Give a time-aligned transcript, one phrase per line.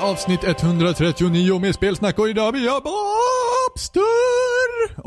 [0.00, 4.02] avsnitt 139 med spelsnack och idag vi har Bobster!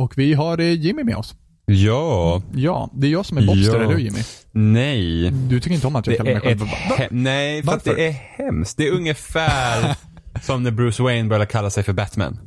[0.02, 1.36] Och vi har eh, Jimmy med oss.
[1.66, 2.42] Ja.
[2.54, 3.76] Ja, det är jag som är Bobster, Ja.
[3.76, 4.20] eller hur Jimmy?
[4.52, 5.32] Nej.
[5.32, 7.84] Du tycker inte om att jag Det kallar mig själv för he- Nej, för att
[7.84, 8.78] det är hemskt.
[8.78, 9.96] Det är ungefär
[10.42, 12.40] som när Bruce Wayne började kalla sig för Batman.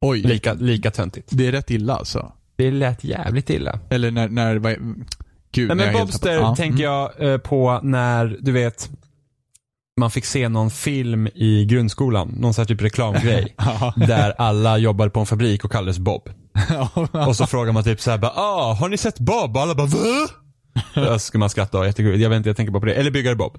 [0.00, 1.28] Oj, Lika, lika töntigt.
[1.32, 2.32] det är rätt illa alltså.
[2.56, 3.78] Det lät jävligt illa.
[3.90, 4.74] Eller när, när, vad,
[5.52, 5.68] gud.
[5.68, 6.92] Nej men Bobster tänker mm.
[7.20, 8.90] jag eh, på när, du vet,
[10.00, 13.54] man fick se någon film i grundskolan, någon sån här typ reklamgrej.
[13.80, 13.94] Ja.
[13.96, 16.28] där alla jobbade på en fabrik och kallades Bob.
[17.26, 19.56] Och så frågar man typ såhär bara, ah, har ni sett Bob?
[19.56, 20.28] Och alla bara, va?
[20.94, 22.20] Då ska man skratta och jättekul.
[22.20, 22.94] Jag vet inte, jag tänker bara på det.
[22.94, 23.58] Eller Byggare Bob.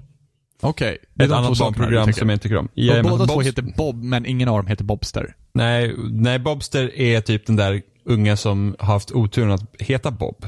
[0.60, 2.68] Okej, är Ett två annat barnprogram som jag inte tycker om.
[2.74, 5.34] Jajamän, båda två Bobs- heter Bob, men ingen av dem heter Bobster.
[5.54, 10.46] Nej, nej, Bobster är typ den där ungen som har haft oturen att heta Bob.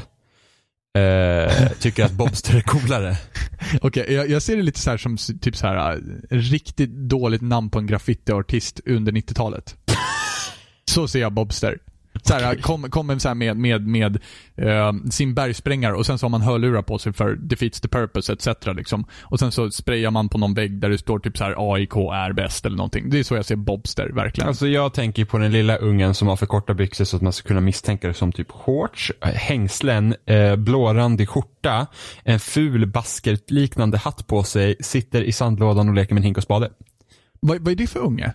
[0.98, 3.16] Eh, tycker att Bobster är coolare.
[3.80, 5.98] Okej, jag, jag ser det lite så som typ så här äh,
[6.30, 9.76] riktigt dåligt namn på en graffitiartist under 90-talet.
[10.90, 11.78] så ser jag Bobster.
[12.22, 14.18] Så här, kom, kommer så här med, med, med
[14.56, 18.32] eh, sin bergsprängare och sen så har man hörlurar på sig för defeats the purpose
[18.32, 18.46] etc.
[18.66, 19.04] Liksom.
[19.22, 21.96] Och sen så sprayar man på någon vägg där det står typ så här AIK
[21.96, 23.10] är bäst eller någonting.
[23.10, 24.48] Det är så jag ser Bobster verkligen.
[24.48, 27.32] Alltså jag tänker på den lilla ungen som har för korta byxor så att man
[27.32, 31.86] ska kunna misstänka det som typ shorts, eh, hängslen, eh, blårandig skjorta,
[32.24, 36.42] en ful baskerliknande hatt på sig, sitter i sandlådan och leker med en hink och
[36.42, 36.70] spade.
[37.40, 38.34] vad, vad är det för unge?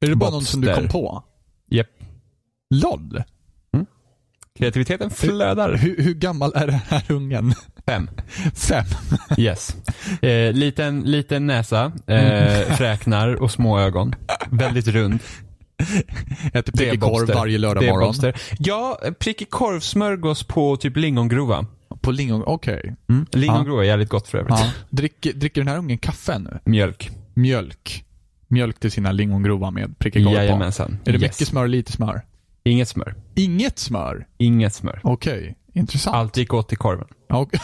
[0.00, 1.22] Är det bara någon som du kom på?
[1.70, 1.95] Japp.
[2.74, 3.22] LOL?
[4.58, 5.74] Kreativiteten flödar.
[5.74, 7.54] Hur, hur gammal är den här ungen?
[7.86, 8.10] Fem.
[8.54, 8.84] Fem?
[9.38, 9.76] Yes.
[10.22, 14.14] Eh, liten, liten näsa, eh, fräknar och små ögon.
[14.50, 15.18] Väldigt rund.
[16.52, 18.08] Äter prickig korv varje lördag morgon.
[18.08, 18.36] Bobster.
[18.58, 21.66] Ja, prickig korvsmörgås på typ lingongrova.
[22.00, 22.96] På lingon, okej.
[23.32, 24.58] Lingongrova är jävligt gott för övrigt.
[24.58, 24.70] Ja.
[24.90, 26.58] Dricker, dricker den här ungen kaffe nu?
[26.64, 27.10] Mjölk.
[27.34, 28.04] Mjölk.
[28.48, 30.40] Mjölk till sina lingongrova med prickig korv på.
[30.40, 30.98] Jajamensan.
[31.04, 31.22] Är det Yes.
[31.22, 32.22] mycket smör och lite smör?
[32.66, 33.14] Inget smör.
[33.34, 34.26] Inget smör?
[34.38, 35.00] Inget smör.
[35.04, 36.16] Okej, intressant.
[36.16, 37.08] Allt gick åt till korven.
[37.28, 37.52] Ja, ok-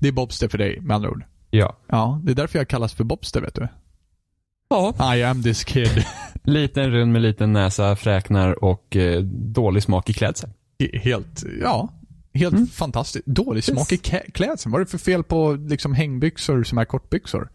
[0.00, 1.24] det är Bobster för dig, med andra ord.
[1.50, 1.76] Ja.
[1.86, 3.68] Ja, det är därför jag kallas för Bobster, vet du.
[4.70, 5.14] Ja.
[5.16, 6.04] I am this kid.
[6.44, 10.52] Liten rund med liten näsa, fräknar och eh, dålig smak i klädseln.
[10.92, 11.88] Helt, ja.
[12.34, 13.26] Helt fantastiskt.
[13.26, 13.96] Dålig smak i
[14.34, 14.72] klädseln.
[14.72, 17.50] Vad är det för fel på liksom hängbyxor som är kortbyxor?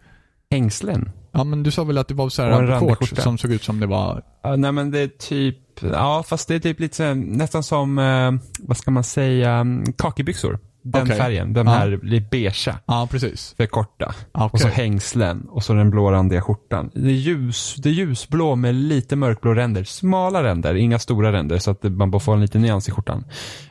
[0.51, 1.11] Hängslen?
[1.31, 3.79] Ja, men du sa väl att det var så här shorts som såg ut som
[3.79, 4.23] det var...
[4.44, 7.63] Ja, nej men det är typ, ja fast det är typ lite så här, nästan
[7.63, 10.59] som, eh, vad ska man säga, mm, kakibyxor.
[10.88, 11.18] Den Okej.
[11.18, 11.73] färgen, de Ja.
[11.73, 12.79] här lite beigea.
[12.85, 13.53] Ja, precis.
[13.57, 14.16] För korta.
[14.34, 16.90] Ja, Och så hängslen och så den blårandiga skjortan.
[16.94, 19.84] Det är, ljus, det är ljusblå med lite mörkblå ränder.
[19.84, 23.25] Smala ränder, inga stora ränder så att man bara får en liten nyans i skjortan.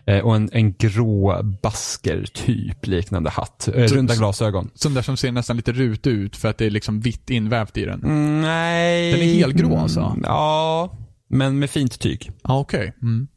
[0.07, 3.69] Eh, och en, en grå basker typ liknande hatt.
[3.75, 4.71] Eh, Så- runda glasögon.
[4.75, 7.77] Sån där som ser nästan lite rutig ut för att det är liksom vitt invävt
[7.77, 8.03] i den.
[8.05, 9.13] Mm, nej.
[9.13, 10.01] Den är helgrå, alltså?
[10.01, 10.99] Mm, Ja,
[11.29, 12.31] men med fint tyg.
[12.43, 12.93] Ja, okej.
[13.03, 13.29] Mm.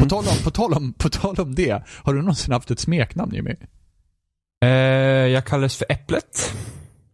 [0.00, 2.80] På, tal om, på, tal om, på tal om det, har du någonsin haft ett
[2.80, 3.54] smeknamn Jimmy?
[4.62, 4.68] Eh,
[5.28, 6.54] jag kallas för Äpplet.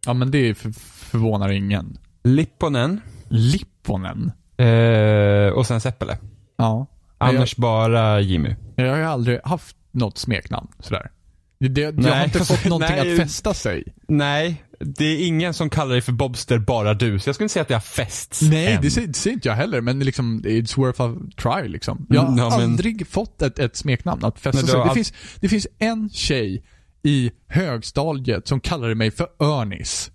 [0.07, 0.71] Ja, men det för,
[1.11, 1.99] förvånar ingen.
[2.25, 3.01] Lipponen.
[3.29, 4.33] Lipponen?
[4.57, 6.19] Eh, och sen Seppele.
[6.57, 6.87] Ja.
[7.19, 8.57] Annars bara Jimmy.
[8.77, 11.11] Jag, jag har ju aldrig haft något smeknamn sådär.
[11.61, 12.25] Det, det, jag har Nej.
[12.25, 13.13] inte fått någonting Nej.
[13.13, 13.85] att fästa sig.
[14.09, 17.19] Nej, det är ingen som kallar dig för Bobster, bara du.
[17.19, 18.83] Så jag skulle inte säga att det har fästs Nej, än.
[18.83, 22.07] det säger, det säger inte jag heller, men liksom, it's worth a try liksom.
[22.11, 24.77] Jag har Mm, men- aldrig fått ett, ett smeknamn att fästa Men sig.
[24.79, 26.65] Det, all- finns, det finns en tjej
[27.03, 30.11] i högstadiet som kallade mig för Örnis.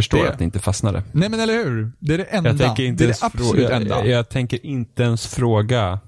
[0.00, 1.02] förstår det- att det inte fastnade.
[1.12, 1.92] Nej men eller hur?
[1.98, 2.50] Det är det enda.
[2.50, 3.98] Jag tänker inte det är det absolut fråga, enda.
[3.98, 6.00] jag, jag tänker inte ens fråga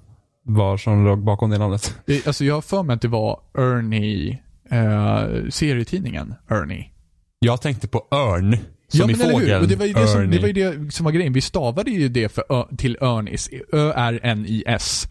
[0.45, 1.97] vad som låg bakom det namnet.
[2.07, 4.39] Det, alltså jag har för mig att det var Ernie,
[4.71, 6.91] eh, serietidningen Ernie.
[7.39, 8.57] Jag tänkte på örn,
[8.89, 9.41] som i men eller hur?
[9.41, 9.63] fågeln.
[9.63, 11.33] Och det var, ju det, som, det var ju det som var grejen.
[11.33, 13.51] Vi stavade ju det för ö, till Örnis.
[13.73, 15.09] Ö-R-N-I-S.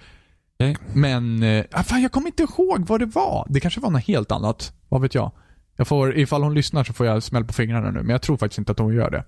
[0.60, 0.76] Okej.
[0.94, 3.48] Men, eh, ah, fan jag kommer inte ihåg vad det var.
[3.50, 4.74] Det kanske var något helt annat.
[4.90, 5.32] Vad vet jag.
[5.78, 8.38] Jag får, ifall hon lyssnar så får jag smäll på fingrarna nu, men jag tror
[8.38, 9.24] faktiskt inte att hon gör det.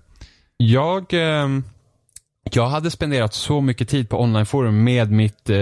[0.56, 1.64] Jag, ehm,
[2.52, 5.56] jag hade spenderat så mycket tid på onlineforum med mitt eh,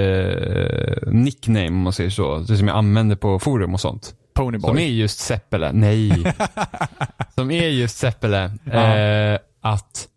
[1.07, 2.39] nickname, om man säger så.
[2.39, 4.15] Det som jag använder på forum och sånt.
[4.35, 4.69] Ponyboy.
[4.69, 5.73] Som är just Seppele.
[5.73, 6.35] Nej.
[7.35, 8.45] som är just Seppele.
[8.73, 10.09] Eh, att,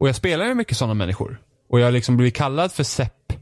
[0.00, 1.40] och jag spelar med mycket sådana människor.
[1.70, 3.32] Och jag har liksom blivit kallad för Sepp.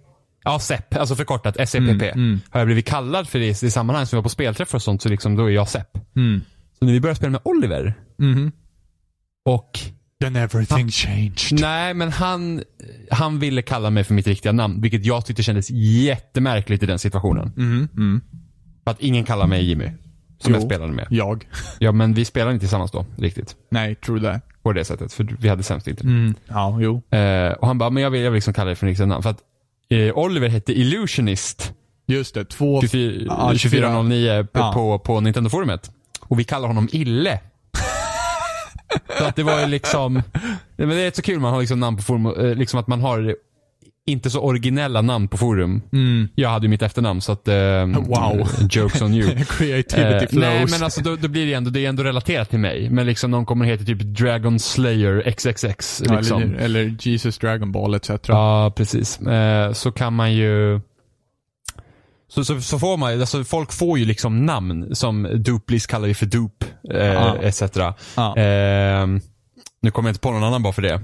[0.45, 1.75] Ja, Sepp, alltså förkortat SEPP.
[1.79, 2.41] Mm, mm.
[2.51, 5.03] Har jag blivit kallad för det i sammanhang som jag var på spelträffar och sånt,
[5.03, 5.99] så liksom då är jag Sepp.
[6.17, 6.41] Mm.
[6.79, 8.53] Så när vi började spela med Oliver Mhm.
[9.45, 9.79] och
[10.21, 11.61] Then everything changed.
[11.61, 12.63] Nej, men han,
[13.11, 16.99] han ville kalla mig för mitt riktiga namn, vilket jag tyckte kändes jättemärkligt i den
[16.99, 17.53] situationen.
[17.57, 17.89] Mhm.
[17.97, 18.21] Mm.
[18.85, 19.91] För att ingen kallar mig Jimmy.
[20.39, 20.69] som jag Jo.
[20.69, 21.07] spelade med.
[21.11, 21.47] Jag.
[21.79, 23.57] Ja, men vi spelade inte tillsammans då, riktigt.
[23.71, 24.43] Nej, true that.
[24.63, 26.11] På det sättet, för vi hade sämst internet.
[26.13, 26.35] Mm.
[26.49, 27.03] Ja, jo.
[27.19, 29.09] Eh, och han bara, men jag vill, jag vill liksom kalla det för en riktigt
[29.09, 29.23] namn.
[29.23, 29.41] För att
[29.91, 31.73] eh, Oliver hette Illusionist
[32.07, 32.45] Just det.
[32.45, 32.81] Två...
[32.81, 34.73] 24, Ja, 2409 på, Ja.
[34.75, 35.91] på, på Nintendo-forumet.
[36.21, 37.41] Och vi kallar honom Ille.
[39.19, 40.23] Så att det var ju liksom,
[40.77, 43.01] men det är så kul man har liksom namn på forum, eh, liksom att man
[43.01, 43.35] har
[44.07, 45.83] inte så originella namn på forum.
[45.93, 46.29] Mm.
[46.35, 47.55] Jag hade ju mitt efternamn så att, eh,
[47.87, 48.49] Wow.
[48.71, 49.31] jokes on you.
[49.49, 50.33] Creativity Eh, flows.
[50.35, 52.91] nej men alltså då, då blir det ändå, det är ändå relaterat till mig.
[52.91, 56.03] Men liksom någon kommer heta typ Dragon Slayer XXX.
[56.07, 56.43] Ja, Liksom.
[56.43, 58.11] eller, eller Jesus Dragon Ball etc.
[58.27, 59.21] Ja, precis.
[59.21, 60.81] Eh, så kan man ju...
[62.35, 66.15] Så, så, så får man alltså folk får ju liksom namn som Duplis kallar vi
[66.15, 67.37] för Dup, eh, Ja.
[67.37, 67.63] etc.
[68.17, 68.37] Ja.
[68.37, 69.07] Eh,
[69.83, 71.01] nu kommer jag inte på någon annan bara för det.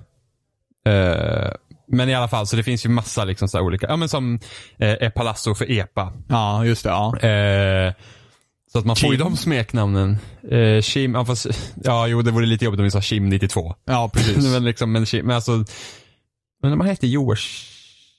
[0.86, 1.50] Eh,
[1.88, 4.34] men i alla fall, så det finns ju massa liksom så olika, ja men som
[4.78, 6.12] eh, är Palazzo för EPA.
[6.28, 6.90] ja, just det.
[6.90, 7.18] Ja.
[7.28, 7.92] Eh,
[8.72, 10.18] så att man får ju de smeknamnen.
[10.50, 11.46] Eh, Kim, ja, fast,
[11.84, 13.74] ja jo det vore lite jobbigt om vi sa Kim 92.
[13.84, 14.44] ja, precis.
[14.52, 15.64] men liksom, men, Kim- men alltså,
[16.62, 17.72] men han hette Joars,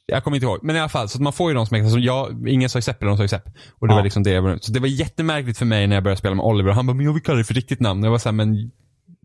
[0.07, 0.59] jag kommer inte ihåg.
[0.63, 1.91] Men i alla fall, så att man får ju de smeknamnen.
[1.91, 3.45] Så jag, ingen sa ju Sepp, eller de sa ju Sepp.
[3.79, 3.95] Och det Ja.
[3.95, 6.35] var liksom det jag var Så det var jättemärkligt för mig när jag började spela
[6.35, 6.71] med Oliver.
[6.71, 8.03] Han bara, men jag vill kalla det för riktigt namn.
[8.03, 8.71] Jag var såhär, men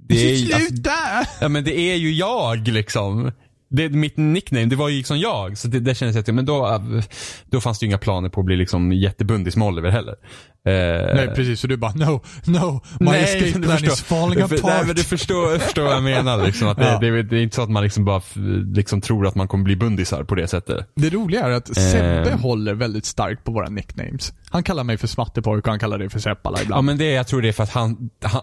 [0.08, 0.90] det är ju, alltså, Sluta!
[1.40, 3.32] ja, men det är ju jag liksom.
[3.74, 5.58] Det, mitt nickname, det var ju liksom jag.
[5.58, 6.82] Så det, det kändes jätte, men då,
[7.50, 10.14] då fanns det ju inga planer på att bli liksom jättebundis med Oliver heller.
[10.66, 11.60] Eh, Nej, precis.
[11.60, 13.92] Så du bara no, no, my escape men du plan förstår.
[13.92, 14.60] is falling apart.
[14.64, 16.46] Nej, men du förstår, förstår vad jag menar.
[16.46, 16.98] Liksom, att det, Ja.
[16.98, 18.22] det, det är inte så att man liksom bara
[18.74, 20.88] liksom tror att man kommer bli bundisar på det sättet.
[20.96, 22.40] Det roliga är att Sebbe Eh.
[22.40, 24.32] håller väldigt starkt på våra nicknames.
[24.50, 26.86] Han kallar mig för Smattepojk och han kallar dig för Seppala Ja ibland.
[26.86, 28.42] men det, jag tror det är för att han, han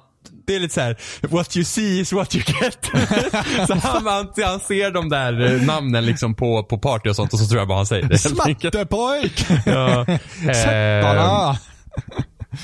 [0.50, 2.86] det är lite så här: what you see is what you get.
[3.68, 7.34] så han, han, han ser de där eh, namnen liksom på, på party och sånt
[7.34, 8.18] och så tror jag bara han säger det.
[8.18, 9.46] Smattepojk!
[9.66, 10.06] Ja.
[10.50, 11.56] Eh,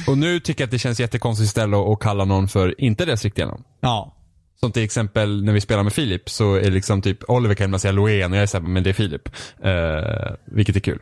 [0.07, 3.23] och nu tycker jag att det känns jättekonstigt istället att kalla någon för inte dess
[3.23, 3.63] riktiga namn.
[3.81, 4.15] Ja.
[4.59, 7.79] Som till exempel när vi spelar med Filip så är liksom typ Oliver kan man
[7.79, 9.29] säga Loen och jag är såhär, men det är Filip.
[9.63, 10.99] Eh, vilket är kul.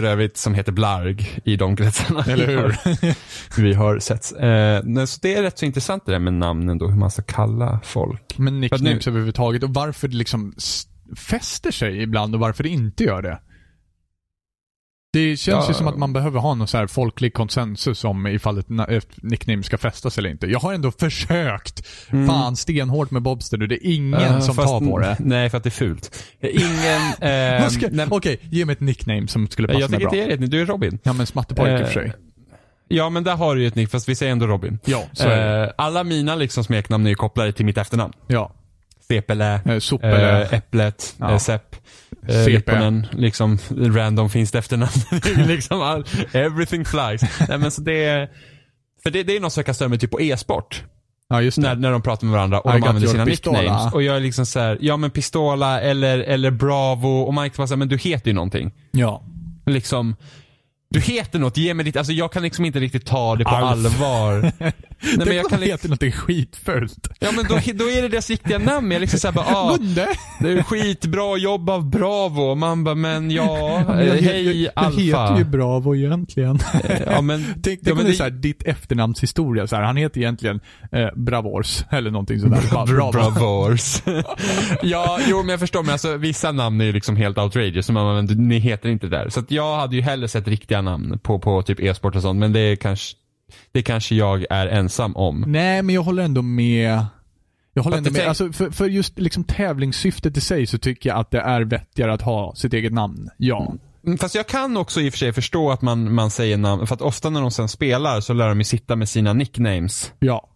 [0.00, 2.24] För övrigt som heter Blarg i de kretsarna.
[2.28, 2.76] Eller hur?
[3.62, 4.32] vi har sett.
[4.32, 7.22] Eh, så det är rätt så intressant det där med namnen då, hur man ska
[7.22, 8.38] kalla folk.
[8.38, 10.54] Men nicknames att överhuvudtaget och varför det liksom
[11.16, 13.38] fäster sig ibland och varför det inte gör det.
[15.14, 15.68] Det känns Ja.
[15.68, 19.08] ju som att man behöver ha någon så här folklig konsensus om ifall ett, ett
[19.22, 20.46] nickname ska fästas eller inte.
[20.46, 21.86] Jag har ändå försökt.
[22.26, 23.66] Fan stenhårt med Bobster nu.
[23.66, 25.16] Det är ingen Eh, som fast- tar på det.
[25.20, 26.24] Nej, för att det är fult.
[26.40, 27.00] Ingen...
[28.00, 30.16] Eh, Okej, ge mig ett nickname som skulle passa jag mig tycker bra.
[30.18, 30.50] inte det är rätt.
[30.50, 30.98] Du är Robin.
[31.02, 32.12] Ja men smattepojke i och för Eh, sig.
[32.88, 34.78] Ja, men där har du ju ett nick, fast vi säger ändå Robin.
[34.84, 35.64] Ja, så är det.
[35.64, 38.12] Eh, alla mina liksom smeknamn är ju kopplade till mitt efternamn.
[38.26, 38.52] Ja.
[39.08, 41.30] Sepele, Eh, eh, Äpplet, Ja.
[41.32, 41.76] eh, Sepp,
[42.28, 42.50] eh, CP.
[42.72, 44.90] Reponen, liksom random finns efternamn.
[45.46, 47.22] liksom all, everything flies.
[47.48, 48.28] Nej, men så det är,
[49.02, 50.84] för det, det är något som jag kan störa mig typ på e-sport.
[51.28, 51.80] ja, just När, det.
[51.80, 53.60] när de pratar med varandra och I de använder sina pistola.
[53.60, 53.92] nicknames.
[53.94, 57.66] Och jag är liksom så här, ja men Pistola eller, eller Bravo och Mike så
[57.66, 58.72] här, men du heter ju någonting.
[58.90, 59.22] Ja.
[59.66, 60.16] Liksom,
[60.90, 63.50] du heter något, ge mig ditt, alltså jag kan liksom inte riktigt ta det på
[63.50, 63.86] Alf.
[64.02, 64.52] allvar.
[65.02, 67.08] Nej, men jag kan liksom, heter någonting skitfult.
[67.20, 68.90] ja men då, då är det deras riktiga namn.
[68.90, 69.76] Jag liksom såhär bara, ah,
[70.40, 72.54] det är skitbra jobb av Bravo.
[72.54, 75.00] Man bara, men ja, Jag, eh, jag, hej jag, jag Alfa.
[75.00, 76.58] heter ju Bravo egentligen.
[77.06, 79.66] Ja men, Tänk, ja, men det är det- så här, ditt efternamnshistoria.
[79.66, 80.60] Så här, han heter egentligen
[80.92, 82.60] eh, Bravors eller någonting sådär.
[82.86, 83.12] Bravo.
[83.12, 84.02] Bravors.
[84.82, 87.90] ja, jo men jag förstår, men alltså vissa namn är ju liksom helt outrageous.
[87.90, 89.28] Man, men ni heter inte där.
[89.28, 92.38] Så att jag hade ju hellre sett riktiga namn på, på typ e-sport och sånt,
[92.40, 93.16] men det är kanske,
[93.72, 95.44] det kanske jag är ensam om.
[95.46, 97.06] Nej, men jag håller ändå med.
[97.72, 98.28] Jag håller ändå med.
[98.28, 102.12] Alltså, för, för just liksom tävlingssyftet i sig så tycker jag att det är vettigare
[102.12, 103.30] att ha sitt eget namn.
[103.36, 103.74] Ja.
[104.06, 106.86] Mm, Fast jag kan också i och för sig förstå att man, man säger namn,
[106.86, 110.12] för att ofta när de sen spelar så lär de ju sitta med sina nicknames.
[110.18, 110.48] Ja.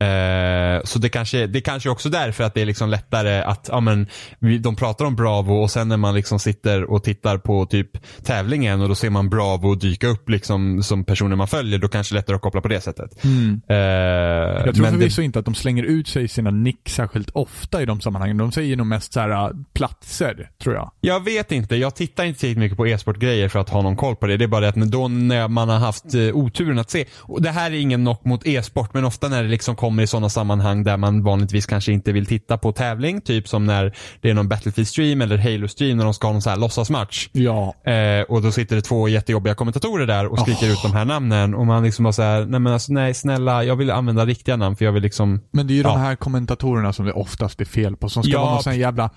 [0.00, 3.80] Eh, så det kanske, det kanske också därför att det är liksom lättare att, ja
[3.80, 4.06] men,
[4.38, 7.90] vi, de pratar om Bravo och sen när man liksom sitter och tittar på typ
[8.24, 12.14] tävlingen och då ser man Bravo dyka upp liksom som personer man följer, då kanske
[12.14, 13.24] det är lättare att koppla på det sättet.
[13.24, 13.60] Mm.
[13.68, 17.30] Eh, Jag tror men det, förvisso inte att de slänger ut sig sina nick särskilt
[17.30, 18.36] ofta i de sammanhangen.
[18.36, 20.90] De säger nog mest så här äh, platser, tror jag.
[21.00, 24.16] jag vet inte, jag tittar inte tillräckligt mycket på e-sportgrejer för att ha någon koll
[24.16, 24.36] på det.
[24.36, 27.42] Det är bara det att då när man har haft eh, oturen att se, och
[27.42, 30.28] det här är ingen knock mot e-sport, men ofta när det liksom kommer i sådana
[30.28, 34.34] sammanhang där man vanligtvis kanske inte vill titta på tävling, typ som när det är
[34.34, 37.28] någon Battlefield-stream eller Halo-stream när de ska ha någon så här låtsasmatch.
[37.32, 37.74] Ja.
[37.84, 41.54] Eh, och då sitter det två jättejobbiga kommentatorer där och skriker ut de här namnen
[41.54, 44.76] och man liksom bara såhär, nej men alltså nej snälla, jag vill använda riktiga namn
[44.76, 45.88] för jag vill liksom Men det är ju Ja.
[45.88, 48.08] de här kommentatorerna som det oftast är fel på.
[48.08, 48.40] Som ska Ja.
[48.42, 49.10] vara någon sån här jävla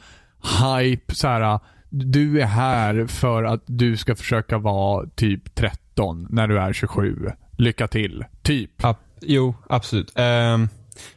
[0.81, 1.59] hype, så här.
[1.89, 7.15] Du är här för att du ska försöka vara typ 13 när du är 27.
[7.57, 8.25] lycka till.
[8.41, 8.83] Typ.
[8.83, 10.11] Ab- jo, absolut.
[10.15, 10.69] Ehm,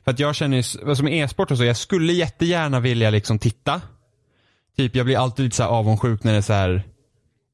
[0.04, 3.38] för att jag känner, ju- som är e-sport och så, jag skulle jättegärna vilja liksom
[3.38, 3.80] titta.
[4.76, 6.82] Typ, jag blir alltid lite så här avundsjuk när det är så här,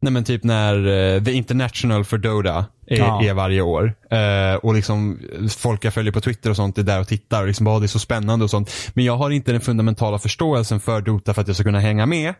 [0.02, 3.24] nej men typ när eh, The International för Dota är, Ja.
[3.24, 3.94] är varje år.
[4.10, 5.20] Eh, och liksom
[5.58, 7.86] folk jag följer på Twitter och sånt är där och tittar och liksom, bara, det
[7.86, 8.70] är så spännande och sånt.
[8.94, 12.06] Men jag har inte den fundamentala förståelsen för Dota för att jag ska kunna hänga
[12.06, 12.34] med.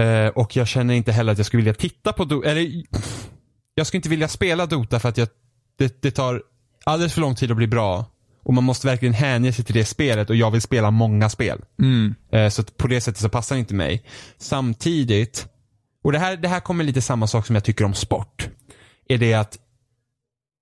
[0.00, 2.82] Eh, och jag känner inte heller att jag skulle vilja titta på Dota, eller
[3.74, 5.28] jag skulle inte vilja spela Dota för att jag,
[5.78, 6.42] det, det tar
[6.84, 8.04] alldeles för lång tid att bli bra.
[8.44, 11.60] Och man måste verkligen hänge sig till det spelet och jag vill spela många spel.
[11.78, 12.14] Mm.
[12.32, 14.04] Eh, Så på det sättet så passar det inte mig.
[14.38, 15.46] Samtidigt,
[16.04, 18.48] och det här, det här kommer lite samma sak som jag tycker om sport.
[19.08, 19.58] Är det att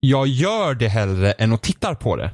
[0.01, 2.31] jag gör det hellre än att tittar på det.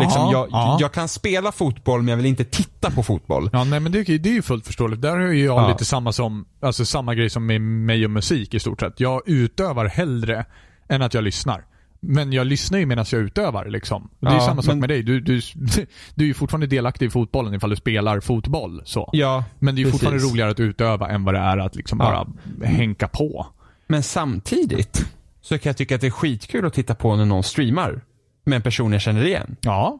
[0.00, 0.76] Liksom, Ja, jag, ja.
[0.80, 3.50] jag kan spela fotboll men jag vill inte titta på fotboll.
[3.52, 5.02] Ja, nej men det, det är ju fullt förståeligt.
[5.02, 5.68] Där är ju jag Ja.
[5.68, 9.00] lite samma som, alltså samma grej som med mig och musik i stort sett.
[9.00, 10.44] Jag utövar hellre
[10.88, 11.64] än att jag lyssnar.
[12.06, 14.10] Men jag lyssnar ju medan jag utövar liksom.
[14.20, 15.02] Det är Ja, samma sak men- med dig.
[15.02, 15.40] Du, du,
[16.14, 18.82] du är ju fortfarande delaktig i fotbollen ifall du spelar fotboll.
[18.84, 19.10] Så.
[19.12, 20.00] Ja, Men det är ju precis.
[20.00, 22.26] fortfarande roligare att utöva än vad det är att liksom bara
[22.64, 23.46] hänka på.
[23.86, 25.06] Men samtidigt
[25.40, 28.00] så kan jag tycka att det är skitkul att titta på när någon streamar
[28.44, 29.56] med en person jag känner igen.
[29.60, 29.98] Ja.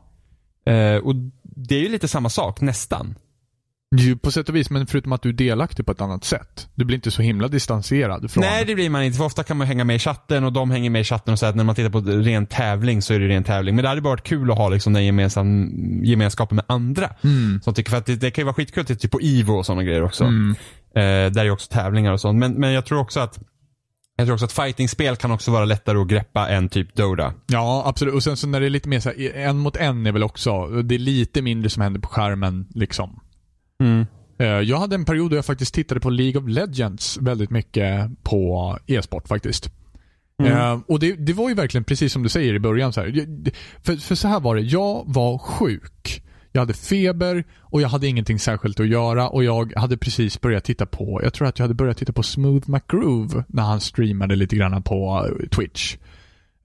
[0.66, 3.14] Eh, och det är ju lite samma sak, nästan.
[3.98, 6.68] Ju på sätt och vis, men förutom att du är delaktig på ett annat sätt.
[6.74, 8.40] Du blir inte så himla distanserad från...
[8.40, 9.18] Nej, det blir man inte.
[9.18, 11.38] För ofta kan man hänga med i chatten och de hänger med i chatten och
[11.38, 13.74] säger att när man tittar på ren tävling så är det ren tävling.
[13.74, 15.70] Men det hade bara varit kul att ha liksom den gemensam,
[16.04, 17.10] gemenskapen med andra.
[17.24, 17.60] Mm.
[17.62, 19.66] Som tycker, för att det, det kan ju vara skitkul titta typ på Ivo och
[19.66, 20.24] sådana grejer också.
[20.24, 20.56] Mm.
[20.96, 22.38] Eh, där är också tävlingar och sånt.
[22.38, 23.38] Men, men jag tror också att
[24.16, 27.32] jag tror också att fightingspel kan också vara lättare att greppa än typ Dota.
[27.46, 28.14] Ja, absolut.
[28.14, 30.22] Och sen så när det är lite mer så här, en mot en är väl
[30.22, 33.20] också, det är lite mindre som händer på skärmen liksom.
[33.84, 34.06] Mm.
[34.38, 38.10] Eh, Jag hade en period då jag faktiskt tittade på League of Legends väldigt mycket
[38.22, 39.70] på e-sport faktiskt.
[40.44, 42.92] Eh, och det, det var ju verkligen precis som du säger i början.
[42.92, 43.26] Så här.
[43.82, 46.22] För, för så här var det, jag var sjuk.
[46.52, 50.64] Jag hade feber och jag hade ingenting särskilt att göra och jag hade precis börjat
[50.64, 54.36] titta på, jag tror att jag hade börjat titta på Smooth McGroove när han streamade
[54.36, 55.96] lite grann på eh, Twitch.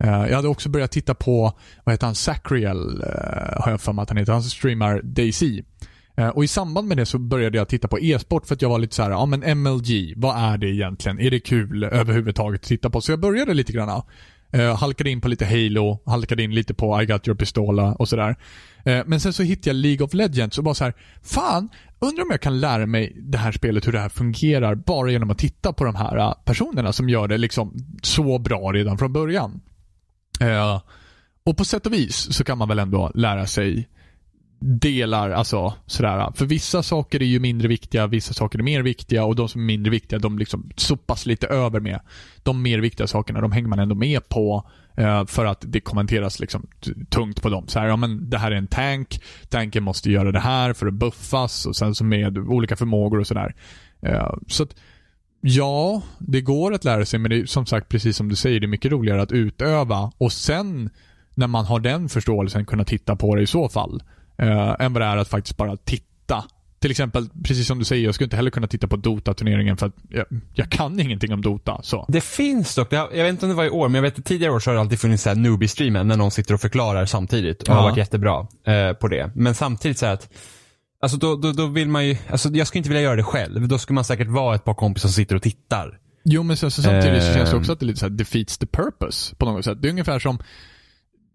[0.04, 3.04] Jag hade också börjat titta på, vad heter han, Sacriel,
[3.58, 4.34] har jag för mig att han heter.
[4.34, 5.62] Han streamar Daisy.
[6.20, 8.70] Eh, och i samband med det så började jag titta på e-sport för att jag
[8.70, 11.20] var lite så här, ja men MLG, vad är det egentligen?
[11.20, 13.02] Är det kul överhuvudtaget att titta på?
[13.02, 14.02] Så jag började lite grann.
[14.58, 18.10] Uh, halkade in på lite Halo, halkade in lite på I got your pistola och
[18.10, 18.36] sådär.
[18.88, 21.70] Uh, eh, men sen så hittade jag League of Legends och bara så här, fan,
[22.00, 25.30] undrar om jag kan lära mig det här spelet, hur det här fungerar, bara genom
[25.30, 27.74] att titta på de här personerna som gör det liksom
[28.04, 29.62] så bra redan från början.
[30.42, 30.82] Uh,
[31.44, 33.88] och på sätt och vis så kan man väl ändå lära sig
[34.60, 36.32] delar, alltså sådär.
[36.36, 39.62] För vissa saker är ju mindre viktiga, vissa saker är mer viktiga och de som
[39.62, 42.00] är mindre viktiga de liksom sopas lite över med.
[42.44, 46.40] De mer viktiga sakerna, de hänger man ändå med på eh, för att det kommenteras
[46.40, 46.68] liksom
[47.10, 47.68] tungt på dem.
[47.68, 50.88] Så här, ja men det här är en tank, tanken måste göra det här för
[50.88, 53.56] att buffas och sen så med olika förmågor och sådär.
[54.02, 54.76] Eh, så att
[55.42, 58.60] Ja, det går att lära sig men det är som sagt precis som du säger,
[58.60, 60.90] det är mycket roligare att utöva och sen
[61.34, 64.04] när man har den förståelsen kunna titta på det i så fall.
[64.40, 66.44] Eh, än vad det är att faktiskt bara titta.
[66.80, 69.86] Till exempel, precis som du säger, jag skulle inte heller kunna titta på Dota-turneringen för
[69.86, 71.80] att jag, jag kan ingenting om Dota.
[71.84, 72.06] Så.
[72.08, 74.26] Det finns dock, jag vet inte om det var i år, men jag vet att
[74.26, 77.62] tidigare år så har det alltid funnits newbie-streamen när någon sitter och förklarar samtidigt.
[77.62, 77.74] Och Ja.
[77.74, 79.32] har varit jättebra eh, på det.
[79.36, 80.30] Men samtidigt så här att
[81.02, 83.68] Alltså då, då, då vill man ju, alltså jag skulle inte vilja göra det själv.
[83.68, 86.00] Då skulle man säkert vara ett par kompisar som sitter och tittar.
[86.24, 88.58] Jo, men sen så samtidigt så känns det också att det lite så här defeats
[88.58, 89.82] the purpose på något sätt.
[89.82, 90.40] Det är ungefär som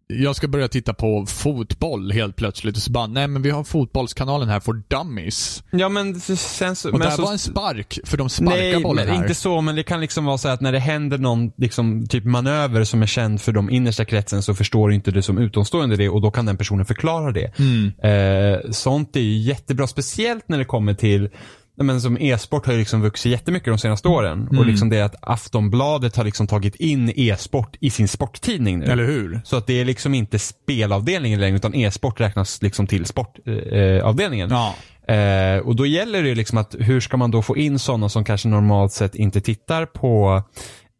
[0.06, 3.64] jag ska börja titta på fotboll helt plötsligt och så bara, nej men vi har
[3.64, 5.62] fotbollskanalen här för dummies.
[5.70, 6.88] Ja men sen så...
[6.88, 9.22] Och men det här så, var en spark, för de sparkar Nej, bollen men här.
[9.22, 12.24] inte så, men det kan liksom vara så att när det händer någon liksom, typ
[12.24, 16.08] manöver som är känd för de innersta kretsen så förstår inte det som utomstående det
[16.08, 17.52] och då kan den personen förklara det.
[17.58, 17.92] Mm.
[18.02, 21.30] Eh, sånt är ju jättebra, speciellt när det kommer till Nej,
[21.76, 24.40] Men som e-sport har ju liksom vuxit jättemycket de senaste åren.
[24.40, 24.58] Mm.
[24.58, 28.86] Och liksom det att Aftonbladet har liksom tagit in e-sport i sin sporttidning nu.
[28.86, 29.40] Eller hur?
[29.44, 33.98] Så att det är liksom inte spelavdelningen längre utan e-sport räknas liksom till sportavdelningen.
[33.98, 34.50] Eh, avdelningen.
[34.50, 34.74] Ja.
[35.14, 38.24] Eh, och då gäller det liksom att hur ska man då få in sådana som
[38.24, 40.42] kanske normalt sett inte tittar på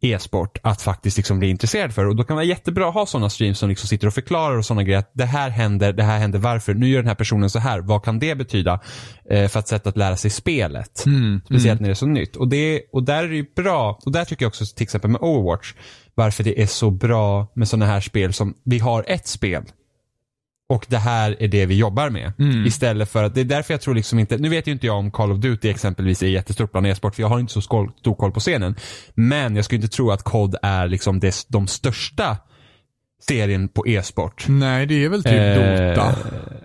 [0.05, 2.05] e-sport att faktiskt liksom bli intresserad för.
[2.05, 4.57] Och då kan det vara jättebra att ha sådana streams som liksom sitter och förklarar
[4.57, 4.99] och sådana grejer.
[4.99, 6.73] Att det här händer, det här händer varför.
[6.73, 7.79] Nu gör den här personen så här.
[7.79, 8.79] Vad kan det betyda?
[9.29, 11.05] Eh, för ett sätt att lära sig spelet.
[11.05, 11.41] Mm.
[11.45, 12.35] Speciellt när det är så nytt.
[12.35, 13.99] Och, det, och där är det ju bra.
[14.05, 15.73] Och där tycker jag också till exempel med Overwatch.
[16.15, 19.63] Varför det är så bra med sådana här spel som, vi har ett spel.
[20.69, 22.33] Och det här är det vi jobbar med.
[22.39, 22.65] Mm.
[22.65, 24.97] Istället för att, det är därför jag tror liksom inte, nu vet ju inte jag
[24.97, 28.15] om Call of Duty exempelvis är jättestort bland e-sport, för jag har inte så stor
[28.15, 28.75] koll på scenen.
[29.13, 32.37] Men jag skulle inte tro att COD är liksom det, de största
[33.21, 34.45] serien på e-sport.
[34.47, 35.55] Nej, det är väl typ Eh,
[35.89, 36.15] Dota.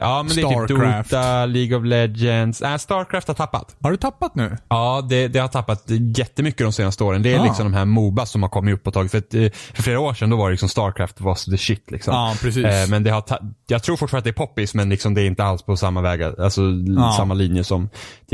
[0.00, 1.10] Ja, men det är typ Starcraft.
[1.10, 2.62] Dota, League of Legends.
[2.62, 3.76] Äh, Starcraft har tappat.
[3.82, 4.56] Har du tappat nu?
[4.68, 5.84] Ja, det, det har tappat
[6.16, 7.22] jättemycket de senaste åren.
[7.22, 7.44] Det är Ah.
[7.44, 9.10] liksom de här Moba som har kommit upp och tagit.
[9.10, 11.90] För, att, eh, för flera år sedan då var det liksom Starcraft was the shit
[11.90, 12.14] liksom.
[12.14, 12.64] Ja, precis.
[12.64, 13.24] Eh, men det har
[13.66, 16.00] jag tror fortfarande att det är poppis men liksom det är inte alls på samma
[16.00, 16.62] väg, alltså
[16.96, 17.14] Ja.
[17.16, 17.88] samma linje som,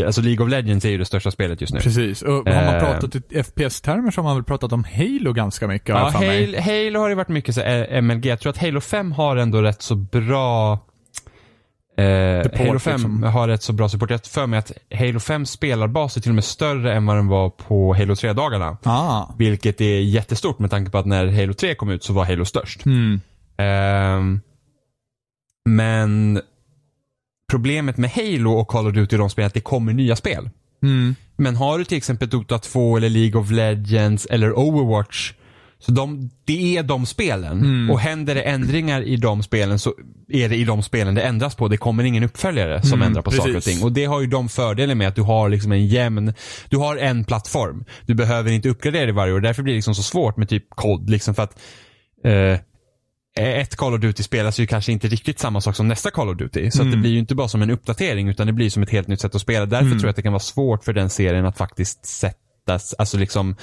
[0.06, 1.80] alltså League of Legends är ju det största spelet just nu.
[1.80, 2.23] Precis.
[2.23, 2.80] Och har man Eh.
[2.80, 5.96] pratat i FPS-termer så har man väl pratat om Halo ganska mycket Ja.
[6.14, 8.27] Halo, Halo har det varit mycket så eh, MLG.
[8.27, 10.79] Jag tror att Halo 5 har ändå rätt så bra
[11.99, 13.23] Eh, Support, Halo 5 liksom.
[13.23, 14.11] har rätt så bra support.
[14.11, 17.27] Jag för mig att Halo 5 spelarbas är till och med större än vad den
[17.27, 18.77] var på Halo 3-dagarna.
[18.83, 19.27] Ah.
[19.39, 22.45] Vilket är jättestort med tanke på att när Halo 3 kom ut så var Halo
[22.45, 22.87] störst.
[22.87, 23.21] Mm.
[23.57, 24.41] Ehm,
[25.69, 26.41] men
[27.51, 30.51] problemet med Halo och Call of Duty de spelar att det kommer nya spel.
[30.83, 31.15] Mm.
[31.37, 35.33] Men har du till exempel Dota 2 eller League of Legends eller Overwatch
[35.78, 37.61] så de, det är de spelen.
[37.61, 37.90] Mm.
[37.90, 39.95] Och händer det ändringar i de spelen så
[40.28, 41.68] är det i de spelen det ändras på.
[41.68, 43.75] Det kommer ingen uppföljare som Mm, ändrar på saker och precis.
[43.75, 43.85] ting.
[43.85, 46.35] Och det har ju de fördelen med att du har liksom en jämn,
[46.68, 47.85] du har en plattform.
[48.06, 49.40] Du behöver inte uppgradera det varje år.
[49.40, 51.11] Därför blir det liksom så svårt med typ kod.
[51.11, 51.59] Liksom för att
[52.25, 52.61] eh,
[53.38, 56.37] ett Call of Duty spelas ju kanske inte riktigt samma sak som nästa Call of
[56.37, 56.71] Duty.
[56.71, 57.00] Så att det Mm.
[57.00, 59.35] blir ju inte bara som en uppdatering utan det blir som ett helt nytt sätt
[59.35, 59.66] att spela.
[59.66, 59.99] Därför Mm.
[59.99, 63.56] tror jag att det kan vara svårt för den serien att faktiskt sättas, alltså liksom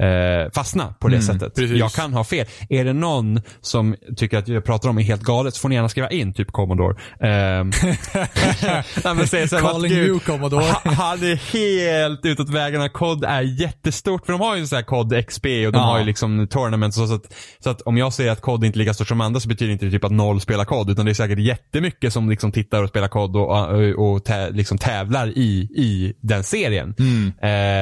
[0.00, 1.54] eh, fastna på det Mm, sättet.
[1.54, 1.78] precis.
[1.78, 2.46] Jag kan ha fel.
[2.68, 5.74] Är det någon som tycker att jag pratar om är helt galet så får ni
[5.74, 6.96] gärna skriva in, typ Commodore.
[7.20, 7.70] Ehm,
[9.32, 10.64] Nej, så Calling att, you Commodore.
[10.64, 12.88] ha- Han är helt utåt vägarna.
[12.88, 14.26] COD är jättestort.
[14.26, 15.78] För de har ju så här COD XP och de Ja.
[15.80, 17.14] har ju liksom tournaments och så.
[17.14, 19.48] Att, så att om jag säger att COD inte är lika stort som andra så
[19.48, 20.90] betyder inte det typ att noll spelar COD.
[20.90, 24.50] Utan det är säkert jättemycket som liksom tittar och spelar COD och, och, och tä,
[24.50, 26.94] liksom tävlar i, i den serien.
[26.98, 27.32] Mm.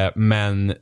[0.06, 0.74] Eh, men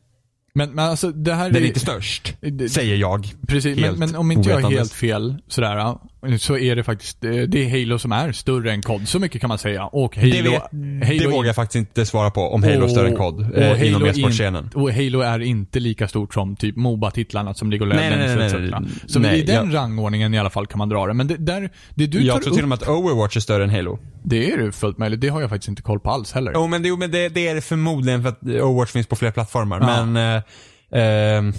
[0.52, 1.66] Men, men alltså det här den är är...
[1.66, 2.34] inte störst.
[2.40, 3.34] det- Säger jag.
[3.48, 5.96] Precis, men, men om inte jag är helt fel sådär,
[6.38, 9.08] så är det faktiskt, det det är Halo som är större än COD.
[9.08, 9.86] Så mycket kan man säga.
[9.86, 10.30] Och Halo...
[10.30, 10.62] Det, vet,
[11.08, 13.88] Halo det vågar jag faktiskt inte svara på om Halo är större än COD eh,
[13.88, 14.70] inom är e-sportscenen.
[14.74, 19.12] och Halo är inte lika stort som typ Moba-titlarna som League of Nej, Legends etc.
[19.12, 21.14] Så nej, i den jag- rangordningen i alla fall kan man dra det.
[21.14, 23.40] Men det, där, det du Jag tar tror upp, till och med att Overwatch är
[23.40, 23.98] större än Halo.
[24.22, 25.20] det är ju fullt möjligt.
[25.20, 26.52] Det har jag faktiskt inte koll på alls heller.
[26.54, 29.30] Jo men, det, men det, det är det förmodligen för att Overwatch finns på fler
[29.30, 29.80] plattformar.
[29.80, 30.04] Ja.
[30.04, 30.42] Men eh,
[31.02, 31.52] ehm,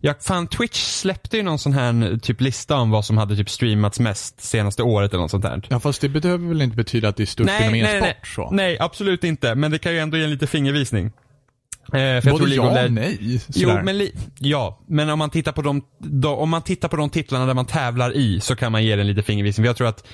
[0.00, 3.50] Ja, fan Twitch släppte ju någon sån här typ lista om vad som hade typ
[3.50, 5.62] streamats mest senaste året eller något sånt där.
[5.68, 8.50] Ja, fast det behöver väl inte betyda att det är störst inom e-sport nej, så?
[8.50, 9.54] nej, absolut inte.
[9.54, 11.06] Men det kan ju ändå ge en lite fingervisning.
[11.06, 13.18] Eh, för jag Både of ja och nej.
[13.20, 13.82] Jo, sådär.
[13.82, 17.10] men li- ja, men om man tittar på de, då, om man tittar på de
[17.10, 19.64] titlarna där man tävlar i så kan man ge den lite fingervisning.
[19.64, 20.06] För jag tror att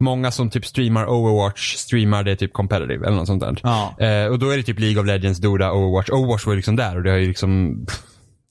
[0.00, 3.60] många som typ streamar Overwatch streamar det typ competitive eller något sånt där.
[3.62, 3.96] Ja.
[4.06, 6.08] Eh, och då är det typ League of Legends, Dota, Overwatch.
[6.10, 7.86] Overwatch var ju liksom där och det har ju liksom,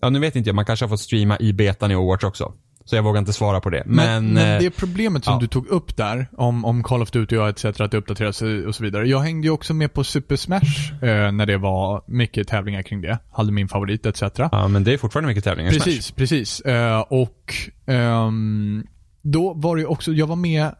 [0.01, 2.53] ja nu vet inte jag, man kanske har fått streama i betan i Overwatch också.
[2.85, 3.83] Så jag vågar inte svara på det.
[3.85, 5.39] Men, Men, men eh, det problemet som ja.
[5.39, 7.65] du tog upp där, om, om Call of Duty och etc.
[7.65, 9.07] att det uppdateras och så vidare.
[9.07, 13.01] Jag hängde ju också med på Super Smash eh, när det var mycket tävlingar kring
[13.01, 13.19] det.
[13.31, 14.21] Hade min favorit etc.
[14.37, 15.83] ja men det är fortfarande mycket tävlingar i Smash.
[15.83, 16.61] Precis, precis.
[16.61, 17.53] Eh, och
[17.85, 18.83] ehm,
[19.21, 20.71] då var det också, jag var med,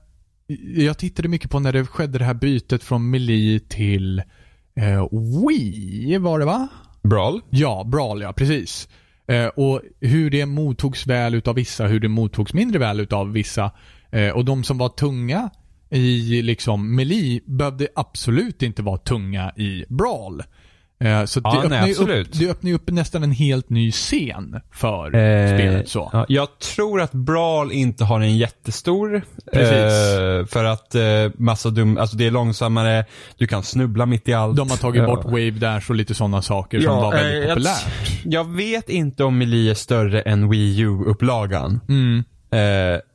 [0.75, 4.19] jag tittade mycket på när det skedde det här bytet från Melee till
[4.75, 5.07] eh,
[5.47, 6.67] Wii, var det va?
[7.03, 7.41] Brawl?
[7.49, 8.87] Ja, Brawl ja, precis.
[9.29, 13.71] Eh, och hur det mottogs väl utav vissa, hur det mottogs mindre väl utav vissa.
[14.11, 15.49] Eh, och de som var tunga
[15.89, 20.43] i liksom Meli behövde absolut inte vara tunga i Brawl.
[21.03, 23.91] Eh, så Ja, det, öppnar nej, upp, det öppnar ju upp nästan en helt ny
[23.91, 26.09] scen för Eh, spelet så.
[26.13, 29.21] Ja, jag tror att Brawl inte har en jättestor.
[29.53, 30.19] Precis.
[30.19, 31.01] Eh, för att eh,
[31.37, 33.05] massa dum, alltså det är långsammare,
[33.37, 34.57] du kan snubbla mitt i allt.
[34.57, 35.07] De har tagit Ja.
[35.07, 37.85] bort Wave Dash och lite sådana saker som var väldigt eh, jag- populärt.
[38.23, 41.79] Jag vet inte om Melee är större än Wii U-upplagan.
[41.89, 42.23] Mm.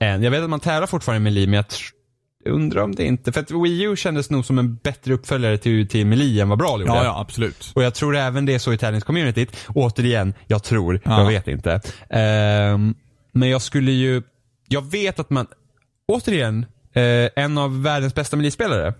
[0.00, 0.22] Än.
[0.22, 1.64] Jag vet att man tävlar fortfarande i Melee, men jag
[2.50, 5.88] undrar om det inte, för att Wii U kändes nog som en bättre uppföljare till,
[5.88, 6.92] till Melee än vad Brawl gjorde.
[6.92, 7.72] Ja, ja, absolut.
[7.74, 9.56] Och jag tror även det är så i tävlingscommunityt.
[9.68, 11.18] Återigen, jag tror, Ja.
[11.20, 11.80] jag vet inte.
[12.10, 12.94] Ehm,
[13.32, 14.22] men jag skulle ju,
[14.68, 15.46] jag vet att man,
[16.08, 18.94] återigen, eh, en av världens bästa Melee-spelare,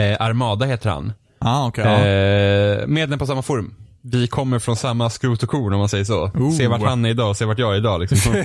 [0.00, 1.12] eh, Armada heter han.
[1.40, 1.84] Ah, okej.
[1.84, 2.06] ja.
[2.06, 3.74] Eh, medlem på samma forum.
[4.02, 6.30] Vi kommer från samma skrot och korn om man säger så.
[6.34, 6.50] Ooh.
[6.50, 8.00] Se vart han är idag, se vart jag är idag.
[8.00, 8.18] Liksom.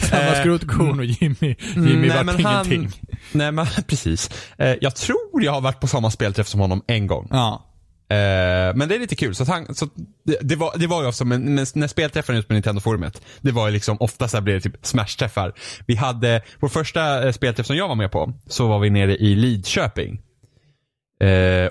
[0.00, 3.00] Samma eh, skrot och korn och Jimmy, Jimmy nej, vart men han- ingenting.
[3.32, 4.30] Nej men precis.
[4.58, 7.28] Eh, jag tror jag har varit på samma spelträff som honom en gång.
[7.30, 7.70] Ja.
[8.08, 9.34] Eh, men det är lite kul.
[9.34, 9.88] Så, han, så
[10.24, 13.52] det, det, var, det var ju också, men, men när spelträffarna ut på Nintendo-forumet, det
[13.52, 15.52] var ju liksom, ofta så blev det typ Smash-träffar.
[15.86, 19.34] Vi hade, vår första spelträff som jag var med på, så var vi nere i
[19.34, 20.20] Lidköping.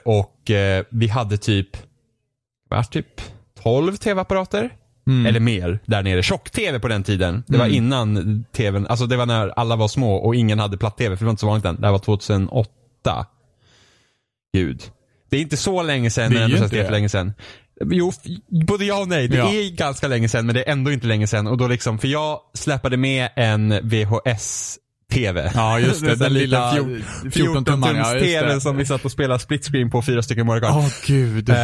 [0.05, 0.51] Och
[0.89, 1.69] vi hade typ,
[2.75, 3.21] var typ
[3.63, 4.69] 12 tv-apparater.
[5.07, 5.25] Mm.
[5.25, 6.23] Eller mer där nere.
[6.23, 7.43] Tjock-tv på den tiden.
[7.47, 7.77] Det var Mm.
[7.77, 11.25] innan tvn, alltså det var när alla var små och ingen hade platt-tv för det
[11.25, 11.75] var inte så vanligt än.
[11.81, 13.25] Det här var 2008.
[14.53, 14.81] Gud.
[15.29, 16.85] Det är inte så länge sedan Det är ju inte det.
[16.85, 17.33] för länge sedan.
[17.91, 18.11] Jo,
[18.67, 19.27] både ja och nej.
[19.27, 19.49] Det Ja.
[19.53, 21.47] är ganska länge sedan men det är ändå inte länge sedan.
[21.47, 24.77] Och då liksom, för jag släpade med en VHS
[25.13, 25.51] TV.
[25.53, 26.07] Ja, just det.
[26.07, 28.15] Den liten lilla fjol- 14 tummar.
[28.25, 30.63] Ja, som vi satt och spelade split screen på fyra stycken Kart.
[30.63, 31.49] Åh gud.
[31.49, 31.55] Eh,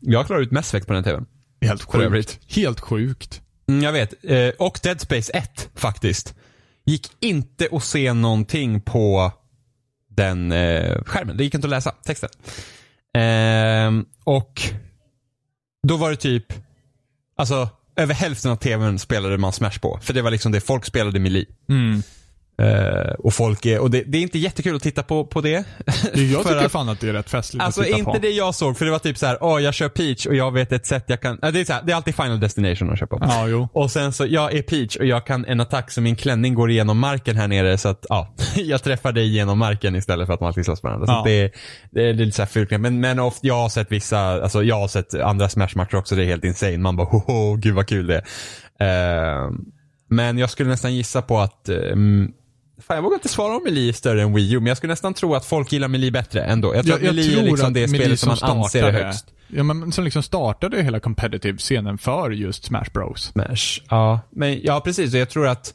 [0.00, 1.26] jag klarade ut Mass Effect på den TVn.
[1.60, 2.38] Helt sjukt.
[2.48, 3.40] Helt sjukt.
[3.68, 4.24] Mm, jag vet.
[4.24, 6.34] Eh, och Dead Space 1 faktiskt.
[6.86, 9.32] Gick inte att se någonting på
[10.10, 11.36] den eh, skärmen.
[11.36, 12.30] Det gick inte att läsa texten.
[13.14, 14.62] Ehm, och
[15.88, 16.44] då var det typ,
[17.36, 19.98] alltså över hälften av tvn spelade man Smash på.
[20.02, 21.46] För det var liksom det folk spelade Melee.
[21.68, 22.02] Mm.
[22.58, 25.64] Eh, och folk är, och det, det är inte jättekul att titta på, på det.
[26.14, 28.18] Jag tycker att- fan att det är rätt festligt Alltså att titta inte på.
[28.18, 30.52] det jag såg, för det var typ så här: åh jag kör Peach och jag
[30.52, 32.90] vet ett sätt jag kan, äh, det, är så här, det är alltid Final Destination
[32.92, 33.24] att köpa på.
[33.28, 33.68] Ja, jo.
[33.72, 36.70] Och sen så, jag är Peach och jag kan en attack så min klänning går
[36.70, 40.40] igenom marken här nere så att, ja, jag träffar dig genom marken istället för att
[40.40, 41.06] man alltid slåss varandra.
[41.06, 41.22] Så Ja.
[41.26, 41.52] det,
[41.90, 42.70] det är lite såhär fult.
[42.70, 46.22] Men, men of, jag har sett vissa, alltså jag har sett andra Smash-matcher också, det
[46.22, 46.78] är helt insane.
[46.78, 48.22] Man bara, hoho, gud vad kul det
[48.78, 49.44] är.
[49.44, 49.50] Eh,
[50.10, 52.32] men jag skulle nästan gissa på att, um,
[52.82, 54.92] fan jag vågar inte svara om Melee är större än Wii U, men jag skulle
[54.92, 56.74] nästan tro att folk gillar Melee bättre ändå.
[56.74, 59.26] Jag tror att Melee är liksom det spelet som man anser är högst.
[59.48, 63.22] Ja, men som liksom startade hela competitive-scenen för just Smash Bros.
[63.22, 63.80] Smash.
[63.88, 65.14] Ja, men ja precis.
[65.14, 65.74] Och jag tror att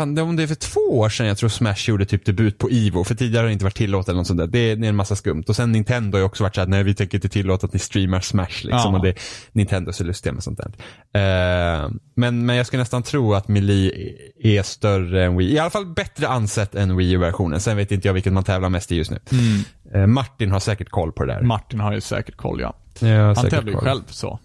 [0.00, 2.70] Fan, om det är för två år sedan jag tror Smash gjorde typ debut på
[2.70, 4.46] Ivo, för tidigare har det inte varit tillåtet eller något sånt där.
[4.46, 5.44] Det är, det är en massa skumt.
[5.48, 7.78] Och sen Nintendo har ju också varit såhär, nej vi tänker inte tillåta att ni
[7.78, 8.70] streamar Smash liksom.
[8.70, 8.98] Ja.
[8.98, 9.08] Och det,
[9.62, 10.72] är så lustiga med sånt där.
[11.12, 15.52] Eh, men, men jag skulle nästan tro att Melee är större än Wii.
[15.54, 17.60] I alla fall bättre ansett än Wii U-versionen.
[17.60, 19.18] Sen vet inte jag vilket man tävlar mest i just nu.
[19.94, 21.42] Eh, Martin har säkert koll på det där.
[21.42, 22.74] Martin har ju säkert koll, ja.
[23.00, 24.38] Har Han tävlar ju själv så.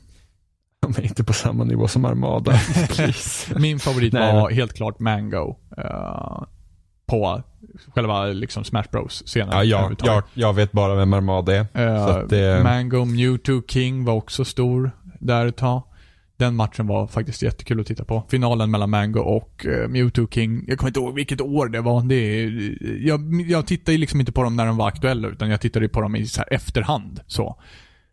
[0.96, 2.52] De är inte på samma nivå som Armada.
[3.60, 5.56] Min favorit Nej, var helt klart Mango.
[5.78, 6.44] eh,
[7.08, 7.42] på
[7.96, 9.50] själva liksom Smash Bros-scenen.
[9.52, 10.26] Ja, jag, överhuvudtaget.
[10.34, 11.66] jag, jag vet bara vem Armada är.
[11.98, 15.84] Så att det- Mango Mewtwo King var också stor där ett tag.
[16.38, 18.24] Den matchen var faktiskt jättekul att titta på.
[18.30, 20.64] Finalen mellan Mango och uh, Mewtwo King.
[20.68, 22.02] Jag kommer inte ihåg vilket år det var.
[22.04, 22.76] Det är,
[23.08, 25.90] jag, jag tittar ju liksom inte på dem när de var aktuella, utan jag tittade
[25.90, 27.20] på dem i så här efterhand.
[27.28, 27.60] Så.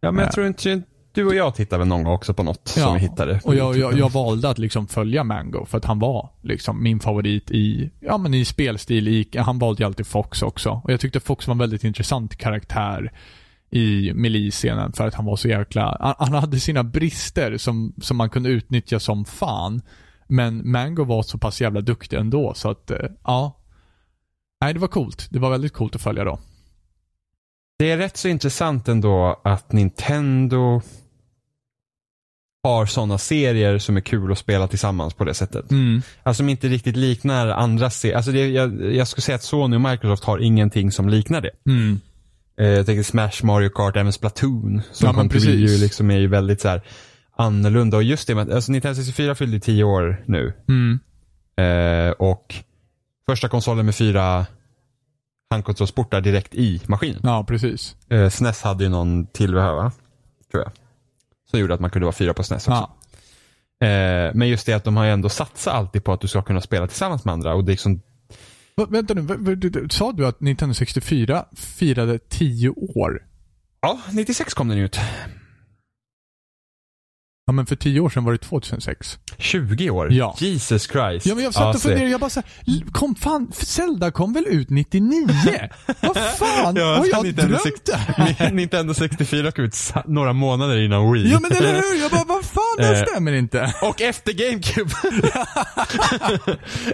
[0.00, 0.82] Ja, men jag tror inte,
[1.14, 3.40] du och jag tittar väl någon gång också på något som vi hittade.
[3.44, 7.00] Och jag, jag, jag valde att liksom följa Mango för att han var liksom min
[7.00, 9.08] favorit i, ja men i spelstil.
[9.08, 10.80] I, han valde ju alltid Fox också.
[10.84, 13.12] Och jag tyckte Fox var en väldigt intressant karaktär
[13.70, 18.16] i Melee-scenen för att han var så jäkla, han, han hade sina brister som, som
[18.16, 19.82] man kunde utnyttja som fan.
[20.26, 23.58] Men Mango var så pass jävla duktig ändå så att, eh, ja.
[24.60, 25.28] Nej, det var coolt.
[25.30, 26.38] Det var väldigt coolt att följa då.
[27.78, 30.80] Det är rätt så intressant ändå att Nintendo
[32.64, 35.70] har sådana serier som är kul att spela tillsammans på det sättet.
[35.70, 36.02] Mm.
[36.22, 38.16] Alltså som inte riktigt liknar andra serier.
[38.16, 41.50] Alltså det, jag, jag skulle säga att Sony och Microsoft har ingenting som liknar det.
[41.66, 42.00] Mm.
[42.60, 44.82] Eh, jag tänker Smash, Mario Kart, även Splatoon.
[44.92, 46.82] Som Ja, kom till Wii liksom är ju väldigt så här
[47.36, 47.96] annorlunda.
[47.96, 50.52] Och just det med att, alltså Nintendo 64 fyllde 10 år nu.
[50.68, 51.00] Mm.
[51.56, 52.54] Eh, och
[53.26, 54.46] första konsolen med fyra
[55.50, 57.20] handkontrollsportar direkt i maskinen.
[57.22, 57.96] Ja, precis.
[58.08, 59.92] Eh, SNES hade ju någon tillbehör va?
[60.52, 60.72] Tror jag.
[61.52, 62.90] Så gjorde att man kunde vara fyra på SNES också.
[63.78, 63.86] Ja.
[63.86, 66.42] Eh, men just det att de har ju ändå satsat alltid på att du ska
[66.42, 67.54] kunna spela tillsammans med andra.
[67.54, 68.00] Och det är liksom,
[68.76, 73.22] Va, vänta nu, sa du att Nintendo 64 firade 10 år?
[73.82, 75.00] ja, 96 kom den ut.
[77.52, 79.18] Ja men för 10 år sedan var det 2006.
[79.38, 80.12] 20 år?
[80.12, 80.36] Ja.
[80.38, 81.26] Jesus Christ.
[81.26, 81.88] Ja men jag satt och se.
[81.88, 82.48] funderade, jag bara såhär,
[82.92, 85.26] kom fan, Zelda kom väl ut 99?
[86.00, 88.50] Vad fan, Ja, har jag Nintendo drömt det här?
[88.52, 91.30] Nintendo 64 kom ut några månader innan Wii.
[91.30, 92.00] Ja men eller hur?
[92.02, 93.04] Jag bara, vad fan, det Eh.
[93.06, 93.74] stämmer inte.
[93.82, 94.90] Och efter GameCube.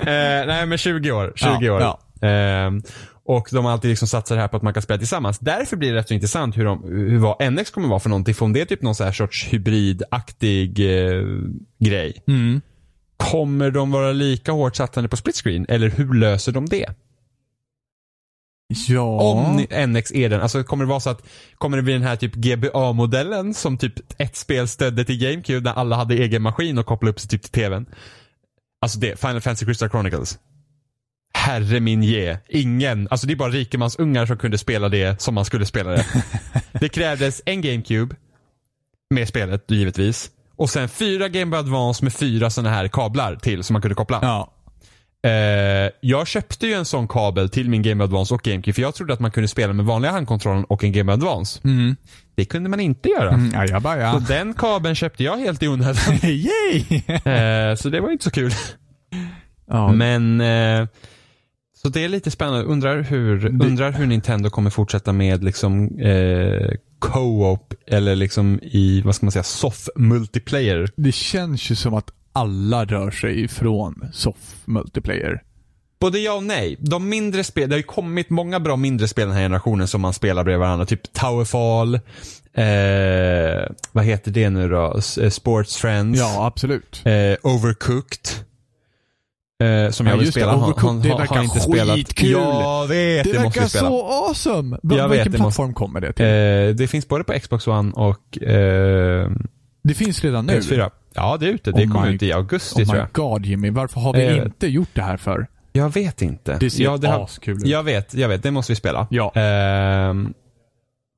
[0.01, 1.33] eh, nej men 20 år.
[1.37, 1.81] 20 Ja, år.
[1.81, 2.01] ja.
[2.29, 2.83] Ehm,
[3.29, 5.39] och de har alltid liksom satsat här på att man kan spela tillsammans.
[5.39, 8.35] Därför blir det rätt så intressant hur, de, hur vad NX kommer vara för någonting.
[8.35, 11.23] För om det är typ någon så här sorts hybridaktig eh,
[11.79, 12.23] grej.
[12.29, 12.61] Mm.
[13.17, 15.67] Kommer de vara lika hårt satsande på split screen?
[15.69, 16.95] Eller hur löser de det?
[18.89, 19.21] Ja.
[19.21, 20.41] Om NX är den.
[20.41, 21.23] Alltså kommer det vara så att,
[21.59, 25.73] kommer det bli den här typ GBA-modellen som typ ett spel stödde till GameCube när
[25.73, 27.87] alla hade egen maskin och kopplade upp sig typ till TVn?
[28.81, 30.39] Alltså det, Final Fantasy Crystal Chronicles.
[31.49, 32.37] Herre min ge.
[32.49, 36.07] Ingen, alltså det är bara rikemansungar som kunde spela det som man skulle spela det.
[36.81, 38.17] det krävdes en GameCube
[39.15, 40.31] med spelet givetvis.
[40.57, 43.95] Och sen fyra Game Boy Advance med fyra sådana här kablar till som man kunde
[43.95, 44.19] koppla.
[44.23, 44.55] Ja.
[45.31, 48.83] Eh, jag köpte ju en sån kabel till min Game Boy Advance och GameCube för
[48.83, 51.61] jag trodde att man kunde spela med vanliga handkontrollen och en Game Boy Advance.
[51.65, 51.97] Mm.
[52.35, 53.31] Det kunde man inte göra.
[53.31, 54.25] Mm, ja, bara, Så ja.
[54.29, 56.15] den kabeln köpte jag helt i onödan.
[56.23, 57.03] Yay!
[57.09, 58.53] eh, så det var inte så kul.
[59.67, 60.87] ja, Men eh,
[61.83, 62.65] så det är lite spännande.
[62.65, 69.15] Undrar hur, undrar hur Nintendo kommer fortsätta med liksom eh, co-op eller liksom i, vad
[69.15, 70.89] ska man säga, soft multiplayer.
[70.97, 75.43] det känns ju som att alla rör sig ifrån soft multiplayer.
[76.01, 76.77] Både ja och nej.
[76.81, 80.01] De mindre spel, det har ju kommit många bra mindre spel den här generationen som
[80.01, 80.87] man spelar bredvid varandra.
[80.87, 81.95] Typ Towerfall,
[82.55, 85.01] eh, vad heter det nu då?
[85.23, 87.03] Eh, Sports Friends, Ja, absolut.
[87.05, 88.48] eh, Overcooked.
[89.63, 90.41] Eh, som Ja, jag vill just det.
[90.41, 90.53] spela.
[90.53, 91.97] Har- Overcooked, det har- har verkar inte spelat.
[91.97, 92.31] skitkul.
[92.31, 93.89] Jag vet, det, Det måste verkar spela.
[93.89, 94.79] så awesome!
[94.83, 96.25] Va, Jag vet, vilken måste- plattform kommer det till?
[96.25, 99.31] Eh, det finns både på Xbox One och eh,
[99.85, 100.53] det finns redan nu.
[100.61, 100.91] PS4.
[101.15, 101.71] Ja, det är ute.
[101.73, 103.13] Det Oh kommer my- ut i augusti Oh tror my jag.
[103.13, 105.47] god Jimmy, varför har vi Eh, inte gjort det här för?
[105.73, 106.57] Jag vet inte.
[106.61, 107.67] Det ser ja, det har, askul ut.
[107.67, 108.43] Jag vet, jag vet.
[108.43, 109.07] Det måste vi spela.
[109.11, 109.33] Ja.
[109.35, 110.33] Ehm,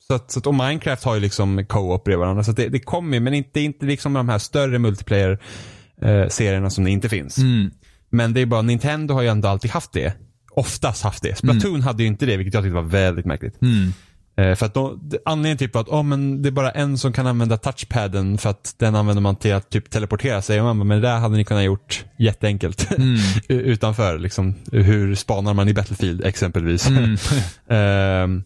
[0.09, 2.45] så att, så att, och Minecraft har ju liksom co-op bredvid varandra.
[2.45, 6.91] Så det, det kommer ju, men inte, inte liksom de här större multiplayer-serierna som det
[6.91, 7.39] inte finns.
[7.39, 7.71] Mm.
[8.11, 10.13] Men det är bara, Nintendo har ju ändå alltid haft det.
[10.51, 11.39] Oftast haft det.
[11.39, 13.63] Splatoon hade ju inte det, vilket jag tyckte var väldigt märkligt.
[13.63, 13.93] Mm.
[14.37, 17.27] Eh, för att då, anledningen typ att oh, men det är bara en som kan
[17.27, 20.61] använda touchpaden för att den använder man till att typ teleportera sig.
[20.61, 22.91] Och man bara, men det där hade ni kunnat gjort jätteenkelt.
[22.91, 23.17] Mm.
[23.49, 26.89] Utanför liksom, hur spanar man i Battlefield exempelvis.
[26.89, 27.17] Mm.
[27.69, 28.43] Ehm,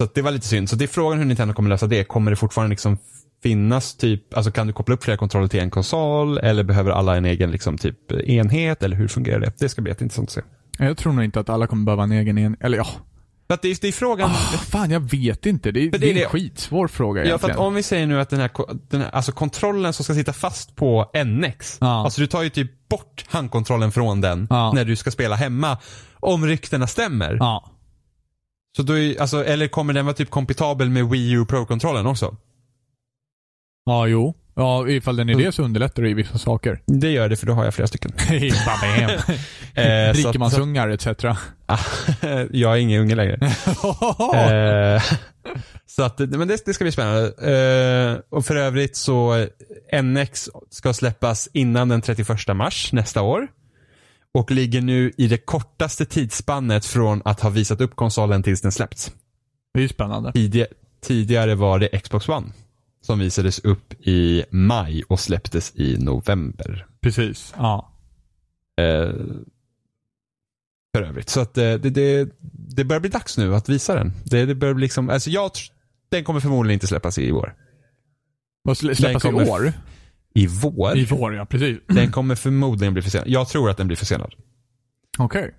[0.00, 0.70] så det var lite synd.
[0.70, 2.04] Så det är frågan hur Nintendo kommer lösa det.
[2.04, 2.98] Kommer det fortfarande liksom
[3.44, 7.16] finnas typ, alltså kan du koppla upp flera kontroller till en konsol eller behöver alla
[7.16, 9.52] en egen liksom typ enhet eller hur fungerar det?
[9.58, 10.40] Det ska bli jätteintressant att se.
[10.78, 12.56] Jag tror nog inte att alla kommer behöva en egen en...
[12.60, 12.86] Eller ja,
[13.46, 14.30] För att det, är, det är frågan.
[14.30, 15.70] Ah, fan jag vet inte.
[15.72, 16.26] Det, är- det, det är en det.
[16.26, 17.56] skitsvår fråga Ja, för egentligen.
[17.56, 18.50] att om vi säger nu att den här,
[18.90, 21.78] den här alltså kontrollen som ska sitta fast på NX.
[21.80, 22.04] Ja.
[22.04, 24.72] Alltså du tar ju typ bort handkontrollen från den Ja.
[24.74, 25.78] när du ska spela hemma.
[26.20, 27.36] Om ryktena stämmer.
[27.40, 27.70] Ja.
[28.76, 32.36] Så då är, alltså, eller kommer den vara typ kompatibel med Wii U Pro-kontrollen också?
[33.84, 34.34] Ja, jo.
[34.56, 36.80] Ja, ifall den är det så underlättar det ju vissa saker.
[36.86, 38.12] Det gör det för då har jag flera stycken.
[39.76, 41.06] Eh, Rikemansungar etc.
[42.50, 43.34] jag är ingen unge längre.
[43.34, 45.02] Eh,
[45.86, 47.28] så att, men det, det ska bli spännande.
[47.28, 49.46] Eh, och för övrigt så,
[50.02, 53.48] NX ska släppas innan den 31 mars nästa år.
[54.34, 58.72] Och ligger nu i det kortaste tidsspannet från att ha visat upp konsolen tills den
[58.72, 59.12] släppts.
[59.74, 60.32] det är ju spännande.
[61.02, 62.46] Tidigare var det Xbox One.
[63.04, 66.86] Som visades upp i maj och släpptes i november.
[67.00, 67.54] Precis.
[67.56, 67.92] Ja.
[68.76, 69.12] Eh,
[70.94, 71.28] för övrigt.
[71.28, 74.12] Så att eh, det, det, det börjar bli dags nu att visa den.
[74.24, 75.50] Det, det börjar bli liksom, alltså jag,
[76.08, 77.54] den kommer förmodligen inte släppas i år.
[78.62, 79.72] Vad släppas i år?
[80.34, 80.96] I vår?
[80.96, 81.46] I vår, ja.
[81.46, 81.78] Precis.
[81.86, 83.28] Den kommer förmodligen bli försenad.
[83.28, 84.34] Jag tror att den blir försenad.
[85.18, 85.54] Okej.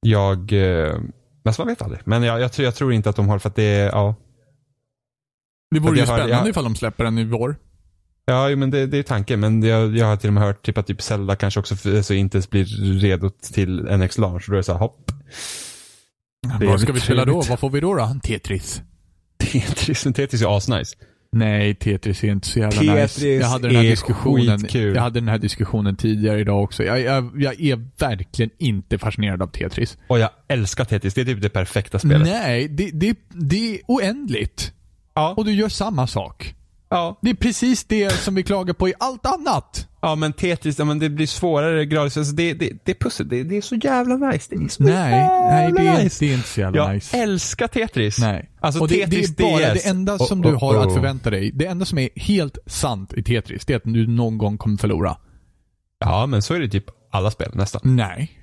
[0.00, 0.98] Jag, eh,
[1.42, 2.00] men man vet aldrig.
[2.04, 4.14] Men jag, jag, tror, jag tror inte att de har, för att det ja.
[5.70, 7.56] Det vore ju spännande jag- ifall de släpper den i vår.
[8.24, 9.40] Ja, men det, det är tanken.
[9.40, 11.96] Men jag, jag har till och med hört typ att typ Zelda kanske också för,
[11.96, 12.64] alltså, inte blir
[13.00, 14.44] redo till NX launch.
[14.46, 15.12] Då är det så här, hopp.
[16.60, 17.42] Det Vad ska vi spela då?
[17.42, 18.16] Vad får vi då då?
[18.22, 18.82] Tetris.
[19.38, 20.96] Tetris, Tetris är asnice.
[21.32, 23.28] Nej, Tetris är inte så jävla Tetris nice.
[23.28, 24.58] Jag hade den här är diskussionen.
[24.58, 24.94] skitkul.
[24.94, 26.84] Jag hade den här diskussionen tidigare idag också.
[26.84, 29.98] Jag, jag, jag är verkligen inte fascinerad av Tetris.
[30.06, 31.14] Och jag älskar Tetris.
[31.14, 32.22] Det är typ det perfekta spelet.
[32.22, 34.72] Nej, det, det, det är oändligt.
[35.18, 35.34] Ja.
[35.36, 36.54] Och du gör samma sak.
[36.88, 37.18] Ja.
[37.22, 39.88] Det är precis det som vi klagar på i allt annat.
[40.00, 42.16] Ja men Tetris, ja, men det blir svårare gradvis.
[42.16, 44.46] Alltså det, det, det är pussel, det, det är så jävla nice.
[44.50, 46.24] Det är så Nej, nej jävla det, är, nice.
[46.24, 47.16] det är inte så jävla Jag nice.
[47.16, 48.18] älskar Tetris.
[48.18, 48.50] Nej.
[48.60, 49.82] Alltså och det, Tetris det är bara DS.
[49.82, 50.94] det enda som Oh, du oh, har att oh.
[50.94, 51.50] förvänta dig.
[51.54, 54.76] Det enda som är helt sant i Tetris, det är att du någon gång kommer
[54.76, 55.16] förlora.
[56.00, 57.80] Ja men så är det typ alla spel nästan.
[57.84, 58.37] Nej.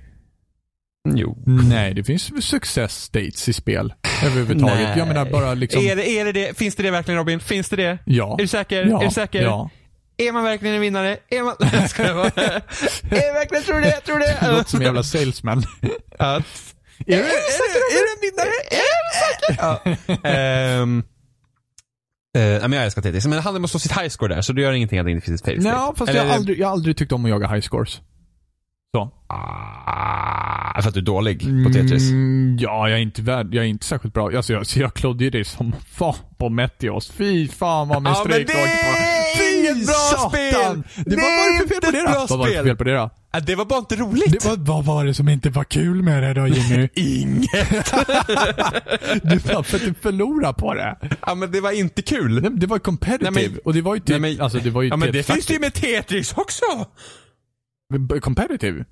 [1.06, 1.44] Jo.
[1.46, 3.94] Nej, det finns success states i spel.
[4.26, 4.76] Överhuvudtaget.
[4.80, 4.98] Nej.
[4.98, 5.84] Jag menar bara liksom...
[5.86, 6.58] Är, det, är det det?
[6.58, 7.40] Finns det det verkligen Robin?
[7.40, 7.98] Finns det det?
[8.06, 8.34] Ja.
[8.34, 8.86] Är du säker?
[8.86, 9.02] Ja.
[9.02, 9.42] Är du säker?
[9.44, 9.70] Ja.
[10.18, 11.18] Är man verkligen en vinnare?
[11.30, 11.56] Är man...
[11.74, 12.26] Jag skojar bara.
[12.26, 13.92] är jag verkligen, tror du det?
[13.92, 14.52] Tror du Det det?
[14.52, 15.64] låter som en jävla salesman.
[16.20, 16.26] Ja.
[16.36, 16.42] är,
[17.06, 18.52] du, är, du, är du en vinnare?
[19.58, 19.82] Ja.
[20.30, 21.04] Ehm,
[22.38, 23.26] eh, nej, men jag älskar Tetris.
[23.26, 25.12] Men det handlar om att slå sitt highscore där, så det gör ingenting att det
[25.12, 25.78] inte finns ett fail state.
[25.78, 28.02] Nej, fast Eller- jag har, aldrig, jag har aldrig tyckt om att jaga high scores.
[28.96, 29.12] Så.
[29.28, 32.10] Ah, för att du är dålig på Tetris.
[32.10, 34.32] Mm, ja, jag är inte värd, jag är inte särskilt bra.
[34.38, 37.12] Alltså jag, så jag klodde ju det som fan på Meteos.
[37.12, 40.84] Fy fan vad min Ja, är Fy inget bra spel!
[41.06, 42.12] Det var, var det fel på inte det ett då?
[42.12, 42.66] bra Vad var det för spel.
[42.66, 43.10] fel på det då?
[43.46, 44.32] Det var bara inte roligt.
[44.42, 46.90] Det var, vad var det som inte var kul med det då Jimmy?
[46.96, 47.94] Inget.
[49.24, 50.98] du bara för att du förlorade på det.
[51.26, 52.42] ja, men det var inte kul.
[52.42, 53.32] Nej, Det var competitive.
[53.32, 55.12] Nej, men- och det var ju typ, Nej, men- alltså det var ju Ja, men
[55.12, 56.66] det finns det ju med Tetris också.
[58.22, 58.86] Competitive?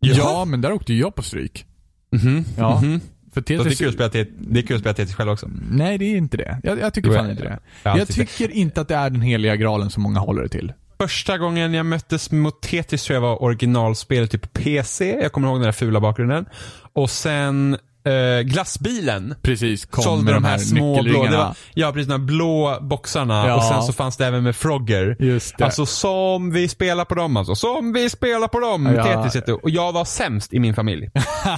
[0.00, 1.66] Ja, men där åkte jag på stryk.
[2.12, 2.44] Mhm.
[2.58, 2.80] Ja.
[2.80, 3.00] Mhm.
[3.34, 3.78] För Så det är Tetris...
[3.78, 5.48] kul att spela Tetris, det är kul att spela Tetris själv också.
[5.70, 6.60] Nej, det är inte det.
[6.62, 7.58] Jag, jag tycker fan inte det.
[7.82, 10.48] jag Jag tycker- tycker inte att det är den heliga graalen som många håller det
[10.48, 10.72] till.
[10.98, 15.18] Första gången jag möttes mot Tetris tror jag var originalspelet typ på PC.
[15.22, 16.46] Jag kommer ihåg den där fula bakgrunden.
[16.92, 17.76] Och sen
[18.06, 19.34] eh, glassbilen.
[19.42, 22.78] Precis, kom sålde med de här små blå, det var, ja precis de här blå
[22.80, 23.54] boxarna Ja.
[23.56, 25.16] och sen så fanns det även med Frogger.
[25.20, 25.64] Just det.
[25.64, 27.54] Alltså som vi spelar på dem alltså.
[27.54, 28.94] Som vi spelar på dem.
[28.96, 29.04] Ja.
[29.04, 29.64] Tetris heter.
[29.64, 31.10] Och jag var sämst i min familj.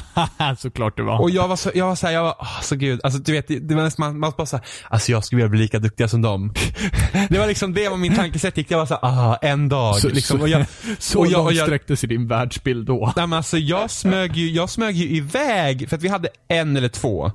[0.58, 1.20] Såklart det var.
[1.20, 3.00] Och jag var så, jag var så här, jag var, åh, så gud.
[3.04, 5.60] Alltså du vet, det, var nästan, man, man bara såhär, alltså jag skulle vilja bli
[5.60, 6.54] lika duktiga som dem.
[7.28, 8.70] det var liksom, det var min tankesätt gick.
[8.70, 9.96] Jag var såhär, ah, en dag.
[9.96, 10.40] Så- liksom.
[10.40, 10.66] och jag,
[10.98, 13.12] så och jag, och långt jag, sträckte sig din världsbild då.
[13.16, 16.76] Nej, men alltså, jag, smög ju, jag smög ju iväg, för att vi hade en
[16.76, 17.32] eller två.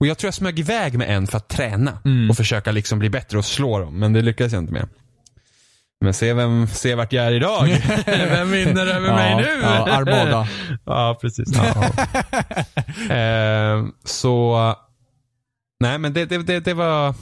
[0.00, 2.30] Och jag tror jag smög iväg med en för att träna Mm.
[2.30, 4.88] och försöka liksom bli bättre och slå dem, men det lyckades jag inte med.
[6.00, 7.66] Men se, vem, se vart jag är idag.
[8.06, 9.60] vem vinner över mig nu?
[9.62, 10.48] Ja, Armada.
[10.86, 11.48] ja, precis.
[11.54, 11.84] Ja.
[13.16, 14.58] eh, så,
[15.80, 17.14] nej men det, det, det, det var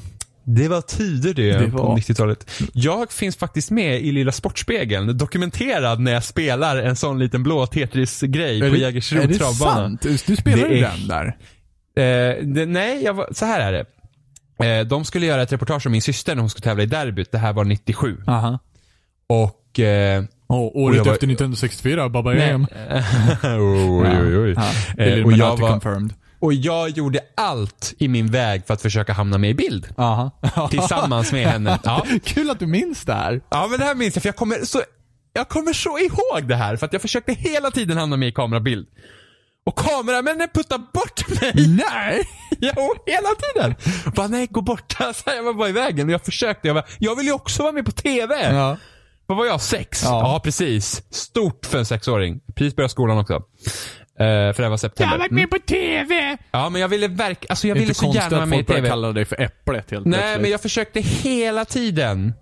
[0.56, 2.50] det var tider det, Det på var- 90-talet.
[2.72, 7.66] Jag finns faktiskt med i Lilla Sportspegeln, dokumenterad när jag spelar en sån liten blå
[7.66, 9.74] Tetris-grej på är Jägersro det travbana.
[9.74, 10.02] sant?
[10.26, 11.26] Du, spelade Det är- den där?
[11.96, 13.84] Eh, det, nej, jag var, så här är det.
[14.66, 17.32] Eh, de skulle göra ett reportage om min syster när hon skulle tävla i derbyt.
[17.32, 18.16] Det här var 97.
[18.26, 18.58] Aha.
[19.26, 19.80] Och...
[19.80, 22.48] Eh, Och Och året var- efter Nintendo 64, Baba nej.
[22.48, 22.66] Yam.
[23.44, 24.54] oj, oj, oj.
[24.56, 26.14] Ja, Eh, och, jag var, confirmed.
[26.40, 29.88] Och jag gjorde allt i min väg för att försöka hamna med i bild.
[29.96, 30.30] Aha.
[30.70, 31.78] Tillsammans med henne.
[31.84, 32.06] Ja.
[32.24, 33.40] Kul att du minns det här.
[33.50, 34.82] Ja men det här minns jag för jag kommer så,
[35.32, 38.32] jag kommer så ihåg det här för att jag försökte hela tiden hamna med i
[38.32, 38.86] kamerabild.
[39.66, 41.52] Och kameramännen puttade bort mig.
[41.68, 42.28] Nej!
[42.62, 43.74] Jo, hela tiden.
[44.14, 44.92] Bara nej, gå bort.
[44.92, 46.68] Så jag var bara i vägen och jag försökte.
[46.68, 48.54] Jag, bara, jag vill ju också vara med på TV.
[48.54, 48.76] Ja.
[49.26, 49.60] Vad var jag?
[49.60, 50.02] Sex?
[50.04, 50.20] Ja.
[50.20, 50.40] Ja.
[50.44, 51.02] precis.
[51.10, 52.40] Stort för en sexåring.
[52.54, 53.42] Precis började skolan också.
[54.20, 55.26] Eh, för det var september.
[55.30, 55.48] Mm.
[55.48, 56.36] på TV!
[56.50, 58.88] Ja, men jag ville verka, alltså jag ville inte så gärna vara med i TV.
[58.88, 60.42] kalla dig för Äpplet helt Nej, plötsligt.
[60.42, 62.32] men jag försökte hela tiden.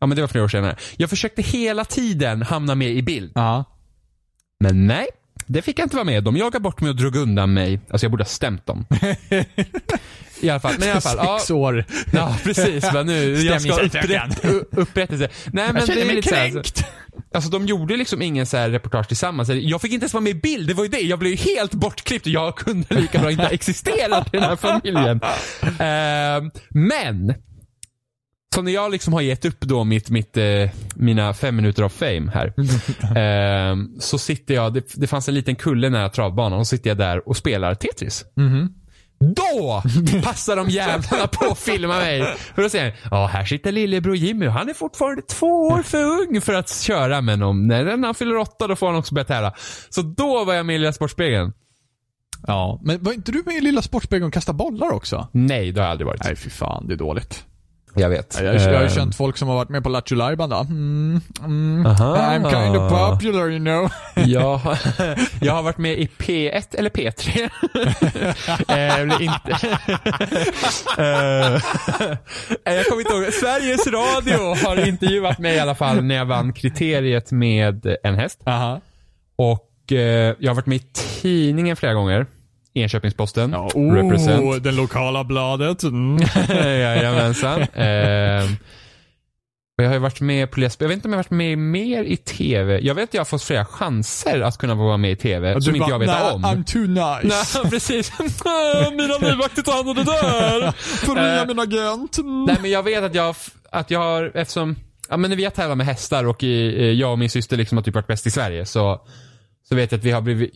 [0.00, 0.76] Ja, men det var flera år senare.
[0.96, 3.32] Jag försökte hela tiden hamna med i bild.
[3.34, 3.64] Ja.
[4.60, 5.06] Men nej,
[5.46, 6.24] det fick jag inte vara med.
[6.24, 7.80] De jagade bort mig och drog undan mig.
[7.90, 8.86] Alltså jag borde ha stämt dem.
[10.44, 11.16] I alla fall, men i alla fall.
[11.22, 11.84] Ja, Sex år.
[12.12, 12.92] ja precis.
[12.92, 15.28] Men nu, jag ska upprätt, upprättelse.
[15.52, 16.84] Nej men Jag det känner är mig lite så här, kränkt.
[17.34, 19.48] Alltså de gjorde liksom ingen så här reportage tillsammans.
[19.48, 21.00] Jag fick inte ens vara med i bild, det var ju det.
[21.00, 24.42] Jag blev ju helt bortklippt och jag kunde lika bra inte ha existerat i den
[24.42, 25.20] här familjen.
[25.78, 27.34] Ehm, men,
[28.54, 30.44] så när jag liksom har gett upp då mitt, mitt, eh,
[30.94, 32.52] mina fem minuter av fame här.
[33.16, 36.90] ehm, så sitter jag, det, det fanns en liten kulle nära travbanan och så sitter
[36.90, 38.24] jag där och spelar Tetris.
[39.18, 39.82] Då
[40.22, 42.36] passar de jävlarna på att filma mig.
[42.54, 45.82] För då säger han, ja här sitter lillebror Jimmy och han är fortfarande två år
[45.82, 49.14] för ung för att köra men om när han fyller åtta då får han också
[49.14, 49.52] börja tävla.
[49.88, 51.52] Så då var jag med i Lilla Sportspegeln.
[52.46, 55.28] Ja, men var inte du med i Lilla Sportspegeln och kasta bollar också?
[55.32, 56.24] Nej, det har jag aldrig varit.
[56.24, 56.86] Nej, fy fan.
[56.88, 57.44] Det är dåligt.
[57.96, 58.40] Jag vet.
[58.42, 60.52] Jag, jag har ju Eh, känt folk som har varit med på Lattjo Lajban.
[60.52, 61.86] Mm, mm.
[61.86, 63.90] I'm kind of popular you know.
[64.26, 64.78] Jag, har-
[65.40, 67.50] jag har varit med i P1 eller P3.
[68.68, 69.58] eh, eller inte.
[70.98, 73.32] eh, jag kommer inte ihåg.
[73.32, 78.40] Sveriges Radio har intervjuat mig i alla fall när jag vann kriteriet med en häst.
[78.46, 78.80] Aha.
[79.36, 80.84] Och eh, jag har varit med i
[81.22, 82.26] tidningen flera gånger.
[82.74, 83.52] Enköpingsposten.
[83.52, 84.64] Ja, oh, Represent.
[84.64, 85.82] den lokala bladet.
[85.82, 86.18] Mm.
[86.48, 87.60] Jajamensan.
[87.60, 88.44] Eh,
[89.78, 90.84] och jag har ju varit med på Lesbo.
[90.84, 92.78] Jag vet inte om jag har varit med mer i TV.
[92.80, 95.60] Jag vet att jag har fått flera chanser att kunna vara med i TV som
[95.72, 96.44] Du inte bara, jag vet "Nej, om.
[96.44, 97.58] I'm too nice.
[97.62, 98.12] Nej, precis.
[98.92, 100.72] Mina livvakter tar hand om det där.
[101.06, 102.18] Får ringa Eh, min agent.
[102.18, 102.44] Mm.
[102.44, 103.34] Nej men jag vet att jag,
[103.70, 104.76] att jag har, eftersom,
[105.10, 107.78] ja men när vi har tävlat med hästar och i, jag och min syster liksom
[107.78, 109.00] har typ varit bäst i Sverige så,
[109.68, 110.52] så vet jag att vi har blivit,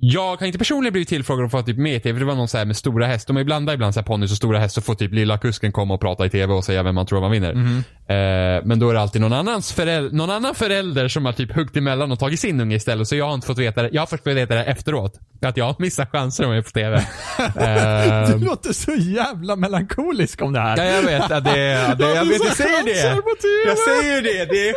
[0.00, 2.20] jag har inte personligen blivit tillfrågad om att få vara typ med i TV, för
[2.20, 3.26] det var någon så här med stora häst.
[3.26, 5.72] De är blandar ibland så här ponnys och stora häst så får typ lilla kusken
[5.72, 7.54] komma och prata i TV och säga vem man tror man vinner.
[7.54, 7.84] Mhm.
[8.10, 11.52] Eh, men då är det alltid någon, annans föräldrar, någon annan förälder som har typ
[11.52, 13.08] huggit emellan och tagit sin unge istället.
[13.08, 13.88] Så jag har inte fått veta det.
[13.92, 15.14] Jag har fått veta det efteråt.
[15.42, 16.96] Att jag har missat chanser om jag är på TV.
[17.40, 20.76] Eh, Du låter så jävla melankolisk om det här.
[20.76, 21.24] Ja, jag vet.
[21.30, 21.50] Ja, det,
[21.98, 23.22] det, jag vet, jag säger det.
[23.66, 24.44] Jag säger det.
[24.44, 24.74] Det är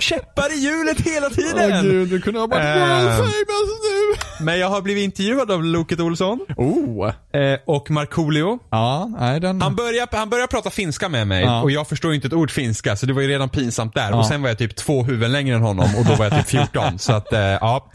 [0.00, 1.82] käppar i hjulet hela Åh tiden.
[1.82, 2.74] gud, du kunde ha varit Eh.
[2.74, 4.44] world famous nu.
[4.44, 7.06] Men jag har blivit intervjuad av Loket Olsson Oh.
[7.08, 8.58] eh, och Markoolio.
[8.70, 9.62] Ja, nej den...
[9.62, 11.62] Han börjar, han börjar prata finska med mig Ja.
[11.62, 14.10] och jag förstår inte ett ord finska så det var ju redan pinsamt där.
[14.10, 14.16] Ja.
[14.18, 16.46] Och sen var jag typ två huvuden längre än honom och då var jag typ
[16.46, 16.98] 14.
[16.98, 17.90] så att, eh, ja.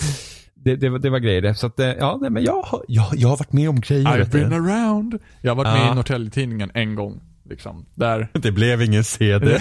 [0.55, 1.55] Det, det, var- det var grejer det.
[1.55, 4.05] Så att, eh, ja, nej, men jag, jag, jag har varit med om grejer.
[4.05, 5.19] I've been around.
[5.41, 5.91] Jag har varit med Ja.
[5.91, 7.21] i Norrtälje-tidningen en gång.
[7.49, 7.85] Liksom.
[7.95, 8.27] Där.
[8.39, 9.51] Det blev ingen CD.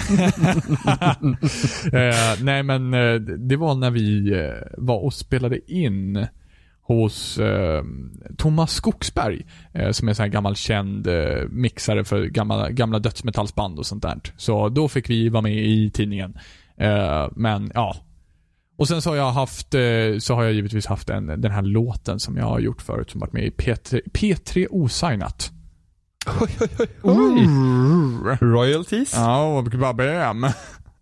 [1.93, 4.33] eh, nej men eh, det var när vi
[4.77, 6.27] var och spelade in
[6.83, 7.83] hos eh,
[8.37, 13.85] Thomas Skogsberg, eh, som är en gammal känd eh, mixare för gamla, gamla dödsmetallsband och
[13.85, 14.19] sånt där.
[14.37, 16.37] Så då fick vi vara med i tidningen.
[16.77, 17.95] Eh, men ja.
[18.77, 19.81] Och sen så har jag haft, eh,
[20.19, 23.19] så har jag givetvis haft en, den här låten som jag har gjort förut som
[23.19, 25.51] varit med i P3, P3 Osignat.
[26.41, 28.37] oj, oj, oj, oj.
[28.41, 29.13] Royalties?
[29.15, 30.47] Ja, och babam.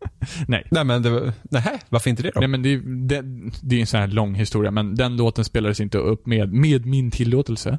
[0.47, 0.67] Nej.
[0.71, 2.39] Nej men det nej, varför inte det då?
[2.39, 3.21] Nej men det, det,
[3.61, 6.85] det är en sån här lång historia, men den låten spelades inte upp med, med
[6.85, 7.77] min tillåtelse.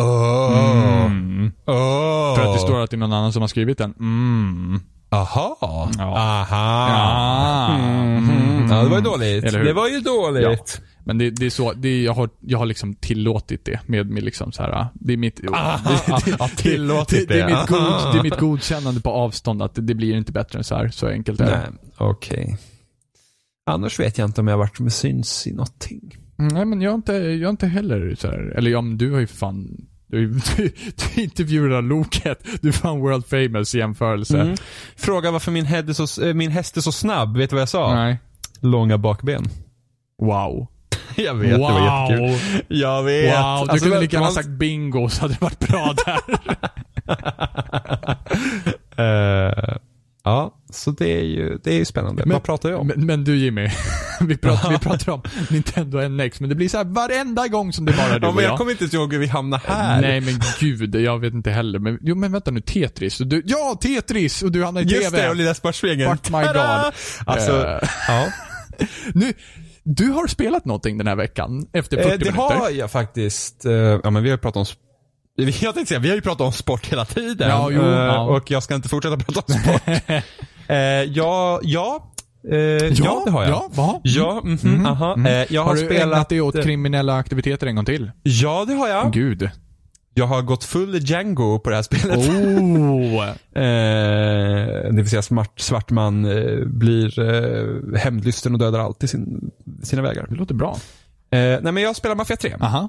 [0.00, 1.06] Oh.
[1.06, 1.52] Mm.
[1.66, 2.36] Oh.
[2.36, 3.94] För att det står att det är någon annan som har skrivit den.
[4.00, 4.80] Mm.
[5.10, 5.58] Aha.
[5.60, 5.90] Ja.
[5.98, 6.88] Aha.
[6.88, 7.78] Ja.
[7.78, 8.68] Mhm.
[8.70, 9.52] Ja, det var ju dåligt.
[9.52, 10.82] Det var ju dåligt.
[11.08, 14.22] Men det, det är så, det, jag, har, jag har liksom tillåtit det med, med
[14.22, 15.40] liksom så här, det är mitt...
[15.52, 15.90] Aha.
[16.24, 17.56] det, Ja, tillåtit det, det, är det.
[17.60, 18.12] mitt god, Aha.
[18.12, 20.88] det är mitt godkännande på avstånd att det, det blir inte bättre än så här.
[20.88, 21.72] Så enkelt är det.
[21.96, 22.58] Okej.
[23.66, 26.16] Annars vet jag inte om jag varit med syns i någonting.
[26.38, 28.98] Mm, Nej men jag har inte, jag har inte heller så här, eller ja men
[28.98, 30.72] du har ju fan du, du,
[31.14, 32.46] du intervjuar Loket.
[32.60, 34.40] Du är fan world famous i jämförelse.
[34.40, 34.56] Mm.
[34.96, 37.36] Fråga varför min, head är så, eh, min häst är så snabb.
[37.36, 37.94] Vet du vad jag sa?
[37.94, 38.18] Nej.
[38.60, 39.44] Långa bakben.
[40.22, 40.68] Wow.
[41.16, 42.62] Jag vet, det var jättekul.
[42.68, 43.24] Jag vet.
[43.24, 43.36] Wow, du
[43.72, 46.20] Alltså, kunde det lika gärna var- sagt bingo så hade det varit bra där.
[48.96, 49.76] Eh,
[50.24, 52.22] ja, så det är ju, det är ju spännande.
[52.26, 52.86] Men- Vad pratar jag om?
[52.86, 53.68] men, men du Jimmy,
[54.20, 57.84] vi pratar, vi pratar om Nintendo NX, men det blir så här varenda gång som
[57.84, 58.52] det bara är du ja, men jag.
[58.52, 60.00] jag kommer inte ihåg hur vi hamnar här.
[60.00, 61.78] Nej men gud, jag vet inte heller.
[61.78, 63.18] Men, jo men vänta nu, Tetris.
[63.18, 64.42] Du, ja, Tetris!
[64.42, 65.22] Och du hamnar i Just TV.
[65.22, 66.16] det, och Lilla Sportspegeln.
[66.16, 66.92] Fuck my god.
[67.26, 68.26] Alltså, Eh, ja.
[69.14, 69.32] Nu,
[69.84, 72.54] du har spelat någonting den här veckan, efter 40 Eh, det minuter.
[72.58, 73.64] har jag faktiskt.
[73.64, 74.64] Eh, ja men vi har pratat om
[75.60, 77.48] jag tänkte säga, vi har ju pratat om sport hela tiden.
[77.48, 78.20] Ja, jo, Eh, ja.
[78.20, 79.82] Och jag ska inte fortsätta prata om sport.
[80.68, 82.12] eh, ja, ja,
[82.50, 83.50] eh, ja, det har jag.
[83.50, 84.00] Ja, va?
[84.02, 85.16] Ja, mhm, Mhm, aha.
[85.16, 85.26] mhm.
[85.26, 86.02] Eh, jag har, har du spelat...
[86.02, 88.10] ägnat dig åt kriminella aktiviteter en gång till?
[88.22, 89.12] Ja, det har jag.
[89.12, 89.50] Gud.
[90.18, 92.18] Jag har gått full Django på det här spelet.
[92.18, 93.24] Oh.
[93.58, 93.62] Eh,
[94.84, 99.50] det vill säga smart, svart man eh, blir eh, hämndlysten och dödar allt i sin,
[99.82, 100.26] sina vägar.
[100.28, 100.76] Det låter bra.
[101.30, 102.54] Eh, nej men jag spelar Mafia 3.
[102.60, 102.88] Aha.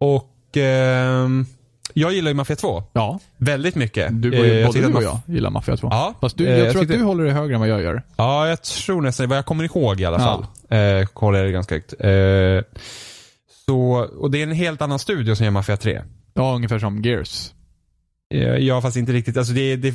[0.00, 1.46] Och ehm,
[1.94, 2.82] jag gillar ju Mafia 2.
[2.92, 3.18] Ja.
[3.36, 4.22] Väldigt mycket.
[4.22, 5.88] Du, Eh, både tycker du och jag gillar Mafia 2.
[5.90, 6.14] Ja.
[6.20, 8.02] Fast du, eh, jag jag tror att du håller det högre än vad jag gör.
[8.16, 10.24] Ja, jag tror nästan, vad jag kommer ihåg i alla Ja.
[10.68, 10.78] fall.
[11.00, 11.94] Eh, håller det ganska högt.
[11.98, 12.80] Eh,
[13.66, 16.02] så, och det är en helt annan studio som gör Mafia 3.
[16.38, 17.52] Ja, ungefär som Gears.
[18.34, 19.36] Eh, ja, fast inte riktigt.
[19.36, 19.94] Alltså det, det,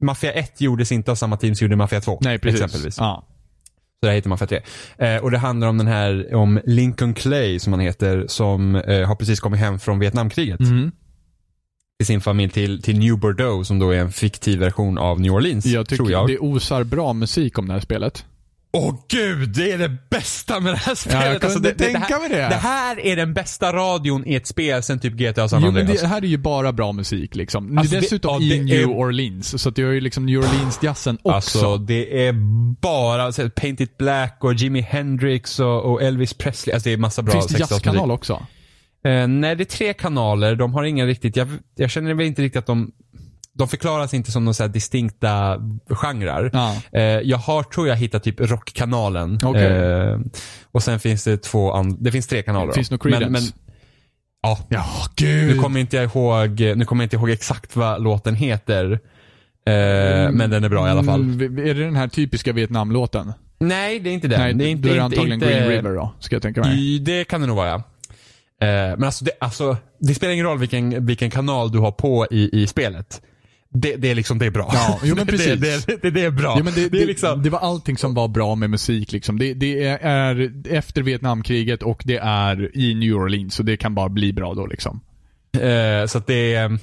[0.00, 2.18] Mafia 1 gjordes inte av samma team som gjorde Mafia 2.
[2.20, 2.60] Nej, precis.
[2.60, 2.98] Exempelvis.
[2.98, 3.24] Ja.
[4.00, 4.60] Så det här heter Mafia 3.
[4.98, 9.08] Eh, och det handlar om den här, om Lincoln Clay som han heter, som eh,
[9.08, 10.60] har precis kommit hem från Vietnamkriget.
[10.60, 10.92] Mhm.
[11.98, 15.32] Till sin familj till, till New Bordeaux som då är en fiktiv version av New
[15.32, 15.66] Orleans.
[15.66, 16.28] Jag tycker tror jag.
[16.28, 18.24] det osar bra musik om det här spelet.
[18.72, 21.24] Åh gud, det är det bästa med det här spelet.
[21.24, 22.36] jag kunde det, det, tänka här, mig det.
[22.36, 26.00] Det här är den bästa radion i ett spel sen typ GTA San Jo, Andreas.
[26.00, 27.78] det här är ju bara bra musik liksom.
[27.78, 29.92] Alltså, det är det- dessutom ja, i det New är- Orleans, så att du har
[29.92, 31.30] ju liksom New Orleans-jazzen också.
[31.34, 32.32] Alltså det är
[32.80, 36.74] bara så här, Paint It Black och Jimi Hendrix och, och Elvis Presley.
[36.74, 37.72] Alltså det är massa bra Finns det 60-talsmusik.
[37.74, 38.42] jazzkanal också?
[39.04, 40.54] Eh, nej, det är tre kanaler.
[40.56, 42.90] De har inga riktigt, jag, jag känner väl inte riktigt att de,
[43.58, 45.58] de förklaras inte som några distinkta
[45.90, 46.50] genrer.
[46.52, 46.76] Ja.
[46.92, 49.38] Eh, jag har, tror jag, hittat typ rockkanalen.
[49.44, 49.62] Okej.
[49.66, 50.18] Eh,
[50.72, 52.72] och sen finns det två and- det finns tre kanaler.
[52.72, 52.96] Finns då.
[52.96, 53.54] det något men, men, Creedence?
[54.42, 54.84] Ja, Ja,
[55.20, 55.60] nu gud.
[55.60, 58.92] kommer inte jag ihåg, nu kommer jag inte ihåg exakt vad låten heter.
[59.66, 61.20] Eh, Men den är bra i alla fall.
[61.20, 63.32] Mm, är det den här typiska Vietnamlåten?
[63.60, 64.40] Nej, det är inte den.
[64.40, 66.60] Nej, det är då inte, är det antagligen inte, Green River då, ska jag tänka
[66.60, 66.94] mig.
[66.94, 67.76] I, det kan det nog vara ja.
[68.66, 72.26] Eh, men alltså det, alltså, det spelar ingen roll vilken, vilken kanal du har på
[72.30, 73.22] i, i spelet.
[73.74, 74.70] Det, det är liksom, det är bra.
[74.72, 75.60] Ja, jo, men precis.
[75.60, 76.54] det, det, det, det är bra.
[76.56, 79.38] Ja, men det, det, är liksom, det var allting som var bra med musik liksom.
[79.38, 84.08] Det, är, är efter Vietnamkriget och det är i New Orleans, så det kan bara
[84.08, 85.00] bli bra då liksom.
[85.54, 86.78] eh, så att det är,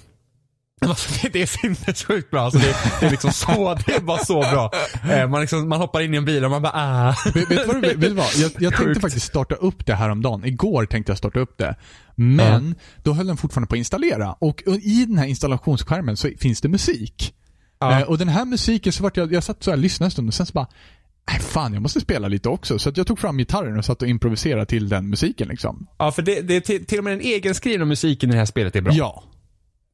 [0.82, 2.42] alltså, det, det är sinnessjukt bra.
[2.42, 4.72] Alltså, det, det är liksom så, det är bara så bra.
[5.12, 7.16] Eh, man, liksom, man hoppar in i en bil och man bara ah.
[7.34, 8.26] Vet, vet vad, vet du vad?
[8.36, 9.02] Jag, jag tänkte Sjukt.
[9.02, 10.46] faktiskt starta upp det här om dagen.
[10.46, 11.76] Igår tänkte jag starta upp det.
[12.16, 14.34] Men då höll den fortfarande på att installera.
[14.34, 17.34] Och i den här installationsskärmen så finns det musik.
[17.80, 18.00] Ja.
[18.00, 20.12] Eh, och den här musiken så vart jag, jag satt så här och lyssnade en
[20.12, 20.68] stund och sen så bara
[21.32, 22.80] Nej fan, jag måste spela lite också.
[22.80, 25.88] Så jag tog fram gitarren och satt och improviserade till den musiken liksom.
[25.98, 28.46] Ja, för det, det är till, till och med den egenskrivna musiken i det här
[28.46, 28.94] spelet är bra.
[28.94, 29.24] Ja.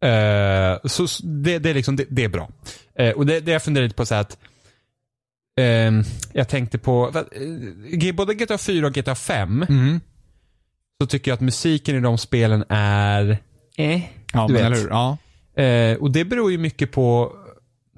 [0.02, 2.50] Eh, så det, det, är liksom, det, det är bra.
[2.96, 4.38] Eh, och det, det jag funderar lite på så att
[5.60, 7.24] ehm, jag tänkte på,
[8.02, 10.00] eh, både GTA 4 och GTA 5 Mm.
[11.02, 13.38] så tycker jag att musiken i de spelen är
[13.78, 14.02] eh,
[14.34, 14.64] Ja, Du vet.
[14.64, 14.90] eller hur?
[14.90, 15.18] Ja.
[15.64, 17.36] Eh, och det beror ju mycket på,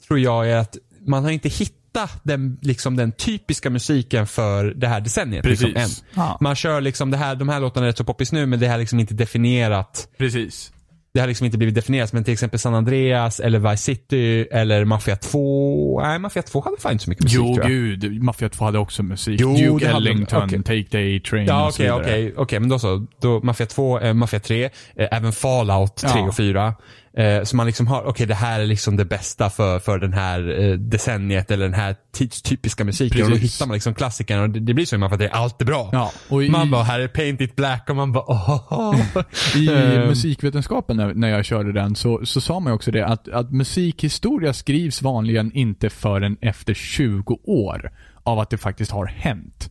[0.07, 0.77] tror jag, är att
[1.07, 5.45] man har inte hittat den, liksom den typiska musiken för det här decenniet.
[5.45, 5.89] Liksom, än.
[6.13, 6.37] Ja.
[6.41, 8.67] Man kör liksom det här, de här låtarna är rätt så poppis nu men det
[8.67, 10.07] här är liksom inte definierat.
[10.17, 10.71] Precis.
[11.13, 14.85] Det har liksom inte blivit definierat men till exempel San Andreas eller Vice City eller
[14.85, 16.01] Mafia 2.
[16.03, 17.69] Nej, Mafia 2 hade fan inte så mycket musik Jo, tror jag.
[17.71, 18.23] gud.
[18.23, 19.39] Mafia 2 hade också musik.
[19.41, 19.87] Jo, Duke.
[19.89, 20.63] Ellington, Okej.
[20.63, 22.01] Take the A-Train Ja och så okej, vidare.
[22.03, 23.05] okej, okej, men då så.
[23.21, 24.69] Då, Mafia 2, eh, Mafia 3, eh,
[25.11, 26.27] även Fallout 3 Ja.
[26.27, 26.73] och 4.
[27.17, 30.13] Eh, så man liksom har, okej det här är liksom det bästa för, för den
[30.13, 33.23] här eh, decenniet eller den här tidstypiska musiken.
[33.23, 33.55] Och då Precis.
[33.55, 35.89] hittar man liksom klassikerna och det, det blir så i Mafia 3, allt är bra.
[35.91, 38.95] Ja, och i, Man bara, här är Paint It Black och man bara, åh.
[39.55, 40.07] I Ehm.
[40.07, 43.51] musikvetenskapen när, när jag körde den så, så sa man ju också det att, att
[43.51, 47.91] musikhistoria skrivs vanligen inte förrän efter 20 år
[48.23, 49.69] av att det faktiskt har hänt.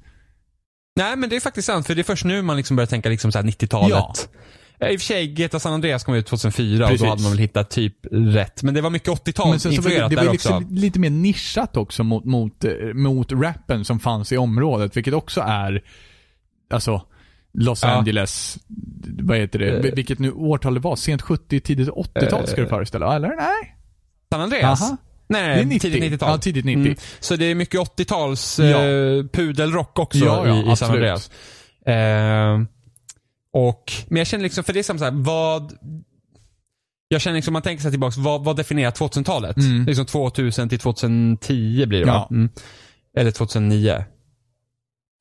[0.96, 3.08] Nej men det är faktiskt sant för det är först nu man liksom börjar tänka
[3.08, 3.90] liksom så här 90-talet.
[3.90, 4.14] Ja.
[4.82, 7.00] Eh, I och för sig, GTA San Andreas kom ut 2004 Precis.
[7.00, 8.62] och då hade man väl hittat typ rätt.
[8.62, 10.58] Men det var mycket 80-tal Men sen så var det, influerat där var också.
[10.58, 15.14] liksom lite mer nischat också mot, mot, eh, mot rappen som fanns i området, vilket
[15.14, 15.82] också är,
[16.70, 17.02] alltså,
[17.54, 17.88] Los Ja.
[17.88, 18.58] Angeles,
[19.22, 19.94] vad heter det, Eh.
[19.94, 23.28] vilket nu årtal det var, sent 70, tidigt 80-tal ska du föreställa, eller?
[23.28, 23.76] Nej?
[24.32, 24.82] San Andreas?
[24.82, 24.96] Aha.
[25.28, 25.80] Nej, Det är 90.
[25.90, 26.30] tidigt 90-tal.
[26.30, 26.80] Ja, tidigt 90.
[26.80, 26.96] Mm.
[27.20, 28.64] Så det är mycket 80-tals Ja.
[28.66, 30.90] eh, pudelrock också Ja, ja, i, i San.
[30.90, 31.30] Andreas.
[31.86, 32.60] Eh,
[33.52, 35.72] och, men jag känner liksom, för det är som så här, vad
[37.08, 39.56] jag känner liksom, man tänker sig tillbaka, vad, vad definierar 2000-talet?
[39.56, 39.84] Mm.
[39.84, 42.26] Liksom 2000 till 2010 blir det va?
[42.30, 42.36] Ja.
[42.36, 42.50] Mm.
[43.16, 44.04] Eller 2009.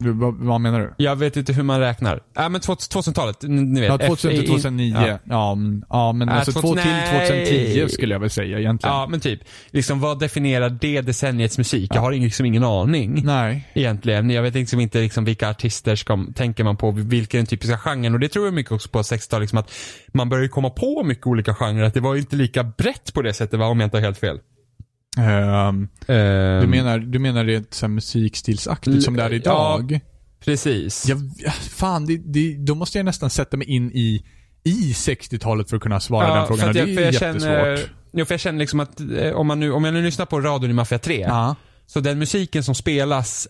[0.04, 0.94] Du, vad, vad menar du?
[0.98, 2.22] Jag vet inte hur man räknar.
[2.34, 3.90] Ja men 2000-talet, ni vet.
[3.90, 4.96] Ja, 2000 till F- i- 2009.
[5.08, 5.20] Ja.
[5.24, 7.90] Ja, mm, ja men Äh, alltså 2 till 2000 2010 nej.
[7.90, 8.96] skulle jag väl säga egentligen.
[8.96, 9.40] Ja men typ,
[9.72, 11.92] liksom vad definierar det decenniets musik?
[11.96, 13.22] Jag har liksom ingen aning.
[13.26, 13.68] Nej.
[13.74, 14.30] Egentligen.
[14.30, 17.78] Jag vet liksom inte liksom vilka artister ska, tänker man på, vilken är den typiska
[17.78, 18.14] genren.
[18.14, 19.72] Och det tror jag mycket också på 60-talet, liksom att
[20.14, 21.84] man börjar komma på mycket olika genrer.
[21.84, 24.18] Att det var inte lika brett på det sättet va, om jag inte har helt
[24.18, 24.40] fel.
[25.18, 30.00] Ehm, du, Ehm, menar, du menar det så här musikstilsaktigt som det är idag?
[30.46, 31.06] Precis.
[31.10, 34.24] Ja, ja, fan, det, det, då måste jag nästan sätta mig in i,
[34.64, 36.68] i 60-talet för att kunna svara den frågan.
[36.68, 37.42] att det jag, är jag jättesvårt.
[37.42, 37.80] känner,
[38.14, 40.42] jo, för jag känner liksom att eh, om man nu, om jag nu lyssnar på
[40.42, 41.20] radion i Mafia 3.
[41.20, 41.56] Ja.
[41.86, 43.48] Så den musiken som spelas,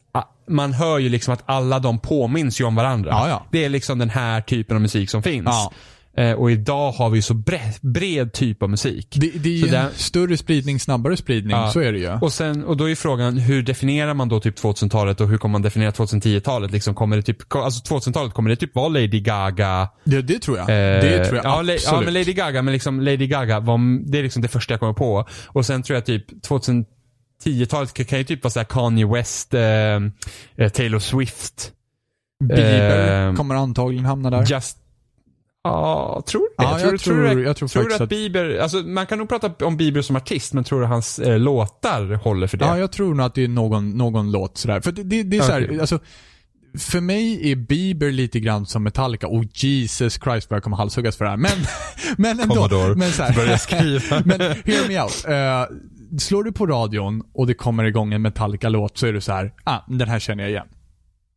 [0.47, 3.09] man hör ju liksom att alla de påminns ju om varandra.
[3.11, 3.45] Ja, ja.
[3.51, 5.45] Det är liksom den här typen av musik som finns.
[5.45, 5.71] Ja.
[6.17, 9.07] Eh, och idag har vi så bred, bred typ av musik.
[9.19, 11.57] Det, det är ju där- större spridning, snabbare spridning.
[11.57, 11.71] Ja.
[11.71, 12.09] Så är det ju.
[12.21, 15.51] Och, sen, och då är frågan, hur definierar man då typ 2000-talet och hur kommer
[15.51, 16.71] man definiera 2010-talet?
[16.71, 19.89] Liksom kommer det typ, alltså 2000-talet, kommer det typ vara Lady Gaga?
[20.03, 20.69] Det, det tror jag.
[20.69, 21.83] Eh, det tror jag ja, absolut.
[21.85, 24.79] ja, men Lady Gaga, men liksom Lady Gaga, var, det är liksom det första jag
[24.79, 25.27] kommer på.
[25.47, 26.25] Och sen tror jag typ
[27.45, 31.71] 2010-talet kan kan ju typ vara såhär Kanye West, eh, eh, Taylor Swift,
[32.43, 34.45] Bieber eh, kommer antagligen hamna där.
[34.47, 34.77] Just
[35.63, 36.63] Ja, tror det?
[36.63, 39.29] Ja, jag tror- du- jag tror tror du att att- Bieber, alltså man kan nog
[39.29, 42.65] prata om Bieber som artist, men tror du hans eh, låtar håller för det?
[42.65, 44.81] Ja, jag tror nog att det är någon, någon låt sådär.
[44.81, 45.79] För det, det, det är såhär, Okej.
[45.79, 45.99] alltså,
[46.79, 49.27] för mig är Bieber lite grann som Metallica.
[49.27, 51.37] Och Jesus Christ vad jag kommer halshuggas för det här.
[51.37, 51.51] Men,
[52.17, 52.55] men ändå.
[52.55, 52.95] Commodore.
[52.95, 54.21] Men, så här, Börja skriva.
[54.25, 55.25] men hear me out.
[55.27, 59.31] Eh, slår du på radion och det kommer igång en Metallica-låt så är du så
[59.31, 60.67] här, ah, den här känner jag igen.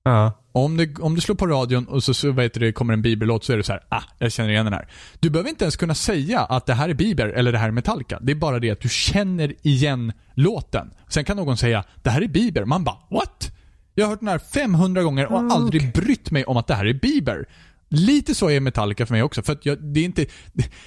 [0.05, 0.33] Ja.
[0.53, 3.03] Om du, om du slår på radion och så, så vet du, det kommer en
[3.03, 4.89] Bieber-låt så är du så här, ah, jag känner igen den här.
[5.21, 7.73] Du behöver inte ens kunna säga att det här är Bieber eller det här är
[7.73, 8.19] Metallica.
[8.23, 10.91] Det är bara det att du känner igen låten.
[11.09, 12.65] Sen kan någon säga, det här är Bieber.
[12.65, 13.51] Man bara, what?
[13.95, 16.03] Jag har hört den här 500 gånger och Ah, aldrig okej.
[16.05, 17.49] brytt mig om att det här är Bieber.
[17.95, 19.43] Lite så är Metallica för mig också.
[19.43, 20.27] För att jag, det är inte,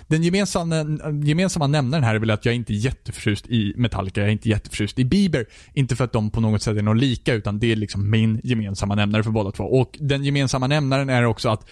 [0.08, 0.76] den gemensamma,
[1.24, 4.32] gemensamma nämnaren här är väl att jag är inte är jätteförtjust i Metallica, jag är
[4.32, 5.46] inte jätteförtjust i Bieber.
[5.74, 8.42] Inte för att de på något sätt är något lika, utan det är liksom min
[8.44, 9.64] gemensamma nämnare för båda två.
[9.64, 11.70] Och den gemensamma nämnaren är också att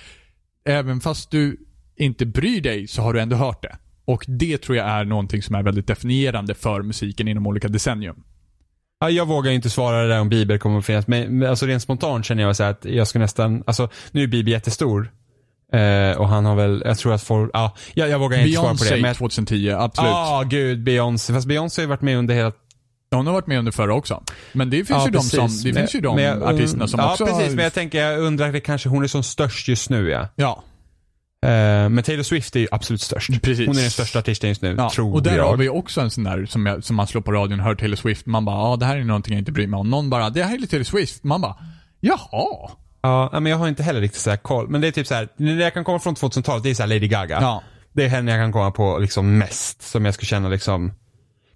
[0.65, 1.57] även fast du
[1.97, 3.77] inte bryr dig så har du ändå hört det.
[4.05, 8.23] Och det tror jag är någonting som är väldigt definierande för musiken inom olika decennium.
[9.09, 11.07] Jag vågar inte svara det där om Bieber kommer att finnas.
[11.07, 14.27] Men men alltså rent spontant känner jag så att jag ska nästan, alltså nu är
[14.27, 15.11] Bieber jättestor.
[15.79, 18.75] Eh, och han har väl, jag tror att folk, ja, jag, jag vågar inte svara
[18.75, 18.89] på det.
[18.89, 20.09] Beyoncé Men jag, 2010, absolut.
[20.09, 21.33] Ja, gud, Beyoncé.
[21.33, 22.51] Fast Beyoncé har ju varit med under hela
[23.11, 24.23] Hon har varit med under förra också.
[24.53, 25.31] Men det finns ja, ju de precis.
[25.31, 27.47] som, det Men- finns ju de men jag- artisterna som ja, också precis.
[27.47, 27.55] har...
[27.55, 30.27] Men jag tänker, jag undrar, det kanske hon är som störst just nu ja.
[30.35, 30.63] Ja,
[31.45, 33.41] Eh, men Taylor Swift är ju absolut störst.
[33.41, 33.67] Precis.
[33.67, 34.89] Hon är den största artisten just nu, ja.
[34.89, 35.45] tror och där jag.
[35.45, 37.75] har vi också en sån där som, jag, som man slår på radion och hör
[37.75, 38.25] Taylor Swift.
[38.25, 39.89] Man bara, ja det här är någonting jag inte bryr mig om.
[39.89, 41.23] Någon bara, det här är Taylor Swift.
[41.23, 41.55] Man bara,
[41.99, 42.69] jaha.
[43.05, 44.69] Ja, men jag har inte heller riktigt så här koll.
[44.69, 46.83] Men det är typ så här, det jag kan komma från 2000-talet, det är så
[46.83, 47.37] här Lady Gaga.
[47.41, 47.63] Ja.
[47.93, 50.93] Det är henne jag kan komma på liksom mest, som jag skulle känna liksom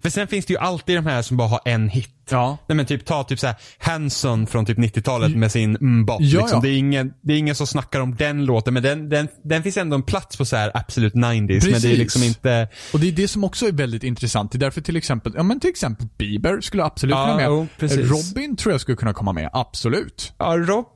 [0.02, 2.14] För sen finns det ju alltid de här som bara har en hit.
[2.30, 2.58] Ja.
[2.68, 6.20] Nej men typ ta typ såhär Hanson från typ 90-talet med sin mbop.
[6.20, 6.56] Ja, liksom.
[6.56, 6.60] ja.
[6.60, 9.62] Det, är ingen, det är ingen som snackar om den låten men den, den, den
[9.62, 11.22] finns ändå en plats på så här absolut 90s.
[11.22, 11.98] Men det är Precis.
[11.98, 12.68] liksom inte...
[12.92, 14.52] Och det är det som också är väldigt intressant.
[14.52, 17.46] Det är därför till exempel, ja men till exempel Bieber skulle absolut Ja, kunna med.
[17.46, 18.10] jo, precis.
[18.10, 20.32] Robin tror jag skulle kunna komma med, absolut.
[20.38, 20.86] Ja, Rob...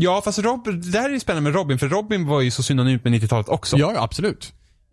[0.00, 2.62] Ja fast Rob, det här är ju spännande med Robin för Robin var ju så
[2.62, 3.76] synonymt med 90-talet också.
[3.78, 4.52] Ja absolut.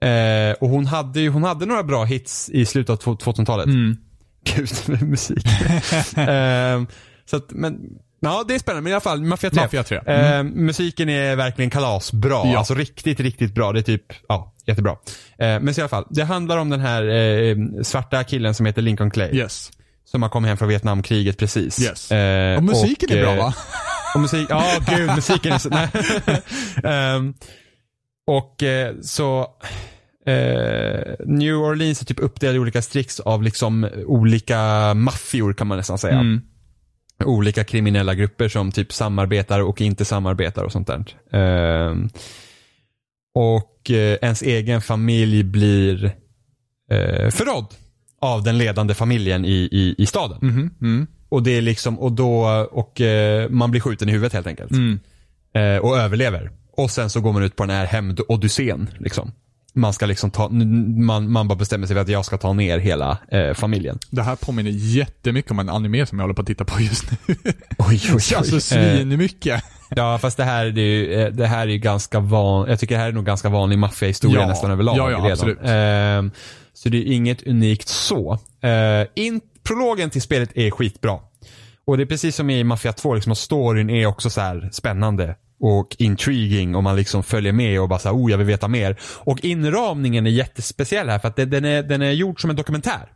[0.09, 3.65] Eh, och hon hade ju, hon hade några bra hits i slutet av två- 2000-talet.
[3.65, 3.97] Mm.
[4.55, 5.45] Gud med musik.
[6.17, 6.83] eh,
[7.25, 7.79] så att, men,
[8.19, 8.81] ja det är spännande.
[8.81, 9.61] Men i alla fall, Mafia 3.
[9.61, 9.97] Mafia 3.
[10.05, 12.29] Eh, musiken är verkligen kalasbra.
[12.51, 12.57] Ja.
[12.57, 13.71] Alltså riktigt, riktigt bra.
[13.71, 14.91] Det är typ, ja, jättebra.
[14.91, 18.65] Eh, men så i alla fall, det handlar om den här eh, svarta killen som
[18.65, 19.35] heter Lincoln Clay.
[19.35, 19.71] Yes.
[20.05, 21.81] Som har kommit hem från Vietnamkriget precis.
[21.81, 22.11] Yes.
[22.11, 23.53] Eh, Och musiken är bra eh, va?
[24.15, 24.63] och musik, ja
[24.97, 25.89] gud musiken är så, nej.
[26.83, 27.33] Ehm,
[28.27, 29.47] Och eh, så
[30.26, 35.78] eh, New Orleans är typ uppdelad i olika distrikt av liksom olika maffior kan man
[35.78, 36.19] nästan säga.
[36.19, 36.41] Mm.
[37.26, 41.05] Olika kriminella grupper som typ samarbetar och inte samarbetar och sånt där.
[41.32, 42.09] Ehm,
[43.36, 46.05] och eh, ens egen familj blir
[46.91, 47.73] eh, förrådd
[48.21, 50.38] av den ledande familjen i, i, i staden.
[50.41, 51.07] Mhm, mm.
[51.30, 54.71] Och det är liksom, och då, och eh, man blir skjuten i huvudet helt enkelt.
[54.71, 54.99] Mm.
[55.53, 56.51] Eh, och överlever.
[56.71, 58.88] Och sen så går man ut på den här hämnd-odyssén.
[58.97, 59.32] Liksom.
[59.76, 62.80] Man ska liksom ta, man, man bara bestämmer sig för att jag ska ta ner
[62.80, 63.99] hela eh, familjen.
[64.09, 67.11] Det här påminner jättemycket om en anime som jag håller på att titta på just
[67.11, 67.36] nu.
[67.78, 69.63] Oj, oj, alltså svinmycket.
[69.89, 72.95] Ja, fast det här, är ju, eh, det här är ju ganska van, jag tycker
[72.95, 74.47] det här är nog ganska vanlig maffiahistoria Ja.
[74.47, 74.97] nästan överlag.
[74.97, 75.32] Ja, ja, redan.
[75.32, 75.59] absolut.
[75.63, 76.32] Ehm,
[76.73, 78.34] så det är inget unikt så.
[78.34, 81.19] Uh, in, prologen till spelet är skitbra.
[81.86, 85.36] Och det är precis som i Mafia 2, liksom, storyn är också så spännande
[85.66, 88.68] och intriguing och man liksom följer med och bara så här, oh jag vill veta
[88.68, 88.97] mer.
[89.01, 92.55] Och inramningen är jättespeciell här för att det, den, är, den är gjord som en
[92.55, 93.11] dokumentär.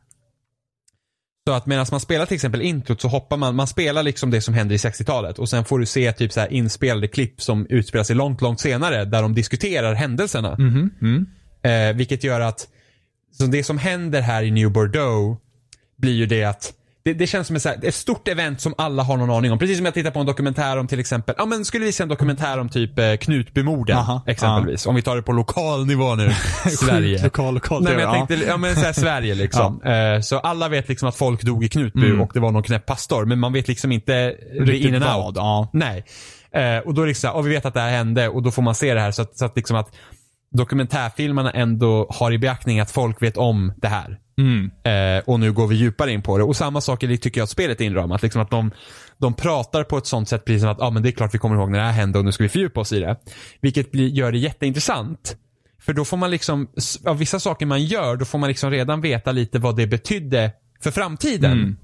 [1.47, 4.41] Så att medan man spelar till exempel introt så hoppar man, man spelar liksom det
[4.41, 7.65] som händer i 60-talet och sen får du se typ så här inspelade klipp som
[7.69, 10.55] utspelar sig långt, långt senare där de diskuterar händelserna.
[10.59, 11.25] Mhm, mm.
[11.63, 12.67] Eh, vilket gör att
[13.31, 15.41] så det som händer här i New Bordeaux
[15.97, 16.73] blir ju det att
[17.09, 19.51] det, det känns som ett, så här, ett stort event som alla har någon aning
[19.51, 19.59] om.
[19.59, 22.03] Precis som jag tittar på en dokumentär om till exempel, ja men skulle vi se
[22.03, 24.85] en dokumentär om typ eh, Knutbymorden Aha, exempelvis.
[24.85, 26.31] Om vi tar det på lokal nivå nu.
[26.69, 27.23] Sverige.
[27.23, 28.27] Lokal, lokal Nej men jag ja.
[28.27, 29.81] tänkte, ja men så här, Sverige liksom.
[29.81, 32.85] Eh, så alla vet liksom att folk dog i Knutby och det var någon knäpp
[32.85, 33.25] pastor.
[33.25, 35.35] Men man vet liksom inte Riktigt in and out.
[35.35, 35.69] ja.
[35.73, 36.05] Nej.
[36.51, 38.75] Eh, och då liksom, och vi vet att det här hände och då får man
[38.75, 39.95] se det här så att, så att liksom att
[40.51, 44.19] dokumentärfilmerna ändå har i beaktning att folk vet om det här.
[44.37, 44.71] Mm.
[44.83, 46.43] Eh, och nu går vi djupare in på det.
[46.43, 48.21] Och samma sak tycker jag att spelet är inramat.
[48.21, 48.71] Liksom att de,
[49.17, 51.37] de pratar på ett sånt sätt precis som att ah, men det är klart vi
[51.37, 53.17] kommer ihåg när det här hände och nu ska vi fördjupa oss i det.
[53.61, 55.35] Vilket blir, gör det jätteintressant.
[55.81, 56.67] För då får man liksom,
[57.05, 60.51] av vissa saker man gör, då får man liksom redan veta lite vad det betydde
[60.81, 61.51] för framtiden.
[61.51, 61.77] Mm.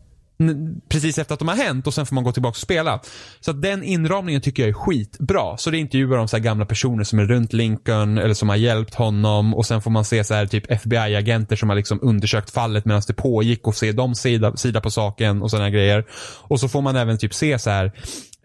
[0.89, 3.01] Precis efter att de har hänt och sen får man gå tillbaka och spela.
[3.39, 5.57] Så att den inramningen tycker jag är skitbra.
[5.57, 8.55] Så det intervjuar de så här gamla personer som är runt Lincoln eller som har
[8.55, 12.49] hjälpt honom och sen får man se så här typ FBI-agenter som har liksom undersökt
[12.49, 16.05] fallet medan det pågick och se dem sida, sida på saken och sådana grejer.
[16.41, 17.91] Och så får man även typ se så här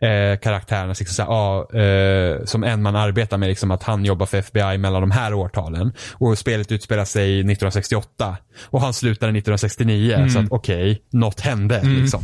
[0.01, 4.05] eh, karaktärerna, liksom så här, ah, eh, som en man arbetar med, liksom att han
[4.05, 5.93] jobbar för FBI mellan de här årtalen.
[6.13, 10.29] Och spelet utspelar sig 1968 och han slutade 1969.
[10.33, 12.23] Så att okej, något hände liksom.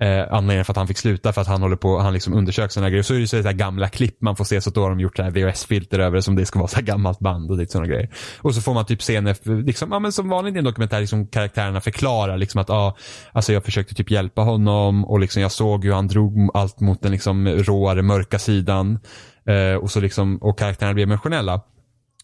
[0.00, 2.68] Eh, anledningen för att han fick sluta för att han håller på, han liksom undersöker
[2.68, 3.02] sådana grejer.
[3.02, 5.16] Så är det så här gamla klipp man får se så då har de gjort
[5.16, 7.72] så här VHS-filter över det som det ska vara så här gammalt band och lite
[7.72, 8.10] sådana grejer.
[8.38, 11.00] Och så får man typ se när, liksom, ja men som vanligt i en dokumentär,
[11.00, 12.96] liksom karaktärerna förklarar liksom att ah,
[13.32, 17.02] alltså jag försökte typ hjälpa honom och liksom jag såg hur han drog allt mot
[17.02, 18.98] den liksom råare, mörka sidan.
[19.46, 21.60] Eh, och så liksom, och karaktärerna blir emotionella.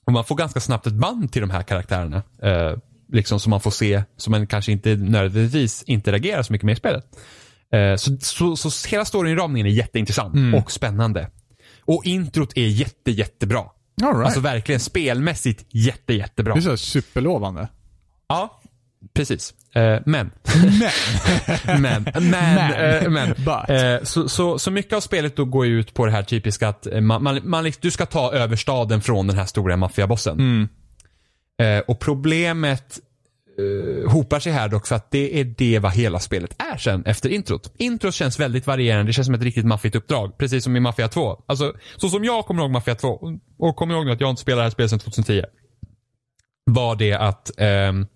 [0.05, 2.23] Och man får ganska snabbt ett band till de här karaktärerna.
[2.43, 2.77] Eh,
[3.13, 6.77] liksom som man får se, som man kanske inte nödvändigtvis interagerar så mycket med i
[6.77, 7.05] spelet.
[7.73, 11.31] Eh, så, så, så hela storyinramningen är jätteintressant och spännande.
[11.81, 13.65] Och introt är jätte, jättebra.
[14.03, 14.25] All right.
[14.25, 16.55] Alltså verkligen spelmässigt jätte, jättebra.
[16.55, 17.69] det är så superlovande.
[18.29, 18.61] Ja,
[19.15, 19.55] precis.
[19.75, 20.31] Eh, men.
[20.81, 20.91] Men.
[21.83, 22.07] men.
[22.15, 22.31] Men.
[22.31, 23.03] Men.
[23.03, 23.29] eh, men.
[23.29, 23.71] But.
[23.71, 26.69] Eh, så, så, så mycket av spelet då går ju ut på det här typiska
[26.69, 30.39] att man, man, man, liksom- du ska ta över staden från den här stora maffiabossen.
[30.39, 30.69] Mm.
[31.87, 32.99] Och problemet
[34.09, 37.29] hopar sig här dock för att det är det vad hela spelet är sen efter
[37.29, 37.73] introt.
[37.79, 40.39] Introt känns väldigt varierande, det känns som ett riktigt maffigt uppdrag.
[40.39, 41.43] Precis som i Mafia 2.
[41.47, 43.09] Alltså, så som jag kommer ihåg Mafia 2,
[43.59, 45.43] och- kommer ihåg nu att jag inte spelar det här spelet sedan 2010.
[46.71, 48.07] Var det att ehm,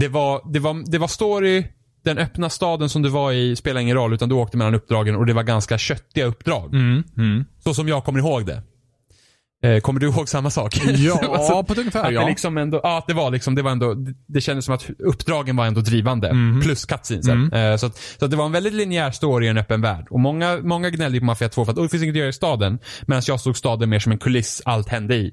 [0.00, 1.64] det, var, det, var, det var story,
[2.04, 5.16] den öppna staden som du var i spelar ingen roll utan du åkte mellan uppdragen
[5.16, 6.74] och det var ganska köttiga uppdrag.
[6.74, 7.02] Mm.
[7.16, 7.44] Mm.
[7.64, 8.62] Så som jag kommer ihåg det.
[9.64, 10.76] Eh, kommer du ihåg samma sak?
[10.96, 12.20] Ja, Alltså, på ett ungefär att ja.
[12.20, 13.94] det liksom ändå, ja, det var liksom, det var ändå,
[14.26, 16.32] det, kändes som att uppdragen var ändå drivande.
[16.32, 16.60] Mhm.
[16.60, 17.52] Plus cutscenesen.
[17.52, 20.06] Eh, så, att, så att det var en väldigt linjär story i en öppen värld.
[20.10, 22.28] Och många, många gnällde på Mafia 2 för att oh, det finns inget att göra
[22.28, 22.78] i staden.
[23.06, 25.32] Medan jag såg staden mer som en kuliss allt hände i.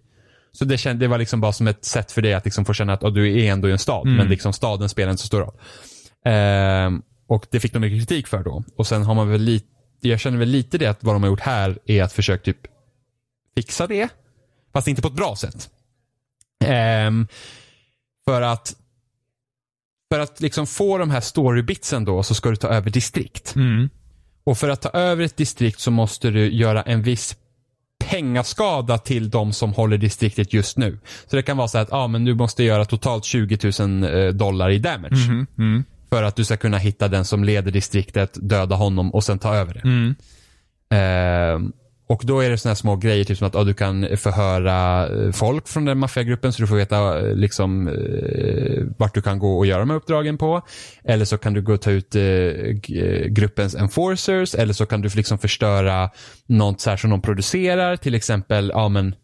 [0.51, 2.73] Så det, kände, det var liksom bara som ett sätt för dig att liksom få
[2.73, 4.05] känna att oh, du är ändå i en stad.
[4.05, 4.17] Mm.
[4.17, 5.53] Men liksom staden spelar inte så stor roll.
[6.25, 8.63] Ehm, och det fick de mycket kritik för då.
[8.77, 9.67] Och sen har man väl lite,
[10.01, 12.57] jag känner väl lite det att vad de har gjort här är att försöka typ
[13.55, 14.09] fixa det.
[14.73, 15.69] Fast inte på ett bra sätt.
[16.65, 17.27] Ehm,
[18.25, 18.75] för att
[20.11, 23.55] för att liksom få de här storybitsen då så ska du ta över distrikt.
[23.55, 23.89] Mm.
[24.43, 27.35] Och för att ta över ett distrikt så måste du göra en viss
[28.09, 30.99] pengaskada till de som håller distriktet just nu.
[31.27, 34.27] Så det kan vara så att ah, men du måste göra totalt 20 000 eh,
[34.29, 35.27] dollar i damage.
[35.27, 35.47] Mhm.
[35.57, 35.83] Mm.
[36.09, 39.55] För att du ska kunna hitta den som leder distriktet, döda honom och sen ta
[39.55, 39.81] över det.
[39.83, 40.15] Mm.
[42.11, 45.07] Och då är det såna här små grejer, typ som att ja, du kan förhöra
[45.07, 49.39] eh, folk från den maffiagruppen så du får veta eh, liksom eh, vart du kan
[49.39, 50.61] gå och göra de här uppdragen på.
[51.03, 52.21] Eller så kan du gå och ta ut eh,
[53.27, 56.09] gruppens enforcers eller så kan du liksom förstöra
[56.45, 57.97] något så här som de producerar.
[57.97, 59.15] Till exempel, ja men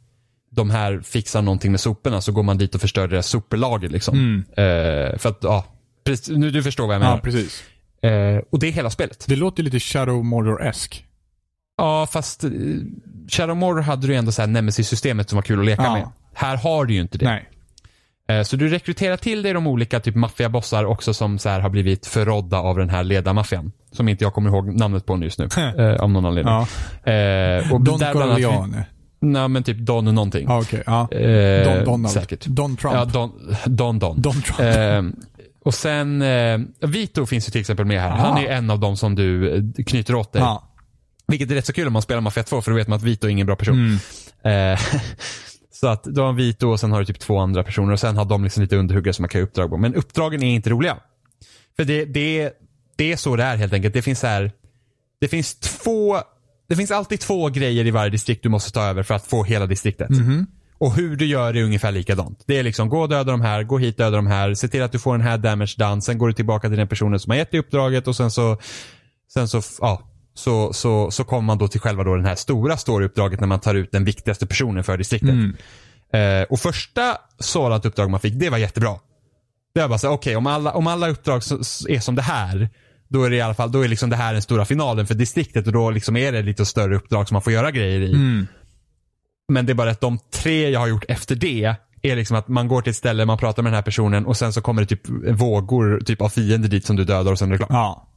[0.51, 4.17] de här fixar någonting med soporna så går man dit och förstör deras superlager liksom.
[4.17, 4.43] Mm.
[4.49, 5.65] Eh, för att, ja,
[6.05, 7.15] precis, nu du förstår vad jag menar.
[7.15, 7.63] Ja, precis.
[8.01, 9.25] Eh, och det är hela spelet.
[9.27, 11.06] Det låter lite Shadow Mordor-esk.
[11.77, 12.49] Ja, fast eh,
[13.29, 15.93] Shadow Mordor hade du ändå så här Nemesis-systemet som var kul att leka Ja.
[15.93, 16.09] med.
[16.33, 17.25] Här har du ju inte det.
[17.25, 17.49] Nej.
[18.29, 21.69] Eh, Så du rekryterar till dig de olika typ maffiabossar också som så här har
[21.69, 23.71] blivit förrådda av den här ledarmaffian.
[23.91, 25.47] Som inte jag kommer ihåg namnet på just nu.
[25.77, 26.53] eh, av någon anledning.
[26.53, 27.11] Ja.
[27.11, 28.85] Eh, och Don Corleone.
[29.19, 30.45] Nej men typ Don någonting.
[30.47, 30.83] Ja, okej.
[30.85, 31.11] Ja.
[31.11, 32.13] Eh, Don Donald.
[32.13, 32.45] Säkert.
[32.45, 32.95] Don Trump.
[32.95, 33.31] Ja, Don
[33.65, 33.99] Don.
[33.99, 34.21] Don.
[34.21, 34.59] Don Trump.
[34.59, 35.01] Eh,
[35.65, 38.09] och sen, eh, Vito finns ju till exempel med här.
[38.09, 40.41] Han är en av dem som du knyter åt dig.
[40.41, 40.63] ja.
[41.27, 43.03] Vilket är rätt så kul om man spelar Mafia 2 för då vet man att
[43.03, 43.99] Vito är ingen bra person.
[44.43, 44.73] Mm.
[44.73, 44.79] Eh,
[45.71, 47.99] så att du har en Vito och sen har du typ två andra personer och
[47.99, 49.77] sen har de liksom lite underhuggare som man kan göra uppdrag på.
[49.77, 50.97] Men uppdragen är inte roliga.
[51.75, 52.53] För det, det,
[52.95, 53.93] det är så det är helt enkelt.
[53.93, 54.51] Det finns så här,
[55.21, 56.17] det finns två,
[56.69, 59.43] det finns alltid två grejer i varje distrikt du måste ta över för att få
[59.43, 60.09] hela distriktet.
[60.79, 62.43] Och hur du gör är ungefär likadant.
[62.47, 64.67] Det är liksom gå och döda de här, gå hit och döda de här, se
[64.67, 67.19] till att du får den här damage done, sen går du tillbaka till den personen
[67.19, 68.57] som har gett dig uppdraget och sen så,
[69.33, 70.01] sen så, ja,
[70.37, 73.59] så, så, så kommer man då till själva då den här stora storyuppdraget när man
[73.59, 75.35] tar ut den viktigaste personen för distriktet.
[76.13, 78.95] Eh, och första sådant uppdrag man fick, det var jättebra.
[79.73, 81.37] Det var bara så okej om, alla, om alla uppdrag
[81.89, 82.69] är som det här,
[83.07, 85.13] då är det i alla fall, då är liksom det här den stora finalen för
[85.13, 88.13] distriktet och då liksom är det lite större uppdrag som man får göra grejer i.
[88.13, 88.47] Mm.
[89.47, 92.47] Men det är bara att de tre jag har gjort efter det är liksom att
[92.47, 94.81] man går till ett ställe, man pratar med den här personen och sen så kommer
[94.81, 97.69] det typ vågor typ av fiender dit som du dödar och sen är det klart.
[97.71, 98.07] Ja.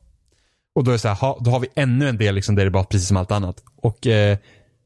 [0.74, 2.64] Och då är det så här, ha, då har vi ännu en del liksom där
[2.64, 3.56] det är bara precis som allt annat.
[3.76, 4.38] Och, eh,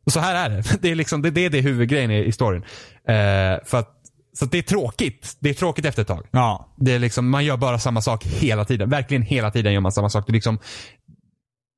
[0.06, 0.64] och så här är det.
[0.82, 2.62] Det är liksom, det, det är det huvudgrejen i, i storyn.
[3.08, 3.90] Eh, för att,
[4.38, 5.36] så att det är tråkigt.
[5.40, 6.26] Det är tråkigt efter ett tag.
[6.30, 6.74] Ja.
[6.76, 8.90] Det är liksom, man gör bara samma sak hela tiden.
[8.90, 10.24] Verkligen hela tiden gör man samma sak.
[10.26, 10.58] Det är liksom,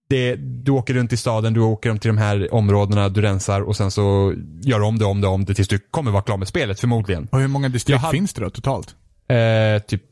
[0.08, 3.60] det, du åker runt i staden, du åker runt till de här områdena, du rensar
[3.60, 6.22] och sen så gör du om det, om det, om det tills du kommer vara
[6.22, 7.28] klar med spelet förmodligen.
[7.32, 8.94] Och hur många distrikt hade- finns det då totalt?
[9.28, 10.02] Eh, typ,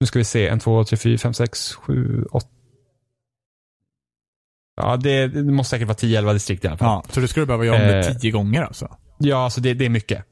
[0.00, 2.46] nu ska vi se, en, två, tre, fyra, fem, sex, sju, åtta.
[4.76, 6.88] Ja, det, det måste säkert vara 10-11 distrikt i alla fall.
[6.88, 7.12] Ja.
[7.12, 8.16] Så du skulle behöva göra om det Eh.
[8.18, 8.96] tio gånger alltså?
[9.18, 10.24] Ja, alltså det, det är mycket.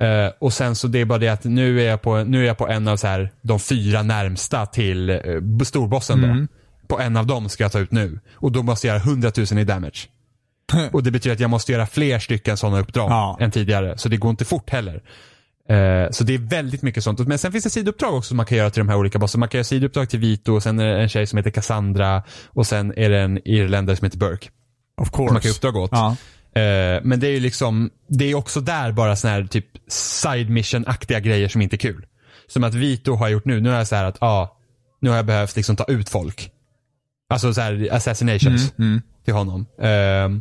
[0.00, 2.46] Eh, och sen så det är bara det att nu är jag på, nu är
[2.46, 6.48] jag på en av så här, de fyra närmsta till uh, storbossen Mm.
[6.82, 6.96] då.
[6.96, 8.20] På en av dem ska jag ta ut nu.
[8.34, 10.08] Och då måste jag göra 100 000 i damage.
[10.92, 13.36] och det betyder att jag måste göra fler stycken sådana uppdrag Ja.
[13.40, 13.98] än tidigare.
[13.98, 15.02] Så det går inte fort heller.
[15.68, 17.18] Eh, så det är väldigt mycket sånt.
[17.28, 19.40] Men sen finns det sidouppdrag också som man kan göra till de här olika bossen.
[19.40, 22.22] Man kan göra sidouppdrag till Vito, och sen är det en tjej som heter Cassandra
[22.48, 24.48] och sen är det en irländare som heter Burke.
[25.00, 25.48] Of Som man kan course.
[25.56, 25.90] uppdrag åt.
[25.92, 26.16] Ja.
[26.60, 30.50] Eh, men det är ju liksom, det är också där bara såna här typ side
[30.50, 32.06] mission-aktiga grejer som inte är kul.
[32.46, 34.56] Som att Vito har gjort nu, nu är jag så här att, ja, ah,
[35.00, 36.50] nu har jag behövt liksom ta ut folk.
[37.32, 39.02] Alltså så här assassinations Mm.
[39.24, 39.66] till honom.
[39.82, 40.40] Ehm,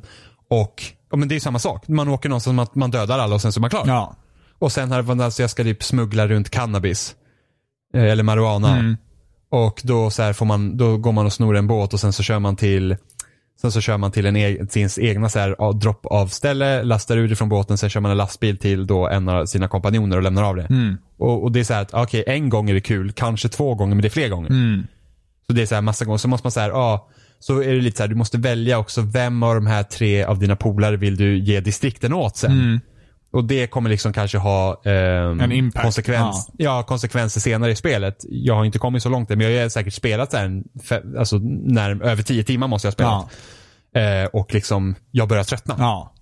[0.50, 0.84] och,
[1.16, 1.88] men det är samma sak.
[1.88, 3.84] Man åker någonstans, man, man dödar alla och sen så är man klar.
[3.88, 4.16] Ja.
[4.60, 7.16] Och sen har det alltså jag ska typ smuggla runt cannabis.
[7.94, 8.78] Eh, eller marijuana.
[8.78, 8.98] Mm.
[9.52, 12.14] Och då, så här får man, då går man och snor en båt och sen
[12.14, 12.98] så kör man till
[13.62, 17.18] Sen så kör man till en e sin egna så här, drop av ställe, lastar
[17.18, 20.18] ur det från båten, sen kör man en lastbil till då en av sina kompanjoner
[20.18, 20.66] och lämnar av det.
[20.70, 20.98] Mm.
[21.18, 23.76] Och, och det är så här att, okej, en gång är det kul, kanske två
[23.76, 24.50] gånger, men det är fler gånger.
[24.50, 24.88] Mm.
[25.48, 27.82] Så det är så här massa gånger, så måste man säga, ja, så är det
[27.82, 30.98] lite så här, du måste välja också vem av de här tre av dina polare
[30.98, 32.52] vill du ge distrikten åt sen.
[32.52, 32.80] Mm.
[33.32, 36.84] Och det kommer liksom kanske ha En impact, konsekvens, ja.
[36.84, 38.26] konsekvenser senare i spelet.
[38.30, 40.64] Jag har inte kommit så långt än, men jag har säkert spelat här, en
[41.18, 43.28] alltså när, över tio timmar måste jag ha spelat.
[43.92, 44.24] Ja.
[44.24, 45.76] Eh, och liksom, jag börjar tröttna.
[45.80, 46.14] Ja.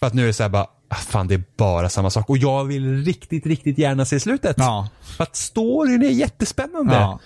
[0.00, 2.30] För att nu är det så här bara, ah, fan det är bara samma sak.
[2.30, 4.56] Och jag vill riktigt, riktigt gärna se slutet.
[4.58, 4.88] Ja.
[5.16, 6.94] För att storyn är jättespännande.
[6.94, 7.20] Ja.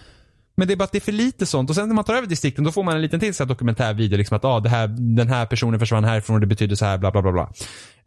[0.57, 1.71] Men det är bara att det är för lite sånt.
[1.71, 3.49] Och sen när man tar över distrikten då får man en liten till så här
[3.49, 4.17] dokumentärvideo.
[4.19, 6.99] Liksom att ah, det här, den här personen försvann härifrån och det betyder så här
[6.99, 7.33] bla bla bla.
[7.33, 7.43] bla.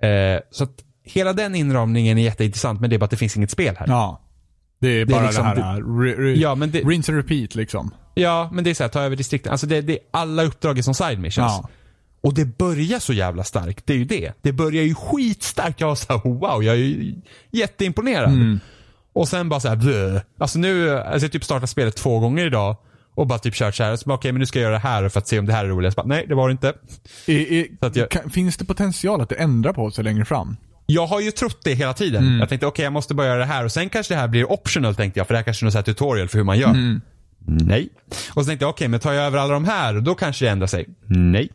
[0.09, 0.71] Eh, så att
[1.13, 3.87] hela den inramningen är jätteintressant men det är bara att det finns inget spel här.
[3.87, 4.21] Ja.
[4.81, 7.55] Det är bara det, liksom här, det- re, re, Ja, men det- rinse and repeat
[7.55, 7.91] liksom.
[8.13, 9.51] Ja, men det är så här, ta över distrikten.
[9.51, 11.51] Alltså det, det är alla uppdrag är som side missions.
[11.63, 11.69] Ja.
[12.23, 13.85] Och det börjar så jävla starkt.
[13.85, 14.33] Det är ju det.
[14.41, 15.81] Det börjar ju skitstarkt.
[15.81, 17.13] Jag var så här, wow, jag är
[17.51, 18.29] jätteimponerad.
[18.33, 18.59] Mm.
[19.13, 20.19] Och sen bara så här, blö.
[20.39, 22.75] Alltså nu, alltså jag typ startat spelet två gånger idag.
[23.15, 25.09] Och bara typ kört så här, så okej men nu ska jag göra det här
[25.09, 25.95] för att se om det här är roligt.
[25.95, 26.73] Bara, Nej, det var det inte.
[27.25, 30.57] I, i, jag- kan, finns det potential att det ändrar på sig längre fram?
[30.93, 32.23] Jag har ju trott det hela tiden.
[32.27, 32.39] Mm.
[32.39, 34.51] Jag tänkte okej jag måste bara göra det här och sen kanske det här blir
[34.51, 36.69] optional tänkte jag för det här kanske är någon tutorial för hur man gör.
[36.69, 37.01] Mm.
[37.47, 37.89] Nej.
[38.33, 40.51] Och så tänkte jag okej men tar jag över alla de här då kanske det
[40.51, 40.85] ändrar sig.
[41.05, 41.49] Nej.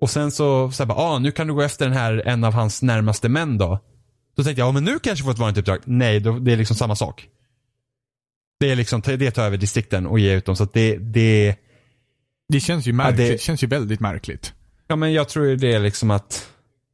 [0.00, 2.44] Och sen så, så här, bara, ah, nu kan du gå efter den här, en
[2.44, 3.78] av hans närmaste män då.
[4.36, 5.78] Då tänkte jag, ja men nu kanske jag får ett vanligt uppdrag.
[5.84, 7.26] Nej, då, det är liksom samma sak.
[8.60, 11.56] Det är liksom, det tar över distrikten och ge ut dem så att det, det,
[12.48, 13.16] Det känns ju märkligt.
[13.16, 13.40] det- det...
[13.40, 14.52] känns ju väldigt märkligt.
[14.88, 16.48] Ja men jag tror ju det är liksom att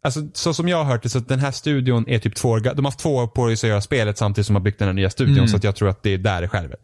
[0.09, 2.48] Alltså så som jag har hört det så att den här studion är typ två
[2.48, 4.64] år De har haft två år på sig att göra spelet samtidigt som de har
[4.64, 5.48] byggt den här nya studion Mm.
[5.48, 6.76] så att jag tror att det är där det skärver.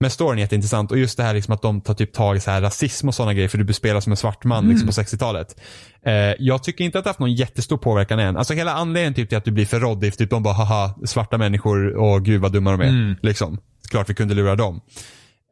[0.00, 2.40] Men storyn är jätteintressant och just det här liksom att de tar typ tag i
[2.40, 4.92] så här rasism och sådana grejer för du spelar som en svart man liksom på
[4.92, 5.60] 60-talet.
[6.06, 8.36] Eh, jag tycker inte att det har haft någon jättestor påverkan än.
[8.36, 11.38] Alltså hela anledningen typ till att du blir förrådd är typ de bara haha svarta
[11.38, 12.88] människor och gud vad dumma de är.
[12.88, 13.16] Mm.
[13.22, 13.58] Liksom.
[13.90, 14.80] Klart vi kunde lura dem.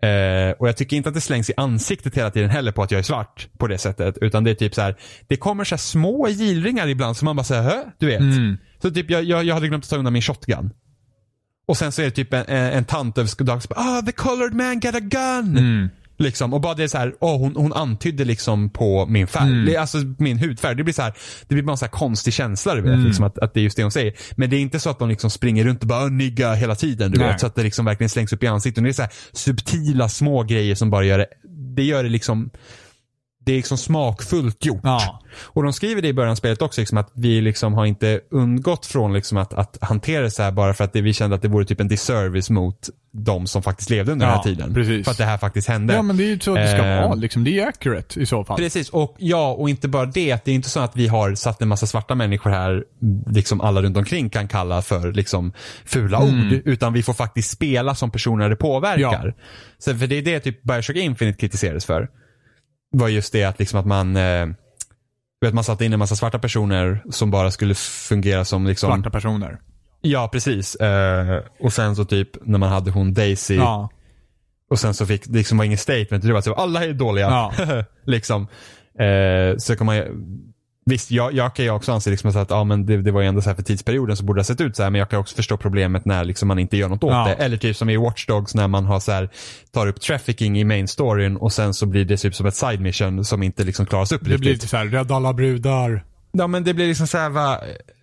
[0.03, 2.90] Eh, och jag tycker inte att det slängs i ansiktet hela tiden heller på att
[2.90, 4.18] jag är svart på det sättet.
[4.20, 4.96] Utan det är typ så här,
[5.26, 7.84] det kommer så små gilringar ibland som man bara säger?
[7.99, 8.20] Du vet.
[8.20, 8.57] Mm.
[8.82, 10.70] Så typ jag, jag, jag hade glömt att ta undan min shotgun.
[11.68, 14.55] Och sen så är det typ en, en, en tant över bara, ah the colored
[14.55, 15.59] man got a gun.
[15.59, 15.88] Mm.
[16.20, 19.48] Liksom, och bara det är så här, åh, hon, hon antydde liksom på min färg,
[19.50, 19.80] Mm.
[19.80, 20.74] Alltså min hudfärg.
[20.76, 21.12] Det blir så här,
[21.48, 23.04] det blir bara en så här konstig känsla du vet, Mm.
[23.06, 24.14] liksom, att, att det är just det hon säger.
[24.36, 26.74] Men det är inte så att de liksom springer runt och bara "Åh, nigga hela
[26.74, 27.28] tiden du Nej.
[27.28, 27.40] vet.
[27.40, 28.84] Så att det liksom verkligen slängs upp i ansiktet.
[28.84, 31.26] Det är så här subtila små grejer som bara gör det,
[31.76, 32.50] det gör det liksom
[33.49, 34.80] det är liksom smakfullt gjort.
[34.82, 35.20] Ja.
[35.40, 38.20] Och de skriver det i början av spelet också, liksom att vi liksom har inte
[38.30, 41.36] undgått från liksom att, att hantera det så här bara för att det, vi kände
[41.36, 44.44] att det vore typ en disservice mot de som faktiskt levde under den Ja, här
[44.55, 44.74] tiden.
[44.74, 45.05] precis.
[45.05, 45.94] För att det här faktiskt hände.
[45.94, 47.44] Ja men det är ju så det ska Eh, vara liksom.
[47.44, 48.57] Det är ju accurate i så fall.
[48.57, 50.32] Precis, och ja, och inte bara det.
[50.32, 52.84] att Det är inte så att vi har satt en massa svarta människor här,
[53.26, 55.53] liksom alla runt omkring kan kalla för liksom
[55.84, 56.46] fula Mm.
[56.46, 56.53] ord.
[56.64, 59.34] Utan vi får faktiskt spela som personer det påverkar.
[59.78, 62.09] Så för det är det typ Bioshock Infinite kritiserades för.
[62.91, 64.47] Var just det att liksom att man eh,
[65.41, 69.11] vet, man satte in en massa svarta personer som bara skulle fungera som liksom Svarta
[69.11, 69.59] personer.
[70.01, 70.74] Ja, precis.
[70.74, 73.91] Eh, och sen så typ när man hade hon Daisy Ja.
[74.70, 76.24] och sen så fick det liksom var ingen statement.
[76.24, 77.26] Det var så alla är dåliga.
[77.26, 77.53] Ja.
[78.05, 78.47] liksom.
[78.99, 79.97] Eh, så kan man
[80.89, 83.20] Visst, jag, jag kan ju också anse liksom så att ja, men det, det var
[83.20, 84.91] ju ändå så här för tidsperioden så borde det ha sett ut så här.
[84.91, 87.24] Men jag kan också förstå problemet när liksom man inte gör något åt Ja.
[87.24, 87.34] det.
[87.45, 89.28] Eller typ som i Watch Dogs när man har så här,
[89.72, 92.80] tar upp trafficking i main storyn och sen så blir det typ som ett side
[92.80, 94.41] mission som inte liksom klaras upp Det riktigt.
[94.41, 96.05] blir lite såhär, rädda alla brudar.
[96.32, 97.61] Ja men det blir liksom så här, va,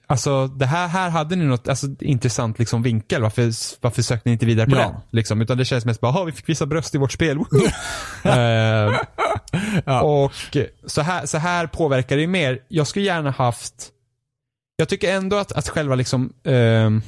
[0.07, 3.21] alltså det här, här hade ni något alltså, intressant liksom vinkel.
[3.21, 4.79] Varför, varför sökte ni inte vidare på Ja.
[4.81, 4.95] den?
[5.11, 7.37] Liksom, utan det känns mest bara, "Ha, vi fick visa bröst i vårt spel.
[8.23, 8.95] Woho!"
[9.53, 10.01] Eh, Ja.
[10.01, 10.33] Och
[10.85, 12.59] så här, så här påverkar det ju mer.
[12.67, 13.73] Jag skulle gärna haft,
[14.77, 17.01] jag tycker ändå att, att själva liksom, ehm,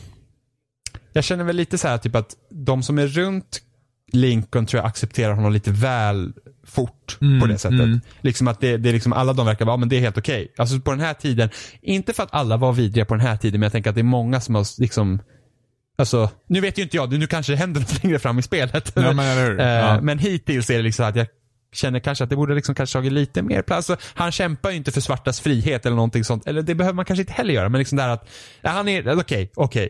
[1.13, 3.61] jag känner väl lite så här typ att de som är runt
[4.11, 6.33] Lincoln tror jag accepterar honom lite väl
[6.65, 7.79] fort Mm, på det sättet.
[7.79, 7.99] mm.
[8.21, 10.17] Liksom att det, det är liksom alla de verkar vara, ja, men det är helt
[10.17, 10.53] okej.
[10.57, 11.49] Alltså på den här tiden,
[11.81, 14.01] inte för att alla var vidriga på den här tiden, men jag tänker att det
[14.01, 15.19] är många som har liksom
[15.99, 18.91] Alltså, nu vet ju inte jag, nu kanske det händer något längre fram i spelet.
[18.95, 19.59] Ja, men eller?
[19.59, 20.01] Eh, Ja.
[20.01, 21.27] Men hittills är det liksom att jag
[21.77, 23.89] känner kanske att det borde liksom kanske tagit lite mer plats.
[23.89, 26.47] Alltså, han kämpar ju inte för svartas frihet eller någonting sånt.
[26.47, 27.69] Eller det behöver man kanske inte heller göra.
[27.69, 28.29] Men liksom det här att,
[28.61, 29.89] ja, han är, okej, okej.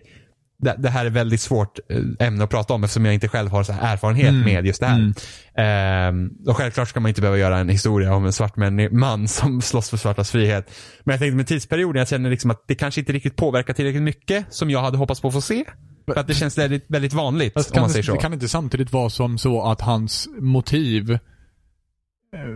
[0.60, 3.50] Det, det här är väldigt svårt eh, ämne att prata om eftersom jag inte själv
[3.50, 4.42] har så erfarenhet Mm.
[4.44, 5.14] med just det här.
[5.58, 8.54] Ehm, och självklart ska man inte behöva göra en historia om en svart
[8.92, 10.72] man som slåss för svartas frihet.
[11.04, 14.04] Men jag tänkte med tidsperioden, jag känner liksom att det kanske inte riktigt påverkar tillräckligt
[14.04, 15.64] mycket som jag hade hoppats på att få se.
[16.06, 18.14] För att det känns väldigt, väldigt vanligt Fast om man det, säger så.
[18.14, 21.20] det kan inte samtidigt vara som så att hans motiv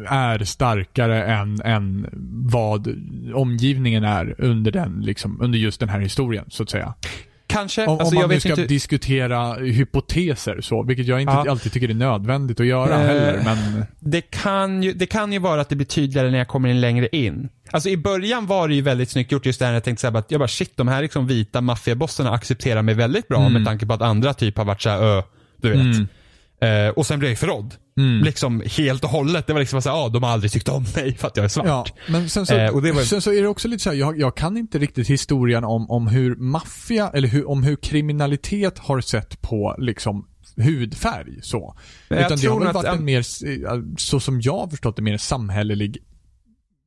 [0.09, 2.09] är starkare än, än
[2.51, 2.88] vad
[3.34, 6.93] omgivningen är under den, liksom, under just den här historien, så att säga.
[7.47, 7.86] Kanske.
[7.86, 8.65] Om, alltså, om man nu ska inte.
[8.65, 11.51] diskutera hypoteser så, vilket jag inte Ja.
[11.51, 13.86] alltid tycker är nödvändigt att göra Eh, heller, men...
[13.99, 16.82] Det kan, ju, det kan ju vara att det blir tydligare när jag kommer in
[16.82, 17.49] längre in.
[17.72, 20.17] Alltså i början var det ju väldigt snyggt gjort just det här jag tänkte såhär
[20.19, 23.53] att jag bara shit de här liksom vita maffiabossarna accepterar mig väldigt bra Mm.
[23.53, 25.24] med tanke på att andra typ har varit såhär ö,
[25.61, 25.80] du vet.
[25.80, 26.07] Mm.
[26.62, 27.76] Eh, och sen blev jag förrådd.
[27.97, 28.24] Mm.
[28.24, 29.47] Liksom helt och hållet.
[29.47, 31.49] Det var liksom såhär, ja de har aldrig tyckt om mig för att jag är
[31.49, 31.68] svart.
[31.68, 33.89] Ja, men sen så, Eh, och det var- sen så är det också lite så
[33.89, 37.76] här, jag, jag kan inte riktigt historien om, om hur maffia, eller hur, om hur
[37.76, 41.76] kriminalitet har sett på liksom hudfärg så.
[42.09, 44.95] Men Utan det har väl att- varit en mer, eh, så som jag har förstått
[44.95, 45.97] det, mer samhällelig,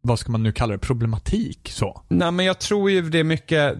[0.02, 2.02] vad ska man nu kalla det, problematik så.
[2.08, 3.74] Nej men jag tror ju det är mycket,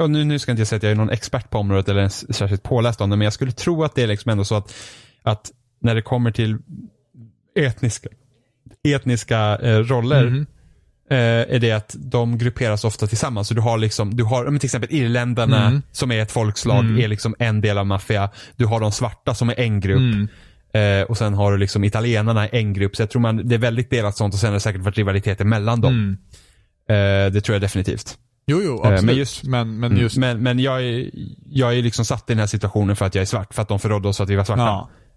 [0.00, 1.98] och nu, nu ska inte jag säga att jag är någon expert på området eller
[2.00, 4.54] ens särskilt påläst om det, men jag skulle tro att det är liksom ändå så
[4.54, 4.74] att,
[5.22, 5.50] att
[5.82, 6.58] när det kommer till
[7.58, 8.08] etniska,
[8.88, 10.46] etniska eh, roller Mhm.
[11.10, 11.16] eh,
[11.54, 13.48] är det att de grupperas ofta tillsammans.
[13.48, 15.82] Så du har liksom, du har till exempel irländarna Mm.
[15.92, 18.30] som är ett folkslag, är liksom en del av maffia.
[18.56, 19.98] Du har de svarta som är en grupp.
[19.98, 20.28] Mm.
[20.72, 22.96] Eh, och sen har du liksom italienarna i en grupp.
[22.96, 24.98] Så jag tror man, det är väldigt delat sånt och sen har det säkert varit
[24.98, 25.92] rivaliteter mellan dem.
[26.88, 27.26] Mm.
[27.26, 28.18] Eh, det tror jag definitivt.
[28.50, 29.16] Jo, jo, Eh, men absolut.
[29.16, 30.02] just- men, men Mm.
[30.02, 31.10] just, Men, men jag, är,
[31.50, 33.54] jag är liksom satt i den här situationen för att jag är svart.
[33.54, 34.62] För att de förrådde oss för att vi var svarta.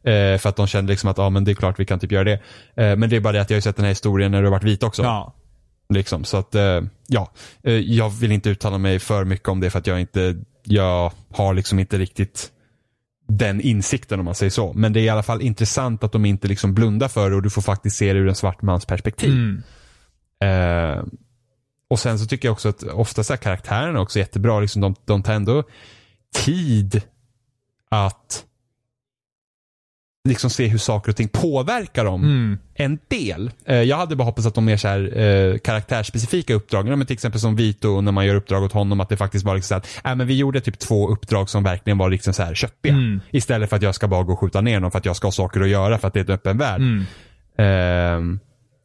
[0.04, 0.12] Ja.
[0.12, 2.12] Eh, för att de kände liksom att ja, men det är klart vi kan typ
[2.12, 2.40] göra det.
[2.76, 4.46] Eh, men det är bara det att jag har sett den här historien när du
[4.48, 5.04] har varit vit också.
[5.04, 5.36] ja.
[5.94, 7.32] Liksom, så att, eh, ja.
[7.64, 11.12] Eh, jag vill inte uttala mig för mycket om det för att jag inte, jag
[11.32, 12.50] har liksom inte riktigt
[13.28, 14.74] den insikten om man säger så.
[14.74, 17.42] Men det är i alla fall intressant att de inte liksom blundar för det och
[17.42, 19.32] du får faktiskt se det ur en svart mans perspektiv.
[19.32, 19.64] Mm.
[21.94, 24.60] Eh, och sen så tycker jag också att ofta så här karaktärerna också är jättebra.
[24.60, 25.64] Liksom de, de tar ändå
[26.46, 27.02] tid
[27.90, 28.46] att
[30.30, 32.58] liksom se hur saker och ting påverkar dem Mm.
[32.74, 33.52] en del.
[33.66, 37.08] Eh, jag hade bara hoppats att de mer så här, eh, karaktärsspecifika uppdrag, ja, men
[37.08, 39.82] till exempel som Vito när man gör uppdrag åt honom, att det faktiskt var liksom
[39.82, 42.56] så att, äh, men vi gjorde typ två uppdrag som verkligen var liksom så här
[42.56, 42.94] köttiga.
[42.94, 43.20] Mm.
[43.32, 45.28] Istället för att jag ska bara gå och skjuta ner någon för att jag ska
[45.28, 46.82] ha saker att göra för att det är en öppen värld.
[46.82, 47.06] Mm.
[47.58, 48.40] Ehm,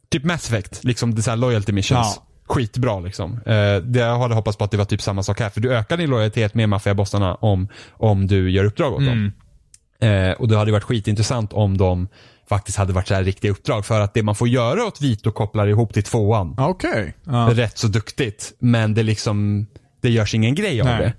[0.09, 2.15] typ Mass Effect, liksom det så här loyalty missions.
[2.15, 2.23] Ja.
[2.49, 3.33] Skitbra liksom.
[3.45, 5.49] Eh, det, jag hade hoppats på att det var typ samma sak här.
[5.49, 9.31] För du ökar din lojalitet med maffiabossarna om, om du gör uppdrag åt dem.
[10.01, 10.29] Mm.
[10.29, 12.07] Eh, och det hade varit skitintressant om de
[12.49, 13.85] faktiskt hade varit så här riktiga uppdrag.
[13.85, 16.55] För att det man får göra åt Vito kopplar ihop till tvåan.
[16.59, 17.13] Okej.
[17.23, 17.49] Ja.
[17.53, 18.53] Rätt så duktigt.
[18.59, 19.67] Men det liksom,
[20.01, 20.99] det görs ingen grej av Nej.
[20.99, 21.13] det.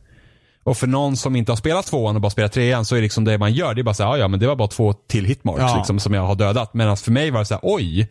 [0.64, 3.24] Och för någon som inte har spelat tvåan och bara spelat trean så är liksom
[3.24, 4.92] det man gör, det är bara så här, "Ja, ja men det var bara två
[4.92, 5.76] till hitmarks Ja.
[5.76, 6.74] liksom, som jag har dödat.
[6.74, 8.08] Medan för mig var det så här, oj.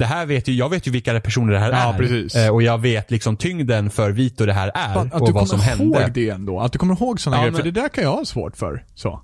[0.00, 1.98] Det här vet ju, jag vet ju vilka personer det här Ja, är.
[1.98, 2.34] precis.
[2.36, 4.96] Eh, och jag vet liksom tyngden för Vito det här är.
[4.96, 5.84] Att och du vad som kommer hände.
[6.02, 6.60] ihåg det ändå.
[6.60, 7.52] Att du kommer ihåg sådana Ja, grejer.
[7.52, 8.84] men- För det där kan jag ha svårt för.
[8.94, 9.22] Så.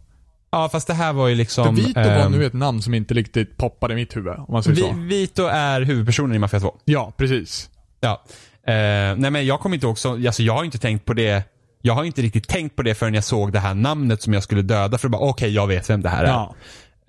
[0.51, 1.75] Ja fast det här var ju För liksom.
[1.75, 4.33] Vito var ehm, nu ett namn som inte riktigt poppade i mitt huvud.
[4.33, 4.93] Om man säger Vi, så.
[4.97, 6.75] Vito är huvudpersonen i Mafia 2.
[6.85, 7.71] Ja, precis.
[8.01, 8.23] Ja.
[8.67, 8.73] Eh,
[9.17, 11.43] nej men jag kommer inte ihåg så, alltså jag har inte tänkt på det.
[11.83, 14.43] Jag har inte riktigt tänkt på det förrän jag såg det här namnet som jag
[14.43, 16.29] skulle döda för att bara okej jag vet vem det här är.
[16.29, 16.55] Ja.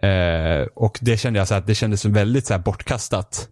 [0.07, 3.47] Eh, och det kände jag så att det kändes väldigt så här bortkastat.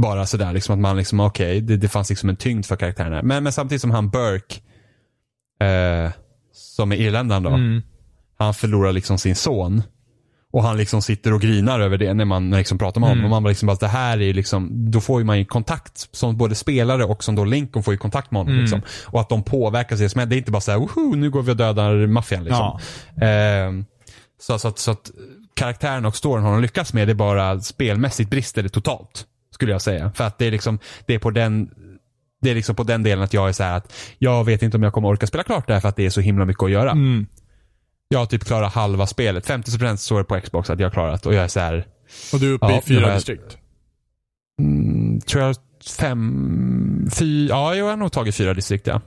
[0.00, 3.22] Bara sådär liksom att man liksom okej det, det fanns liksom en tyngd för karaktärerna.
[3.22, 4.54] Men, men samtidigt som han Burke.
[5.60, 6.10] Eh,
[6.52, 7.50] som är irländaren då.
[7.50, 7.82] Mm.
[8.38, 9.82] Han förlorar liksom sin son.
[10.52, 13.18] Och han liksom sitter och grinar över det när man liksom pratar med honom.
[13.18, 13.24] Mm.
[13.24, 16.36] Och man bara liksom bara, det här är liksom, då får man ju kontakt som
[16.36, 18.52] både spelare och som då Lincoln får ju kontakt med honom.
[18.52, 18.62] Mm.
[18.62, 18.82] Liksom.
[19.04, 19.98] Och att de påverkas.
[19.98, 22.80] Det det är inte bara så här, Woho, nu går vi och dödar maffian liksom.
[23.20, 23.84] Ehm,
[24.40, 25.10] så, så, att, så att
[25.54, 29.26] karaktären och storyn har de lyckats med, det är bara spelmässigt brister det totalt.
[29.58, 30.12] Skulle jag säga.
[30.14, 31.70] För att det är liksom, det är på den
[32.40, 34.76] det är liksom på den delen att jag är så här att jag vet inte
[34.76, 36.62] om jag kommer orka spela klart det här för att det är så himla mycket
[36.62, 36.90] att göra.
[36.90, 37.26] Mm.
[38.08, 39.46] Jag har typ klarat halva spelet.
[39.48, 41.86] 50% står det på Xbox att jag har klarat och jag är så här,
[42.32, 43.58] Och du är uppe Ja, i det fyra distrikt.
[44.60, 45.56] mm, tror jag
[45.98, 49.00] fem, fy, ja jag har nog tagit fyra distrikt ja.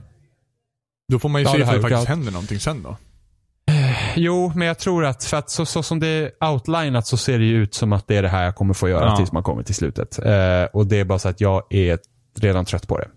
[1.12, 2.82] Då får man ju Ja, se det ifall har det jag faktiskt händer någonting sen
[2.82, 2.96] då.
[4.16, 7.38] Jo, men jag tror att, för att så, så som det är outlinat så ser
[7.38, 9.16] det ju ut som att det är det här jag kommer få göra Ja.
[9.16, 10.18] tills man kommer till slutet.
[10.18, 11.98] Eh, och det är bara så att jag är
[12.40, 13.08] redan trött på det.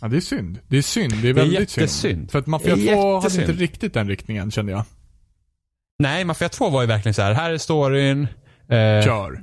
[0.00, 0.58] Ja, det är synd.
[0.68, 1.12] Det är synd.
[1.22, 2.30] Det är Det är väldigt synd.
[2.30, 4.84] För att Mafia Det är 2 hade inte riktigt den riktningen kände jag.
[5.98, 8.22] Nej, Mafia 2 var ju verkligen så här, här är storyn.
[8.68, 9.40] Eh, Kör.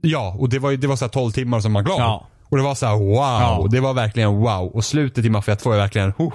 [0.00, 2.00] ja, och det var ju det var så här 12 timmar som man glad.
[2.00, 2.28] Ja.
[2.48, 3.16] Och det var så här wow.
[3.16, 3.66] Ja.
[3.70, 4.70] Det var verkligen wow.
[4.74, 6.32] Och slutet i Mafia 2 är verkligen, huh.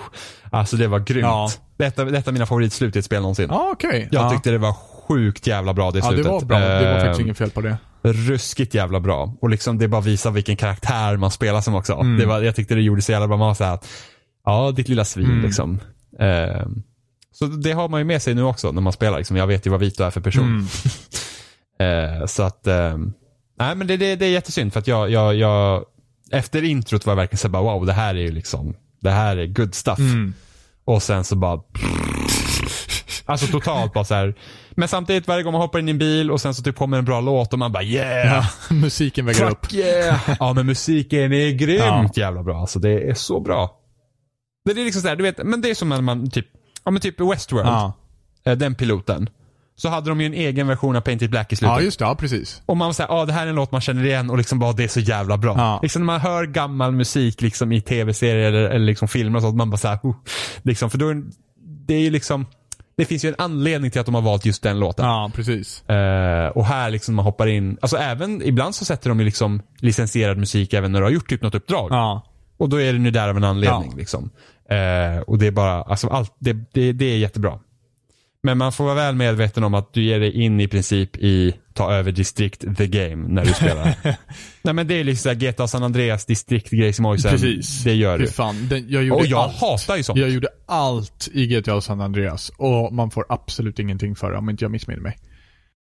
[0.51, 1.23] Alltså det var grymt.
[1.23, 1.49] Ja.
[1.77, 3.47] Detta, detta är mina favoritslut i ett spel någonsin.
[3.49, 4.07] Ja, okej.
[4.11, 4.29] Jag ja.
[4.29, 4.73] tyckte det var
[5.07, 6.31] sjukt jävla bra det Ja, det slutet.
[6.31, 6.59] var bra.
[6.59, 7.77] Det var Eh, faktiskt inget fel på det.
[8.03, 9.33] ruskigt jävla bra.
[9.41, 11.93] Och liksom det bara visar vilken karaktär man spelar som också.
[11.93, 12.17] Mm.
[12.17, 13.37] Det var, jag tyckte det gjorde så jävla bra.
[13.37, 13.87] Man var så här att,
[14.45, 15.41] ja ditt lilla svin Mm.
[15.45, 15.79] liksom.
[16.19, 16.65] Eh,
[17.33, 19.17] så det har man ju med sig nu också när man spelar.
[19.17, 19.37] Liksom.
[19.37, 20.43] Jag vet ju vad Vito är för person.
[20.45, 20.65] Mm.
[21.79, 22.97] Eh, så att, eh,
[23.59, 25.85] nej men det, det, det är jättesynd för att jag, jag, jag
[26.31, 29.11] efter introt var jag verkligen så här bara wow det här är ju liksom, det
[29.11, 29.99] här är good stuff.
[29.99, 30.33] Mm.
[30.85, 31.59] Och sen så bara
[33.25, 34.35] Alltså totalt bara så här.
[34.71, 36.97] Men samtidigt varje gång man hoppar in i en bil och sen så typ kommer
[36.97, 38.27] en bra låt och man bara yeah.
[38.35, 39.65] Ja, musiken väger upp.
[39.65, 40.35] Fuck yeah!
[40.39, 42.61] ja men musiken är grymt jävla bra.
[42.61, 43.77] Alltså det är så bra.
[44.65, 46.47] Det är liksom såhär, du vet, men det är som när man typ,
[46.83, 47.67] ja men typ Westworld.
[47.67, 47.93] Ja.
[48.45, 49.29] eh, Den piloten.
[49.81, 51.77] Så hade de ju en egen version av Painted Black i slutet.
[51.77, 52.05] Ja, just det.
[52.05, 52.61] Ja, precis.
[52.65, 54.59] Och man var såhär, ah, det här är en låt man känner igen och liksom
[54.59, 55.55] bara det är så jävla bra.
[55.57, 55.79] Ja.
[55.81, 59.55] Liksom när man hör gammal musik liksom i tv-serier eller, eller liksom filmer och sånt,
[59.55, 60.15] man bara såhär, oh,
[60.63, 61.23] liksom, för då är
[61.87, 62.45] det är ju liksom,
[62.97, 65.05] det finns ju en anledning till att de har valt just den låten.
[65.05, 65.89] Ja, precis.
[65.89, 69.61] Eh, och här liksom man hoppar in, alltså även, ibland så sätter de ju liksom
[69.79, 71.87] licensierad musik även när du har gjort typ något uppdrag.
[71.91, 72.21] Ja.
[72.57, 73.89] Och då är den ju där av en anledning.
[73.91, 73.97] Ja.
[73.97, 74.29] Liksom.
[74.69, 77.59] Eh, och det är bara, alltså allt, det, det, det är jättebra.
[78.43, 81.53] Men man får vara väl medveten om att du ger dig in i princip i
[81.73, 83.95] ta över district the game när du spelar.
[84.61, 87.31] Nej men det är liksom GTA San Andreas district-grej som Oisen.
[87.31, 87.83] Precis.
[87.83, 88.27] Det gör du.
[88.27, 88.67] fan.
[88.69, 89.55] Den, jag gjorde Och jag allt.
[89.61, 90.19] hatar ju sånt.
[90.19, 94.49] Jag gjorde allt i GTA San Andreas och man får absolut ingenting för det om
[94.49, 95.17] inte jag missminner mig.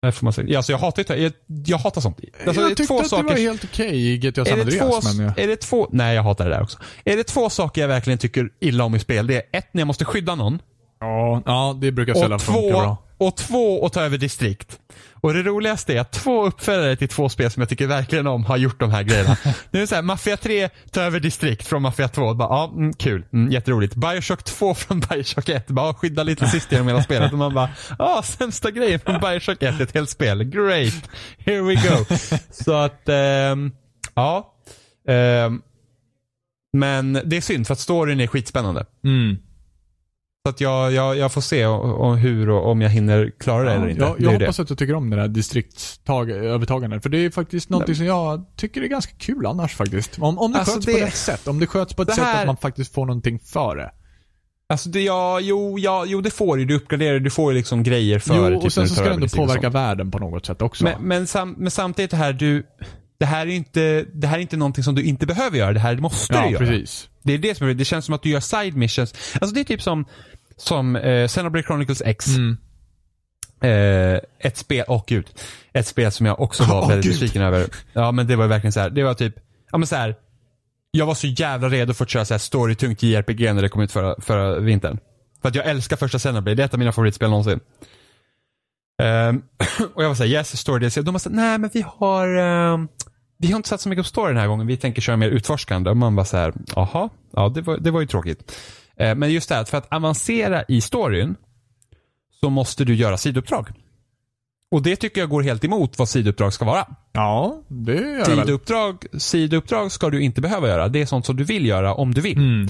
[0.02, 0.56] Det får man säga.
[0.56, 1.32] Alltså jag hatar jag,
[1.66, 2.20] jag hatar sånt.
[2.46, 3.22] Alltså, jag tyckte två att saker.
[3.24, 5.26] det var helt okej i GTA San det, två, Andreas, men...
[5.26, 6.78] jag- är det två, nej jag hatar det där också.
[7.04, 9.80] Är det två saker jag verkligen tycker illa om i spel, det är ett när
[9.80, 10.58] jag måste skydda någon.
[11.00, 13.02] Ja, ja, det brukar sällan funka bra.
[13.18, 14.78] och två att ta över distrikt.
[15.20, 18.44] Och det roligaste är att två uppföljare till två spel som jag tycker verkligen om
[18.44, 19.36] har gjort de här grejerna.
[19.70, 22.34] Det är så här, Mafia 3 tar över distrikt från Mafia 2.
[22.34, 23.94] Bara, ja, mm, kul, mm, jätteroligt.
[23.94, 25.66] Bioshock 2 från Bioshock 1.
[25.66, 27.32] Bara, skydda lite sist genom hela spelet.
[27.32, 27.68] Och man bara,
[27.98, 30.44] ja, sämsta grejen från Bioshock 1, ett helt spel.
[30.44, 32.04] Great, here we go.
[32.50, 33.72] så att, ehm,
[34.14, 34.54] ja.
[35.08, 35.62] Ehm,
[36.72, 38.86] men det är synd för att storyn är skitspännande.
[39.04, 39.36] Mm.
[40.46, 43.64] Så att jag, jag, jag får se och, och hur och om jag hinner klara
[43.64, 44.02] det eller inte.
[44.02, 47.02] Jag, Det jag ju hoppas att du tycker om det där distriktsövertagandet.
[47.02, 50.18] För det är faktiskt något som jag tycker är ganska kul annars faktiskt.
[50.18, 51.48] Om, om det Alltså, sköts det- på rätt sätt.
[51.48, 53.90] Om det sköts på ett Det sätt här- att man faktiskt får någonting för det.
[54.68, 56.64] Alltså det, ja, jo, ja, jo det får du.
[56.64, 58.56] Du uppgraderar, du får ju liksom grejer för Jo, det.
[58.56, 60.84] och sen så du ska det ändå påverka världen på något sätt också.
[60.84, 62.66] Men, men, sam, men samtidigt det här, du,
[63.18, 65.72] det här är inte, det här är inte någonting som du inte behöver göra.
[65.72, 66.58] Det här måste du ja, göra.
[66.66, 67.08] precis.
[67.24, 67.84] Det är det som är det.
[67.84, 69.14] känns som att du gör side missions.
[69.40, 70.04] Alltså det är typ som,
[70.56, 72.26] som eh, Xenoblade Chronicles X.
[72.26, 72.56] Mm.
[73.60, 75.26] Eh, ett spel, åh gud.
[75.72, 77.66] Ett spel som jag också var Åh, väldigt besviken över.
[77.92, 78.90] Ja men det var verkligen så här.
[78.90, 79.34] det var typ,
[79.70, 80.16] ja men så här.
[80.90, 83.82] Jag var så jävla redo för att köra så här storytungt JRPG när det kom
[83.82, 84.98] ut förra, förra vintern.
[85.42, 87.60] För att jag älskar första Xenoblade, det är ett av mina favoritspel någonsin.
[89.02, 89.42] Ehm,
[89.94, 90.94] och jag var såhär, yes, story DLC.
[90.94, 92.88] De var såhär, nej men vi har, ehm,
[93.38, 95.30] vi har inte satt så mycket på story den här gången, vi tänker köra mer
[95.30, 95.90] utforskande.
[95.90, 98.56] Och man var så här, jaha, ja det var, det var ju tråkigt.
[98.96, 101.36] Eh, men just det här, för att avancera i storyn
[102.40, 103.70] så måste du göra sidouppdrag.
[104.70, 106.86] Och det tycker jag går helt emot vad sidouppdrag ska vara.
[107.12, 108.24] Ja, det gör.
[108.24, 110.88] Sidouppdrag, sidouppdrag ska du inte behöva göra.
[110.88, 112.38] Det är sånt som du vill göra om du vill.
[112.38, 112.68] Mm.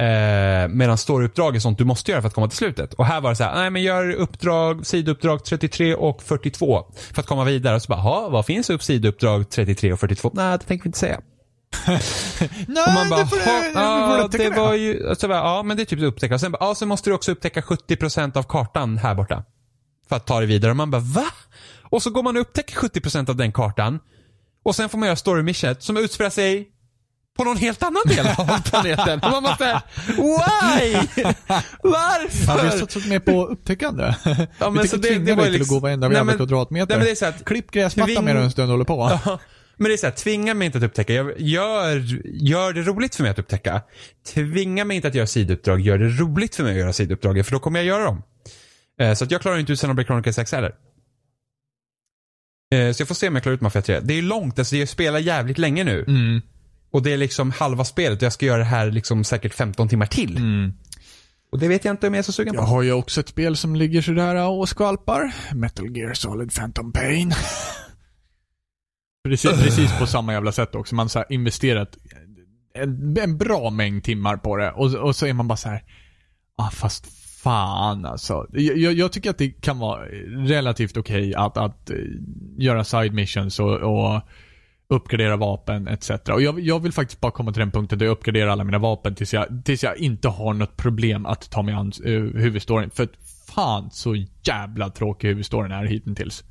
[0.00, 2.94] Eh, medan storyuppdrag är sånt du måste göra för att komma till slutet.
[2.94, 7.20] Och här var det så här, nej men gör uppdrag, sidouppdrag 33 och 42 för
[7.20, 7.74] att komma vidare.
[7.74, 10.30] Och så bara, "Jaha, vad finns upp sidouppdrag 33 och 42?
[10.34, 11.20] Nej, det tänker vi inte säga.
[11.86, 12.00] Nej,
[12.86, 15.38] Och man bara, det får du, "Ha, du får ja, det var ju, alltså, bara,
[15.38, 16.34] ja men det är typ upptäcka.
[16.34, 19.44] Och sen bara, ja så måste du också upptäcka 70% av kartan här borta.
[20.08, 20.70] För att ta dig vidare.
[20.70, 21.26] Och man bara, va?
[21.82, 23.98] Och så går man och upptäcker 70% av den kartan.
[24.64, 26.68] Och sen får man göra story missionet som utspelar sig
[27.38, 29.20] på någon helt annan del av planeten.
[29.20, 30.94] Och man såhär, why?
[31.82, 32.52] Varför?
[32.52, 34.14] Ja, vi har satsat mer på upptäckande.
[34.58, 36.96] Ja, vi så det- det var ju till att liksom- gå varenda jävla kvadratmeter.
[36.96, 39.18] Nej det är så att Klipp gräsmattan Tving- medan en stund håller på.
[39.80, 41.12] Ja, men det är så här, tvinga mig inte att upptäcka.
[41.12, 43.82] Jag, gör, gör det roligt för mig att upptäcka.
[44.26, 45.80] Tvinga mig inte att göra sidouppdrag.
[45.80, 48.22] Gör det roligt för mig att göra sidouppdrag, för då kommer jag göra dem.
[49.00, 50.74] Eh, så att jag klarar inte ut Xenoblade Chronicles 6 heller.
[52.74, 54.00] Eh, så jag får se om jag klarar ut Mafia 3.
[54.00, 56.04] Det är långt, alltså jag spelar jävligt länge nu.
[56.08, 56.42] Mm.
[56.90, 59.88] Och det är liksom halva spelet och jag ska göra det här liksom säkert 15
[59.88, 60.36] timmar till.
[60.36, 60.72] Mm.
[61.52, 62.60] Och det vet jag inte om jag är så sugen på.
[62.60, 65.34] Jag har ju också ett spel som ligger sådär och skvalpar.
[65.54, 67.34] Metal Gear Solid Phantom Pain.
[69.28, 70.94] precis, precis på samma jävla sätt också.
[70.94, 71.98] Man har investerat
[72.74, 75.82] en, en bra mängd timmar på det och, och så är man bara så här.
[76.56, 77.06] Ah, fast
[77.42, 78.46] fan alltså.
[78.52, 80.04] Jag, jag, tycker att det kan vara
[80.46, 81.96] relativt okej att, att eh,
[82.58, 84.22] göra side missions och, och
[84.90, 86.10] uppgradera vapen etc.
[86.10, 88.78] Och jag, jag vill faktiskt bara komma till den punkten där jag uppgraderar alla mina
[88.78, 92.90] vapen tills jag, tills jag inte har något problem att ta mig an uh, huvudstoryn.
[92.90, 93.08] För
[93.54, 96.44] fan så jävla tråkig huvudstoryn är hittills.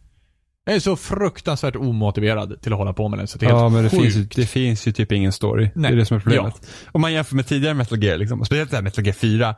[0.66, 3.62] Jag är så fruktansvärt omotiverad till att hålla på med den så det är Ja,
[3.62, 4.04] helt men det sjukt.
[4.04, 5.64] finns, ju, det finns ju typ ingen story.
[5.64, 5.92] Det Nej.
[5.92, 6.70] är det som är problemet.
[6.92, 9.56] Om man jämför med tidigare Metal Gear, liksom, speciellt det här Metal Gear 4,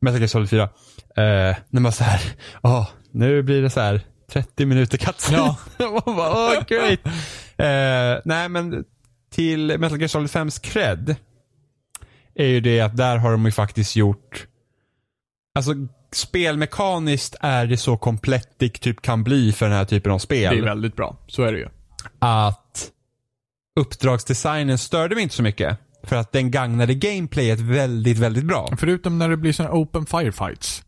[0.00, 0.68] Metal Gear Solid 4, eh,
[1.70, 2.20] när man så här,
[2.62, 4.00] åh, nu blir det så här
[4.32, 5.38] 30 minuter cutscene.
[5.38, 5.56] Ja.
[6.06, 7.00] man bara, åh, great.
[7.62, 8.84] Eh, nej, men
[9.30, 11.16] till Metal Gear Solid 5s cred
[12.34, 14.46] är ju det att där har de ju faktiskt gjort,
[15.54, 15.72] alltså
[16.12, 20.54] spelmekaniskt är det så komplett det typ kan bli för den här typen av spel
[20.54, 21.16] Det är väldigt bra.
[21.26, 21.68] Så är det ju.
[22.18, 22.90] att
[23.80, 25.78] uppdragsdesignen störde mig inte så mycket.
[26.04, 28.68] För att den gagnade gameplayet väldigt, väldigt bra.
[28.78, 30.82] Förutom när det blir såna open firefights.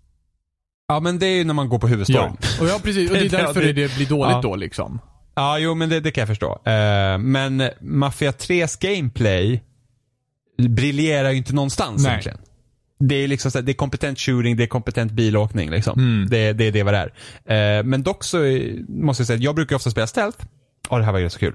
[0.89, 2.37] Ja, men det är ju när man går på huvudstoryn.
[2.41, 3.11] Ja, och ja precis.
[3.11, 4.41] Och det är därför det- det blir dåligt ja.
[4.43, 5.01] då liksom.
[5.35, 6.52] Ja, jo men det, det kan jag förstå.
[6.65, 9.62] Eh, men Mafia 3s gameplay
[10.69, 12.11] briljerar ju inte någonstans Nej.
[12.11, 12.39] egentligen.
[12.98, 15.98] Det är liksom så här, det är kompetent shooting, det är kompetent bilåkning liksom.
[15.98, 16.28] Mm.
[16.31, 17.11] Det, det är det vad det
[17.47, 17.78] är.
[17.78, 18.39] Eh, men dock så
[18.89, 20.44] måste jag säga att jag brukar ofta spela stealth.
[20.89, 21.55] Och det här var ju så kul.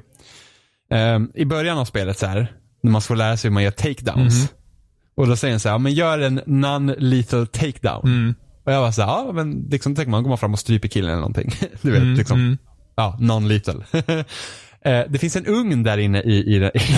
[0.91, 2.53] Eh, I början av spelet så här,
[2.84, 4.38] när man ska lära sig hur man gör takedowns.
[4.39, 4.47] Mhm.
[5.15, 8.01] Och då säger den så här, ja, men gör en non-lethal takedown.
[8.06, 8.35] Mm.
[8.65, 10.88] Och jag var så här, ja men liksom tänker man går man fram och stryper
[10.88, 11.51] killen eller någonting.
[11.81, 12.39] Du vet, Mm, liksom.
[12.39, 12.57] mm.
[13.00, 13.84] Ja, non-lethal.
[14.86, 16.56] Eh, det finns en ugn där inne i, i,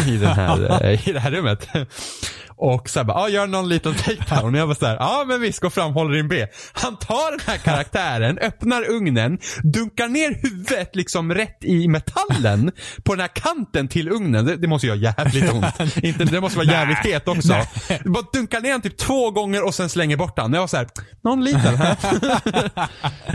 [0.07, 1.67] i, den här, eh, i det här rummet.
[2.47, 4.53] Och så här bara, ja gör någon liten takedown.
[4.53, 6.47] Och jag var så här, ja men visst, gå fram, håll din B.
[6.73, 12.71] Han tar den här karaktären, öppnar ugnen, dunkar ner huvudet liksom rätt i metallen
[13.03, 14.45] på den här kanten till ugnen.
[14.45, 15.95] Det, det måste göra jävligt ont.
[16.03, 17.55] Inte, det måste vara jävligt het också.
[18.05, 20.53] Bara dunkar ner den typ två gånger och sen slänger bort den.
[20.53, 20.87] Jag var så här,
[21.23, 21.97] någon liten här.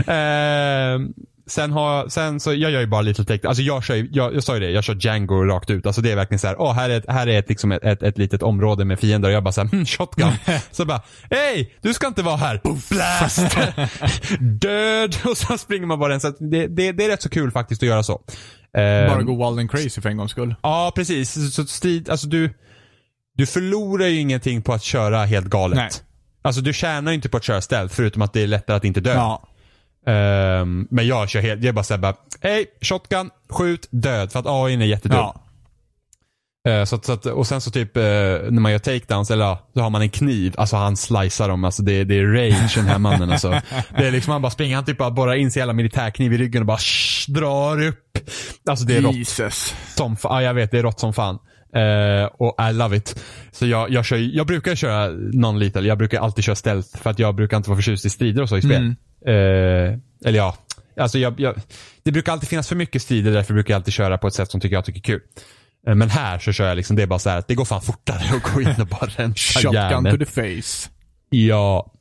[0.07, 0.99] Eh,
[1.47, 4.43] sen har, sen så, jag gör ju bara little take, alltså jag kör jag, jag
[4.43, 5.85] sa ju det, jag kör Django rakt ut.
[5.85, 7.83] Alltså det är verkligen så här, åh här är, ett, här är ett, liksom ett,
[7.83, 10.31] ett, ett litet område med fiender och jag bara såhär, hmm, shotgun.
[10.71, 12.61] så bara, hej, du ska inte vara här.
[12.89, 13.57] Blast!
[14.39, 15.15] Död!
[15.25, 16.19] Och så springer man bara den.
[16.21, 18.21] Så det, det, det är rätt så kul faktiskt att göra så.
[18.77, 20.55] Eh, Bara gå wild and crazy för en gångs skull.
[20.63, 21.31] Ja, precis.
[21.33, 22.53] Så- Så strid, alltså du,
[23.37, 25.77] du förlorar ju ingenting på att köra helt galet.
[25.77, 25.89] Nej.
[26.41, 28.83] Alltså du tjänar ju inte på att köra stealth förutom att det är lättare att
[28.85, 29.13] inte dö.
[29.13, 29.46] Ja.
[30.07, 34.31] Ehm, men jag kör helt, jag bara såhär bara, hej, shotgun, skjut, död.
[34.31, 35.17] För att AI är jättedum.
[35.17, 35.43] Ja.
[36.67, 39.69] Eh, så, så att, och sen så typ eh, när man gör takedowns, eller ja,
[39.73, 40.53] så har man en kniv.
[40.57, 41.63] Alltså han slicear dem.
[41.63, 43.61] Alltså det, det är rage den här mannen alltså.
[43.97, 46.37] Det är liksom, han bara springer, han typ bara borrar in sig hela militärkniv i
[46.37, 48.17] ryggen och bara shh, drar upp.
[48.69, 49.75] Alltså det är rått Jesus.
[49.95, 50.35] som fan.
[50.35, 51.39] Ja, jag vet, det är rått som fan.
[51.75, 53.23] Eh, och I love it.
[53.51, 55.85] Så jag, jag, kör, jag brukar köra non-lethal.
[55.85, 58.49] Jag brukar alltid köra stealth för att jag brukar inte vara förtjust i strider och
[58.49, 58.81] så i spel.
[58.81, 58.95] Mm.
[59.25, 59.33] Eh,
[60.25, 60.57] eller ja,
[60.97, 61.55] alltså jag, jag,
[62.03, 64.51] det brukar alltid finnas för mycket strider därför brukar jag alltid köra på ett sätt
[64.51, 65.21] som tycker jag tycker är kul.
[65.87, 67.65] Eh, men här så kör jag liksom, det är bara så här att det går
[67.65, 70.19] fan fortare att gå in och bara rensa Shotgun järnet.
[70.19, 70.31] to the
[70.61, 70.89] face.
[71.29, 71.93] Ja.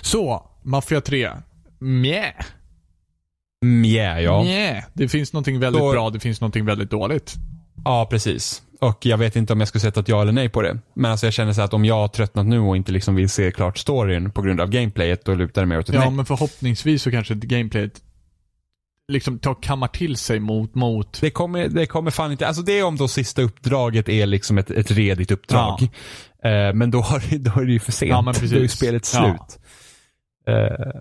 [0.00, 1.30] Så, Mafia 3.
[1.80, 2.34] Mjä.
[3.64, 4.42] Mjä, ja.
[4.42, 4.84] Mjä.
[4.92, 7.34] Det finns någonting väldigt Då- bra, det finns någonting väldigt dåligt.
[7.84, 8.62] Ja, precis.
[8.82, 10.78] Och jag vet inte om jag skulle sätta ett ja eller nej på det.
[10.94, 13.28] Men alltså jag känner så att om jag har tröttnat nu och inte liksom vill
[13.30, 16.10] se klart storyn på grund av gameplayet, då lutar det mer åt ett Ja, nej.
[16.10, 18.02] men förhoppningsvis så kanske gameplayet
[19.12, 22.78] liksom tar, kammar till sig mot, mot Det kommer, det kommer fan inte, alltså det
[22.78, 25.82] är om då sista uppdraget är liksom ett, ett redigt uppdrag.
[26.44, 28.10] Eh, men då, har, då är det ju för sent.
[28.10, 28.50] Ja, men precis.
[28.50, 29.20] Då är ju spelet Ja.
[29.20, 29.58] slut.
[30.48, 31.00] Eh,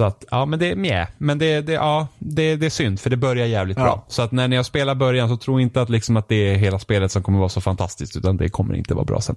[0.00, 1.08] så att, ja men det är mjä.
[1.18, 3.82] Men det, det, ja, det, det är synd för det börjar jävligt Ja.
[3.84, 4.04] bra.
[4.08, 6.78] Så att när jag spelar början så tro inte att, liksom att det är hela
[6.78, 8.16] spelet som kommer vara så fantastiskt.
[8.16, 9.36] Utan det kommer inte vara bra sen.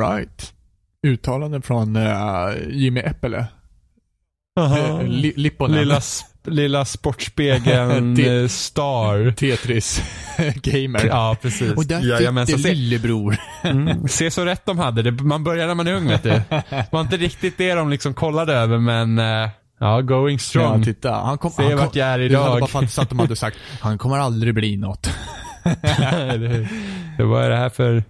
[0.00, 0.52] Right.
[1.06, 3.46] Uttalande från uh, Jimmy Äppele.
[4.60, 5.78] Uh, li, Lipponen.
[5.80, 6.00] Lilla,
[6.44, 9.30] lilla Sportspegeln Det- eh, Star.
[9.32, 10.02] Tetris
[10.54, 11.06] Gamer.
[11.06, 11.72] Ja, precis.
[11.72, 13.36] Och där sitter Se, lillebror.
[13.62, 15.02] mm, se så rätt de hade.
[15.02, 16.28] Det, man börjar när man är ung vet du.
[16.48, 19.48] Det var inte riktigt det de liksom kollade över men uh,
[19.80, 20.84] ja, going Ja, strong.
[20.84, 21.12] titta.
[21.12, 22.68] Han kom, Se han vart kom, jag är Det hade idag.
[22.72, 25.10] bara att de hade sagt, han kommer aldrig bli något.
[25.64, 26.68] Hur?
[27.18, 28.04] Det Vad är det här för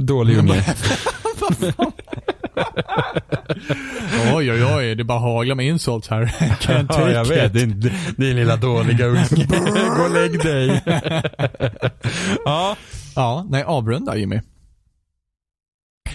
[0.00, 0.64] dålig unge?
[4.34, 4.94] oj, oj, oj.
[4.94, 6.24] Det bara haglar med insults här.
[6.60, 7.52] Can't Ja, take jag vet.
[7.52, 7.80] Din,
[8.16, 9.26] din lilla dåliga unge.
[9.96, 10.82] Gå och lägg dig.
[12.44, 12.76] ja,
[13.16, 14.40] Ja, nej, avrunda Jimmy.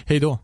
[0.06, 0.38] Hej då.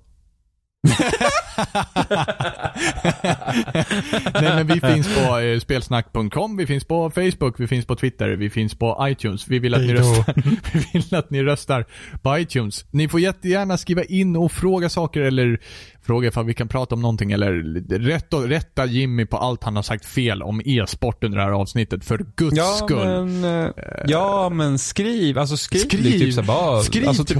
[4.35, 8.29] Nej men vi finns på eh, spelsnack.com, vi finns på Facebook, vi finns på Twitter,
[8.29, 9.49] vi finns på iTunes.
[9.49, 10.35] Vi vill att, ni röstar,
[10.73, 11.85] vi vill att ni röstar
[12.23, 12.85] på iTunes.
[12.91, 15.61] Ni får jättegärna skriva in och fråga saker eller
[16.03, 17.53] fråga ifall vi kan prata om någonting eller
[17.99, 22.05] rätta, rätta Jimmy på allt han har sagt fel om e-sport under det här avsnittet.
[22.05, 23.07] För guds ja, skull.
[23.07, 23.71] men, eh,
[24.07, 25.39] ja, men skriv.
[25.39, 25.79] Alltså skriv.
[25.79, 26.19] Skriv.
[26.19, 27.39] Typ, så bara, Skriv alltså, typ.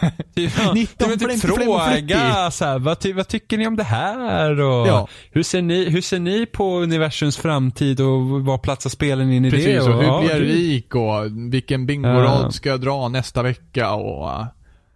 [0.34, 3.76] typ, ja, 19 typ, typ och fråga så här, vad, ty, vad tycker ni om
[3.76, 4.60] det här?
[4.60, 5.08] Och Ja.
[5.30, 9.50] hur, ser ni, hur ser ni på universums framtid och vad platsar spelen in i
[9.50, 9.80] Precis, det?
[9.80, 11.12] och hur ja, blir jag rik och
[11.52, 12.50] vilken bingorad Ja.
[12.50, 14.44] ska jag dra nästa vecka och...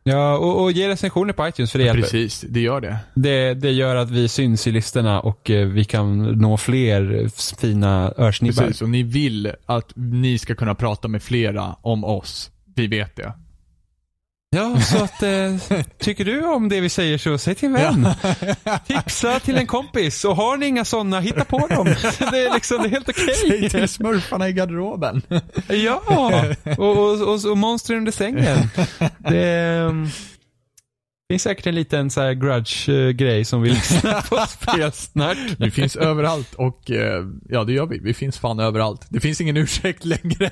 [0.05, 2.03] Ja, och, och ge recensioner på iTunes för det hjälper.
[2.03, 2.97] Precis, det gör det.
[3.15, 7.29] Det, det gör att vi syns i listorna och eh, vi kan nå fler
[7.61, 8.63] fina örsnibbar.
[8.63, 12.51] Precis, och ni vill att ni ska kunna prata med flera om oss.
[12.75, 13.33] Vi vet det.
[14.55, 15.57] Ja, så att eh,
[15.99, 18.09] tycker du om det vi säger så säg till en vän.
[18.87, 21.87] Tipsa till en kompis och har ni inga sådana, hitta på dem.
[22.31, 23.35] Det är liksom, det är helt okej.
[23.49, 25.23] Säg till smurfarna i garderoben.
[25.69, 26.33] Ja, och,
[26.79, 28.59] och, och, och monster under sängen.
[29.19, 30.09] Det,
[31.33, 35.39] ehm, finns säkert en liten så här grudge-grej som vill lyssna på spelsnack.
[35.59, 37.99] Vi finns överallt och eh, ja, det gör vi.
[37.99, 39.07] Vi finns fan överallt.
[39.09, 40.51] Det finns ingen ursäkt längre.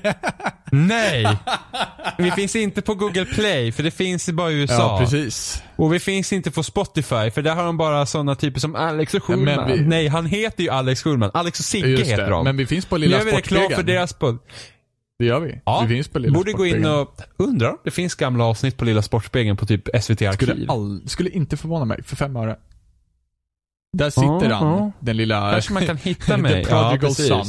[0.72, 1.26] Nej!
[2.18, 4.74] Vi finns inte på Google Play, för det finns bara i USA.
[4.74, 5.62] Ja, precis.
[5.76, 9.14] Och vi finns inte på Spotify, för där har de bara sådana typer som Alex
[9.14, 9.72] och Schulman.
[9.72, 11.30] vi- Nej, han heter ju Alex Schulman.
[11.34, 12.30] Alex och Sigge heter det.
[12.30, 12.44] de.
[12.44, 14.38] Men vi finns på Nu Lilla gör vi reklam för deras podd.
[15.20, 15.60] Det gör vi.
[15.66, 18.76] Ja, vi finns på Lilla borde gå in och undra om det finns gamla avsnitt
[18.76, 20.46] på Lilla Sportspegeln på typ SVT Arkiv.
[20.46, 22.56] Skulle, all, skulle inte förvåna mig för fem öre.
[23.92, 24.92] Där sitter Ja, han, ja.
[25.00, 25.52] den lilla...
[25.52, 26.64] Kanske man kan hitta mig.
[26.64, 27.28] The ja, prodigal precis.
[27.28, 27.44] son.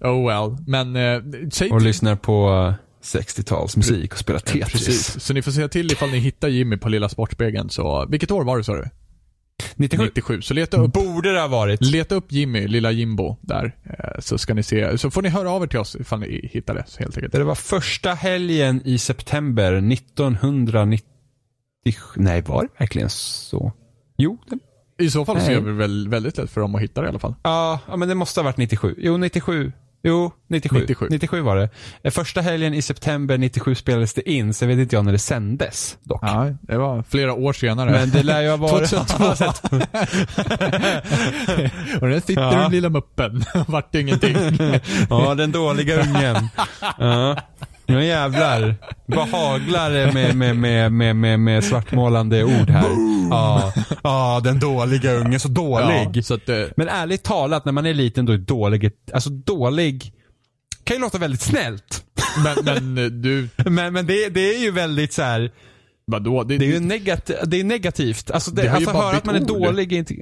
[0.00, 0.56] Oh well.
[0.66, 1.22] Men, eh,
[1.52, 2.74] säg och till- lyssnar på eh,
[3.18, 4.72] 60-talsmusik och spelar Tetris.
[4.72, 5.20] Precis.
[5.24, 7.70] Så ni får säga till ifall ni hittar Jimmy på Lilla Sportspegeln.
[7.70, 8.88] Så, vilket år var det sa du?
[9.76, 10.02] 97.
[10.04, 10.42] 97.
[10.42, 11.80] Så leta upp, Borde det ha varit.
[11.80, 13.76] leta upp Jimmy, lilla Jimbo, där.
[13.84, 14.98] Eh, Så ska ni se.
[14.98, 17.32] Så får ni höra av er till oss ifall ni hittar det, helt enkelt.
[17.32, 21.02] Det var första helgen i september 1997.
[22.16, 23.72] Nej, var det verkligen så?
[24.16, 24.58] Jo, det,
[25.04, 25.54] I så fall så Nej.
[25.54, 27.34] gör vi väl väldigt lätt för dem att hitta det i alla fall.
[27.42, 28.94] ja, ja, men det måste ha varit 97.
[28.98, 29.72] Jo, 97.
[30.04, 30.78] Jo, 97.
[30.80, 31.06] 97.
[31.10, 31.68] 97 var det.
[32.02, 35.12] Eh, Första helgen i september 97 spelades det in, så jag vet inte jag när
[35.12, 36.20] det sändes dock.
[36.22, 37.90] Ja, det var flera år senare.
[37.90, 38.90] Men det lär ju ha varit...
[38.90, 39.76] 2002.
[42.00, 42.50] och där sitter Ja.
[42.50, 43.44] den lilla muppen.
[43.66, 44.36] Vart ingenting.
[45.10, 46.48] ja, den dåliga ungen.
[46.98, 47.36] Ja.
[47.92, 48.74] Ja jävlar.
[49.06, 52.88] Vad haglar det med, med, med, med, med, med svartmålande ord här.
[53.30, 56.10] Ja, ja den dåliga ungen, så dålig.
[56.14, 59.12] Ja, så att, eh, Men ärligt talat, när man är liten då är dålig, ett-
[59.14, 60.12] alltså dålig
[60.84, 62.04] kan ju låta väldigt snällt.
[62.44, 65.50] men, men eh, du, Men, men det, det är ju väldigt så här.
[66.06, 66.42] vadå?
[66.44, 68.30] Det, det är ju negat, det är negativt.
[68.30, 69.46] Alltså, det, Det har ju alltså bara höra att man är ord.
[69.48, 70.14] dålig är inte...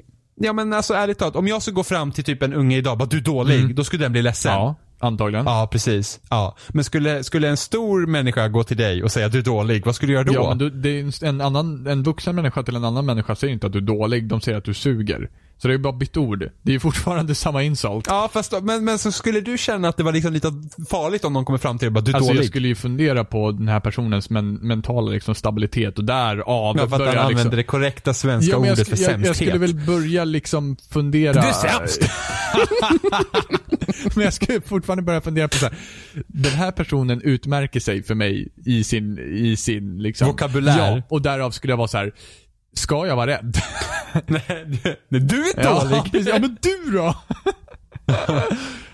[0.43, 2.97] Ja men alltså ärligt talat, om jag skulle gå fram till typ en unge idag
[2.97, 4.51] bara du är dålig, då skulle den bli ledsen.
[4.51, 5.45] Ja, antagligen.
[5.45, 6.19] Ja, precis.
[6.29, 6.55] Ja.
[6.69, 9.85] Men skulle, skulle en stor människa gå till dig och säga att du är dålig,
[9.85, 10.33] vad skulle du göra då?
[10.33, 13.53] Ja, men du, det är en- annan, en vuxen människa till en annan människa säger
[13.53, 15.29] inte att du är dålig, de säger att du suger.
[15.61, 16.49] Så det är ju bara bytt ord.
[16.61, 18.05] Det är fortfarande samma insult.
[18.09, 20.47] Ja, fast men, men så skulle du känna att det var liksom lite
[20.89, 22.39] farligt om någon kommer fram till dig och bara du är Alltså dålig?
[22.39, 26.73] jag skulle ju fundera på den här personens men, mentala liksom, stabilitet och därav Ja,
[26.77, 27.57] för att han börja använder liksom...
[27.57, 29.25] det korrekta svenska Ja, jag, ordet sk- för jag, sämsthet.
[29.27, 31.33] jag skulle väl börja liksom fundera...
[31.33, 32.01] Du är sämst!
[34.15, 35.75] men jag skulle fortfarande börja fundera på så här.
[36.27, 40.27] Den här personen utmärker sig för mig i sin, i sin liksom...
[40.27, 40.95] Vokabulär.
[40.95, 42.11] Ja, och därav skulle jag vara så här.
[42.73, 43.57] Ska jag vara rädd?
[44.27, 46.11] Nej, du- nej, du är Ja, dålig.
[46.11, 46.27] precis.
[46.27, 47.15] ja men du då?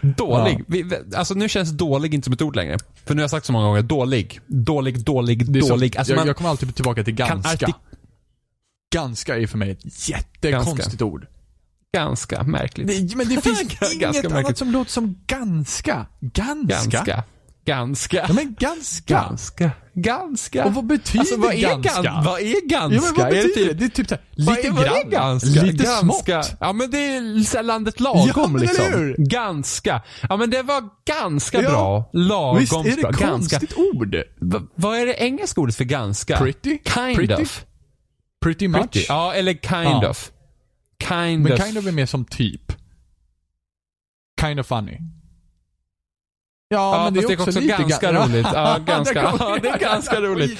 [0.01, 0.63] Dålig.
[0.67, 2.77] Vi, vi- alltså nu känns dålig inte som ett ord längre.
[3.05, 4.39] För nu har jag sagt så många gånger, dålig.
[4.47, 5.97] Dålig, dålig, är så- dålig.
[5.97, 7.49] Alltså jag, man, jag kommer alltid tillbaka till ganska.
[7.49, 7.73] alltid-
[8.93, 11.27] Ganska är för mig ett jättekonstigt ord.
[11.95, 12.87] ganska märkligt.
[13.09, 16.05] Det, men det finns Ganska inget annat som låter som ganska.
[16.19, 16.73] Ganska?
[16.73, 17.23] Ganska.
[17.67, 18.17] Ganska.
[18.27, 19.13] Ja men ganska.
[19.13, 19.71] Ganska.
[19.93, 20.65] Ganska.
[20.65, 22.01] Och vad betyder alltså, vad är ganska?
[22.01, 22.95] Gan, vad är ganska?
[22.95, 23.79] Ja men vad Är det betyder det?
[23.79, 24.95] typ- Det är typ såhär, Vad lite är, vad grann.
[24.97, 25.61] är ganska?
[25.63, 26.43] Lite ganska.
[26.43, 26.57] smått.
[26.59, 28.85] Ja men det är så här landet lagom Ja, men liksom.
[28.85, 29.15] eller hur?
[29.17, 30.01] Ganska.
[30.29, 31.69] Ja men det var ganska Ja.
[31.69, 32.09] bra.
[32.13, 33.11] Lagom Visst är det bra.
[33.11, 33.29] Ganska.
[33.59, 34.15] konstigt ord?
[34.41, 36.37] Va, vad är det engelska ordet för ganska?
[36.37, 36.69] Pretty?
[36.93, 37.41] Kind Pretty?
[37.43, 37.65] of.
[38.41, 38.81] Pretty much.
[38.81, 39.05] Pretty.
[39.09, 40.09] Ja, eller kind Ja.
[40.09, 40.31] of.
[41.07, 41.63] Kind Men of.
[41.65, 42.73] kind of är mer som typ.
[44.41, 44.97] Kind of funny.
[46.69, 48.47] Ja, men det är också, det är också lite ganska ga- roligt.
[48.53, 49.21] Ja, ganska.
[49.39, 50.59] Ja, det är ganska roligt.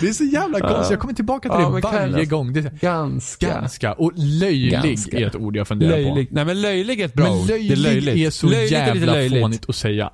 [0.00, 0.90] Det är så jävla konstigt.
[0.90, 1.80] Jag kommer tillbaka till Ja, det
[2.12, 2.52] varje gång.
[2.52, 3.46] Det är Ganska.
[3.48, 3.92] ganska.
[3.92, 5.18] Och löjlig Ganska.
[5.18, 6.28] är ett ord jag funderar Löjlig.
[6.30, 7.32] Nej men löjlig är ett bra på.
[7.32, 7.48] Men ord.
[7.48, 8.26] löjlig, Det är löjligt.
[8.26, 9.42] är så löjligt är jävla löjligt.
[9.42, 10.10] fånigt att säga.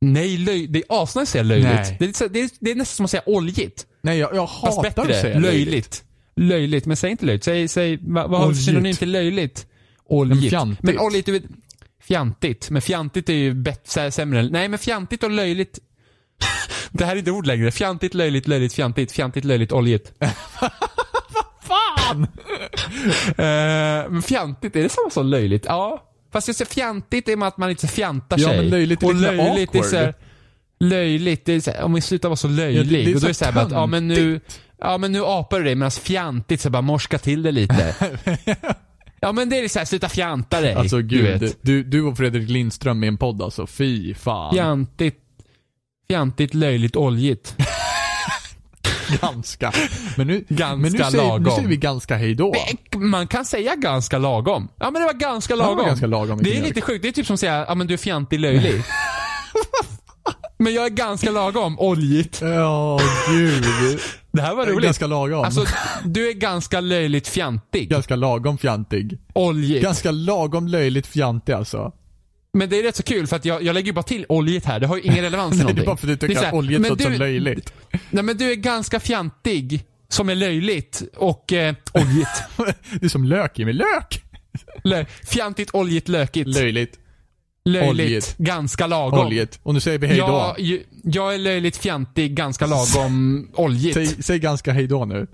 [0.00, 1.98] Nej, löj, det är asnice att säga löjligt.
[1.98, 3.86] Det är, det, är, det är nästan som att säga oljigt.
[4.02, 5.20] Nej, jag, jag hatar att bättre.
[5.20, 6.04] säga löjligt.
[6.36, 6.86] löjligt.
[6.86, 7.44] Men säg inte löjligt.
[7.44, 9.66] Säg, säg vad, vad har du för synonym till löjligt?
[10.08, 10.54] Oljigt.
[10.80, 11.42] Men oljigt, du vet,
[12.08, 12.70] fjantigt.
[12.70, 14.42] Men fjantigt är ju bättre, sämre.
[14.42, 15.78] Nej men fjantigt och löjligt.
[16.90, 17.70] Det här är inte ord längre.
[17.70, 19.12] Fjantigt, löjligt, löjligt, fjantigt.
[19.12, 20.12] Fjantigt, löjligt, oljigt.
[21.62, 22.26] Fan!
[24.10, 25.64] Men fjantigt, är det samma som löjligt?
[25.64, 26.02] Ja.
[26.32, 28.56] Fast jag säger fjantigt är att man inte fjantar Ja, sig.
[28.56, 29.84] men löjligt är och lite löjligt är awkward.
[29.90, 30.14] så här,
[30.80, 32.80] Löjligt, det är så här, om vi slutar vara så löjlig.
[32.80, 34.40] Ja, det- är och då så är det så här, att, ja men nu,
[34.78, 37.94] ja men nu apar du dig, medan fjantigt så bara morska till det lite.
[39.20, 40.74] ja men det är så här, sluta fjanta dig.
[40.74, 41.58] Alltså du gud, vet.
[41.62, 43.66] du, du och Fredrik Lindström i en podd alltså.
[43.66, 44.54] Fy fan.
[44.54, 45.18] Fjantigt,
[46.08, 47.54] fjantigt, löjligt, oljigt.
[49.20, 49.72] Ganska.
[50.16, 51.56] Men nu, Ganska men nu, säger, nu lagom.
[51.56, 52.54] säger vi ganska hejdå.
[52.96, 54.68] Man kan säga ganska lagom.
[54.76, 55.86] Ja men det var ganska Det var lagom.
[55.86, 57.94] ganska lagom, det är lite sjukt, det är typ som att säga, ja men du
[57.94, 58.82] är fjantig löjlig.
[60.58, 62.40] men jag är ganska lagom, oljigt.
[62.42, 63.64] Ja, gud.
[64.32, 64.84] Det här var roligt.
[64.84, 65.44] Ganska lagom.
[65.44, 65.64] Alltså,
[66.04, 67.90] du är ganska löjligt fjantig.
[67.90, 69.18] ganska lagom fjantig.
[69.34, 69.82] Oljigt.
[69.82, 71.92] Ganska lagom löjligt fjantig alltså.
[72.52, 74.66] Men det är rätt så kul för att jag, jag lägger ju bara till oljigt
[74.66, 74.80] här.
[74.80, 75.82] Det har ju ingen relevans till Nej, det någonting.
[75.82, 77.72] är bara för att du tycker att oljet men låter så löjligt.
[78.10, 82.42] Nej men du är ganska fjantig, som är löjligt och eh, oljigt.
[83.00, 83.72] Det är som lök Jimmy.
[83.72, 84.22] Lök!
[84.84, 86.48] Lö, fjantigt, oljigt, lökigt.
[86.48, 86.98] Löjligt.
[87.66, 88.34] Löjligt, oljigt.
[88.38, 89.26] ganska lagom.
[89.26, 89.60] Oljigt.
[89.62, 90.54] Och nu säger vi hej då.
[90.58, 93.94] Jag, jag är löjligt fjantig, ganska lagom, oljigt.
[93.94, 95.26] Säg, säg ganska hej då nu.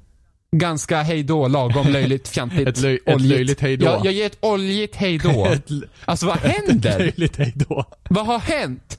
[0.57, 3.31] Ganska hejdå, lagom, löjligt, fjantigt, Ett löj- ett oljigt.
[3.37, 3.85] löjligt hejdå.
[3.87, 5.47] Jag, jag ger ett oljigt hejdå.
[5.53, 5.69] Ett
[6.05, 6.99] Alltså vad Ett händer?
[6.99, 7.85] löjligt hej då.
[8.11, 8.99] Vad har hänt?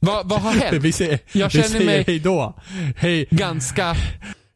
[0.00, 0.82] Vad, vad har hänt?
[0.84, 2.54] Vi säger, Jag vi känner säger mig- hej då.
[2.96, 3.96] Hej, Ganska,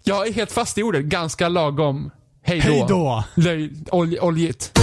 [0.05, 2.11] jag är helt fast i ordet, ganska lagom,
[2.43, 2.69] hejdå.
[2.73, 3.25] hej då.
[3.35, 4.79] Löj, olj, oljigt.